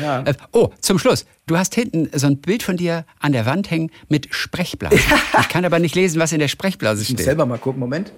Ja. 0.00 0.20
Äh, 0.22 0.34
Oh, 0.52 0.70
zum 0.80 0.96
Schluss. 1.00 1.26
Du 1.46 1.58
hast 1.58 1.74
hinten 1.74 2.08
so 2.16 2.28
ein 2.28 2.36
Bild 2.40 2.62
von 2.62 2.76
dir 2.76 3.04
an 3.18 3.32
der 3.32 3.44
Wand 3.46 3.68
hängen 3.72 3.90
mit 4.08 4.28
Sprechblasen. 4.32 5.00
Ich 5.40 5.48
kann 5.48 5.64
aber 5.64 5.80
nicht 5.80 5.96
lesen, 5.96 6.20
was 6.20 6.30
in 6.32 6.38
der 6.38 6.46
Sprechblase 6.46 7.02
Ich 7.02 7.08
muss 7.08 7.16
steht. 7.16 7.24
selber 7.26 7.44
mal 7.46 7.58
gucken, 7.58 7.80
Moment. 7.80 8.12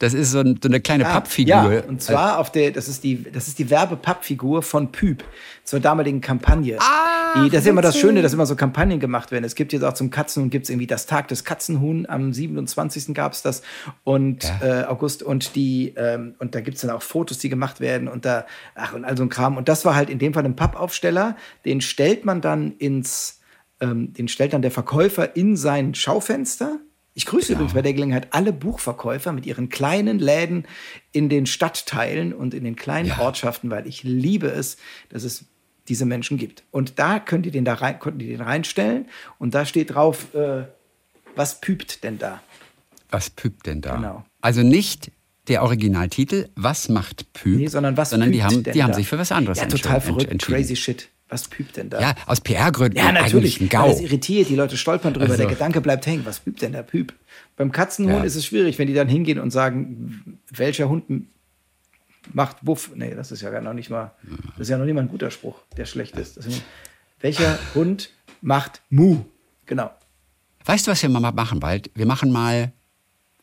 Das 0.00 0.14
ist 0.14 0.30
so, 0.32 0.40
ein, 0.40 0.58
so 0.62 0.68
eine 0.68 0.80
kleine 0.80 1.06
Ah, 1.06 1.12
Pappfigur. 1.12 1.72
Ja, 1.72 1.82
und 1.86 2.02
zwar 2.02 2.38
auf 2.38 2.50
der, 2.50 2.70
das 2.72 2.88
ist 2.88 3.04
die, 3.04 3.22
das 3.22 3.48
ist 3.48 3.58
die 3.58 3.68
Werbepappfigur 3.68 4.62
von 4.62 4.90
Püb 4.90 5.22
zur 5.62 5.78
damaligen 5.78 6.22
Kampagne. 6.22 6.78
Ah, 6.80 7.44
die, 7.44 7.50
das 7.50 7.60
ist 7.62 7.66
immer 7.68 7.82
das 7.82 7.98
Schöne, 7.98 8.22
dass 8.22 8.32
immer 8.32 8.46
so 8.46 8.56
Kampagnen 8.56 8.98
gemacht 8.98 9.30
werden. 9.30 9.44
Es 9.44 9.54
gibt 9.54 9.74
jetzt 9.74 9.82
auch 9.84 9.92
zum 9.92 10.10
Katzenhuhn, 10.10 10.48
gibt 10.48 10.64
es 10.64 10.70
irgendwie 10.70 10.86
das 10.86 11.04
Tag 11.04 11.28
des 11.28 11.44
Katzenhuhn, 11.44 12.06
am 12.08 12.32
27. 12.32 13.14
gab 13.14 13.34
es 13.34 13.42
das 13.42 13.60
und 14.02 14.42
Ja. 14.62 14.80
äh, 14.82 14.84
August 14.86 15.22
und 15.22 15.54
die, 15.54 15.92
ähm, 15.98 16.34
und 16.38 16.54
da 16.54 16.60
gibt 16.62 16.76
es 16.76 16.80
dann 16.80 16.90
auch 16.90 17.02
Fotos, 17.02 17.36
die 17.38 17.50
gemacht 17.50 17.78
werden 17.80 18.08
und 18.08 18.24
da, 18.24 18.46
ach 18.74 18.94
und 18.94 19.04
all 19.04 19.16
so 19.18 19.22
ein 19.22 19.28
Kram. 19.28 19.58
Und 19.58 19.68
das 19.68 19.84
war 19.84 19.94
halt 19.94 20.08
in 20.08 20.18
dem 20.18 20.32
Fall 20.32 20.46
ein 20.46 20.56
Pappaufsteller, 20.56 21.36
den 21.66 21.82
stellt 21.82 22.24
man 22.24 22.40
dann 22.40 22.72
ins, 22.78 23.40
ähm, 23.80 24.14
den 24.14 24.28
stellt 24.28 24.54
dann 24.54 24.62
der 24.62 24.70
Verkäufer 24.70 25.36
in 25.36 25.56
sein 25.58 25.94
Schaufenster. 25.94 26.78
Ich 27.20 27.26
grüße 27.26 27.52
übrigens 27.52 27.74
bei 27.74 27.82
der 27.82 27.92
Gelegenheit 27.92 28.28
alle 28.30 28.50
Buchverkäufer 28.50 29.32
mit 29.34 29.44
ihren 29.44 29.68
kleinen 29.68 30.18
Läden 30.18 30.64
in 31.12 31.28
den 31.28 31.44
Stadtteilen 31.44 32.32
und 32.32 32.54
in 32.54 32.64
den 32.64 32.76
kleinen 32.76 33.08
Ja. 33.08 33.18
Ortschaften, 33.20 33.70
weil 33.70 33.86
ich 33.86 34.02
liebe 34.04 34.46
es, 34.46 34.78
dass 35.10 35.22
es 35.24 35.44
diese 35.86 36.06
Menschen 36.06 36.38
gibt. 36.38 36.62
Und 36.70 36.98
da 36.98 37.18
könnt 37.18 37.44
ihr 37.44 37.52
den 37.52 37.66
da 37.66 37.74
rein, 37.74 37.98
konnten 37.98 38.20
die 38.20 38.28
den 38.28 38.40
reinstellen 38.40 39.04
und 39.38 39.54
da 39.54 39.66
steht 39.66 39.94
drauf, 39.94 40.34
äh, 40.34 40.62
was 41.36 41.60
püpt 41.60 42.04
denn 42.04 42.18
da? 42.18 42.40
Was 43.10 43.28
püpt 43.28 43.66
denn 43.66 43.82
da? 43.82 43.96
Genau. 43.96 44.24
Also 44.40 44.62
nicht 44.62 45.12
der 45.48 45.62
Originaltitel, 45.62 46.48
was 46.56 46.88
macht 46.88 47.30
Püp? 47.34 47.58
Nee, 47.58 47.66
sondern 47.66 47.98
was 47.98 48.10
sondern 48.10 48.32
die 48.32 48.42
haben, 48.42 48.62
die 48.62 48.82
haben 48.82 48.94
sich 48.94 49.06
für 49.08 49.18
was 49.18 49.30
anderes 49.30 49.58
Ja, 49.58 49.64
entschieden- 49.64 49.82
total 49.82 50.00
verrückt, 50.00 50.38
crazy 50.42 50.74
shit. 50.74 51.10
Was 51.30 51.46
püpt 51.48 51.76
denn 51.76 51.88
da? 51.90 52.00
Ja, 52.00 52.14
aus 52.26 52.40
PR-Gründen 52.40 52.98
Ja, 52.98 53.12
natürlich. 53.12 53.60
ein 53.60 53.68
GAU. 53.68 53.86
Das 53.88 54.00
irritiert, 54.00 54.48
die 54.48 54.56
Leute 54.56 54.76
stolpern 54.76 55.12
drüber, 55.14 55.26
Also- 55.26 55.36
der 55.38 55.46
Gedanke 55.46 55.80
bleibt 55.80 56.04
hängen. 56.06 56.26
Was 56.26 56.40
püpt 56.40 56.60
denn 56.60 56.72
der 56.72 56.82
Püp? 56.82 57.14
Beim 57.56 57.70
Katzenhuhn 57.72 58.16
Ja. 58.18 58.22
ist 58.24 58.34
es 58.34 58.44
schwierig, 58.46 58.78
wenn 58.78 58.88
die 58.88 58.94
dann 58.94 59.08
hingehen 59.08 59.38
und 59.38 59.50
sagen, 59.52 60.38
welcher 60.50 60.88
Hund 60.88 61.04
macht 62.32 62.56
Wuff. 62.62 62.90
Nee, 62.94 63.14
das 63.14 63.32
ist 63.32 63.40
ja 63.42 63.50
gar 63.50 63.60
noch 63.60 63.72
nicht 63.74 63.90
mal, 63.90 64.12
das 64.56 64.62
ist 64.62 64.68
ja 64.70 64.78
noch 64.78 64.84
nicht 64.84 64.94
mal 64.94 65.02
ein 65.02 65.08
guter 65.08 65.30
Spruch, 65.30 65.58
der 65.76 65.84
schlecht 65.86 66.16
ist. 66.16 66.36
Ist 66.36 66.62
welcher 67.20 67.58
Hund 67.74 68.10
macht 68.40 68.82
Mu? 68.90 69.20
Genau. 69.66 69.90
Weißt 70.64 70.86
du, 70.86 70.90
was 70.90 71.02
wir 71.02 71.08
mal 71.08 71.32
machen 71.32 71.60
bald? 71.60 71.90
Wir 71.94 72.06
machen 72.06 72.30
mal, 72.32 72.72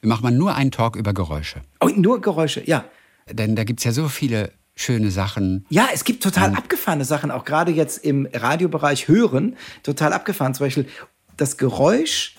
wir 0.01 0.09
machen 0.09 0.23
mal 0.23 0.31
nur 0.31 0.55
einen 0.55 0.71
Talk 0.71 0.95
über 0.95 1.13
Geräusche. 1.13 1.61
Oh, 1.79 1.87
nur 1.87 2.21
Geräusche, 2.21 2.61
ja. 2.65 2.85
Denn 3.31 3.55
da 3.55 3.63
gibt's 3.63 3.83
ja 3.83 3.91
so 3.91 4.07
viele 4.07 4.51
schöne 4.77 5.11
Sachen. 5.11 5.65
Ja, 5.69 5.89
es 5.93 6.05
gibt 6.05 6.23
total 6.23 6.53
abgefahrene 6.53 7.03
Sachen, 7.03 7.31
auch 7.31 7.43
gerade 7.43 7.71
jetzt 7.71 8.05
im 8.05 8.27
Radiobereich 8.31 9.07
hören, 9.07 9.57
total 9.83 10.13
abgefahren. 10.13 10.53
Zum 10.53 10.67
Beispiel 10.67 10.87
das 11.35 11.57
Geräusch, 11.57 12.35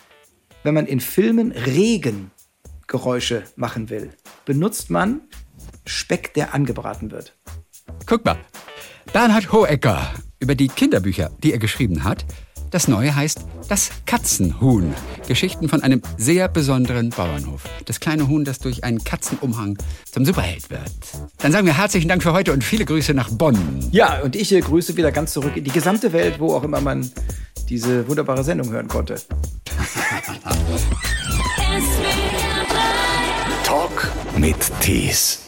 wenn 0.63 0.75
man 0.75 0.87
in 0.87 1.01
Filmen 1.01 1.53
Regengeräusche 1.53 3.43
machen 3.57 3.91
will, 3.91 4.11
benutzt 4.47 4.89
man 4.89 5.21
Speck, 5.85 6.35
der 6.35 6.55
angebraten 6.55 7.11
wird. 7.11 7.37
Guck 8.07 8.25
mal, 8.25 8.37
Bernhard 9.13 9.53
Hohecker 9.53 10.15
über 10.39 10.55
die 10.55 10.69
Kinderbücher, 10.69 11.31
die 11.43 11.53
er 11.53 11.59
geschrieben 11.59 12.05
hat. 12.05 12.25
Das 12.71 12.89
neue 12.89 13.15
heißt 13.15 13.41
Das 13.69 13.91
Katzenhuhn. 14.07 14.95
Geschichten 15.27 15.69
von 15.69 15.83
einem 15.83 16.03
sehr 16.17 16.49
besonderen 16.49 17.11
Bauernhof. 17.11 17.63
Das 17.85 18.01
kleine 18.01 18.29
Huhn, 18.29 18.45
das 18.45 18.59
durch 18.59 18.85
einen 18.85 19.05
Katzenumhang 19.05 19.79
zum 20.11 20.25
Superheld 20.25 20.71
wird. 20.71 20.91
Dann 21.39 21.53
sagen 21.53 21.67
wir 21.67 21.77
herzlichen 21.77 22.09
Dank 22.09 22.23
für 22.23 22.33
heute 22.33 22.53
und 22.53 22.65
viele 22.65 22.85
Grüße 22.85 23.15
nach 23.15 23.31
Bonn. 23.31 23.59
Ja, 23.91 24.21
und 24.21 24.37
ich 24.37 24.53
äh, 24.53 24.61
grüße 24.61 24.97
wieder 24.97 25.13
ganz 25.13 25.33
zurück 25.33 25.57
in 25.57 25.65
die 25.65 25.71
gesamte 25.71 26.13
Welt, 26.13 26.41
wo 26.41 26.55
auch 26.55 26.63
immer 26.63 26.81
man 26.81 27.11
diese 27.69 28.09
wunderbare 28.09 28.45
Sendung 28.45 28.71
hören 28.71 28.89
konnte. 28.89 29.17
Talk 33.65 34.11
mit 34.37 34.57
Tees. 34.81 35.48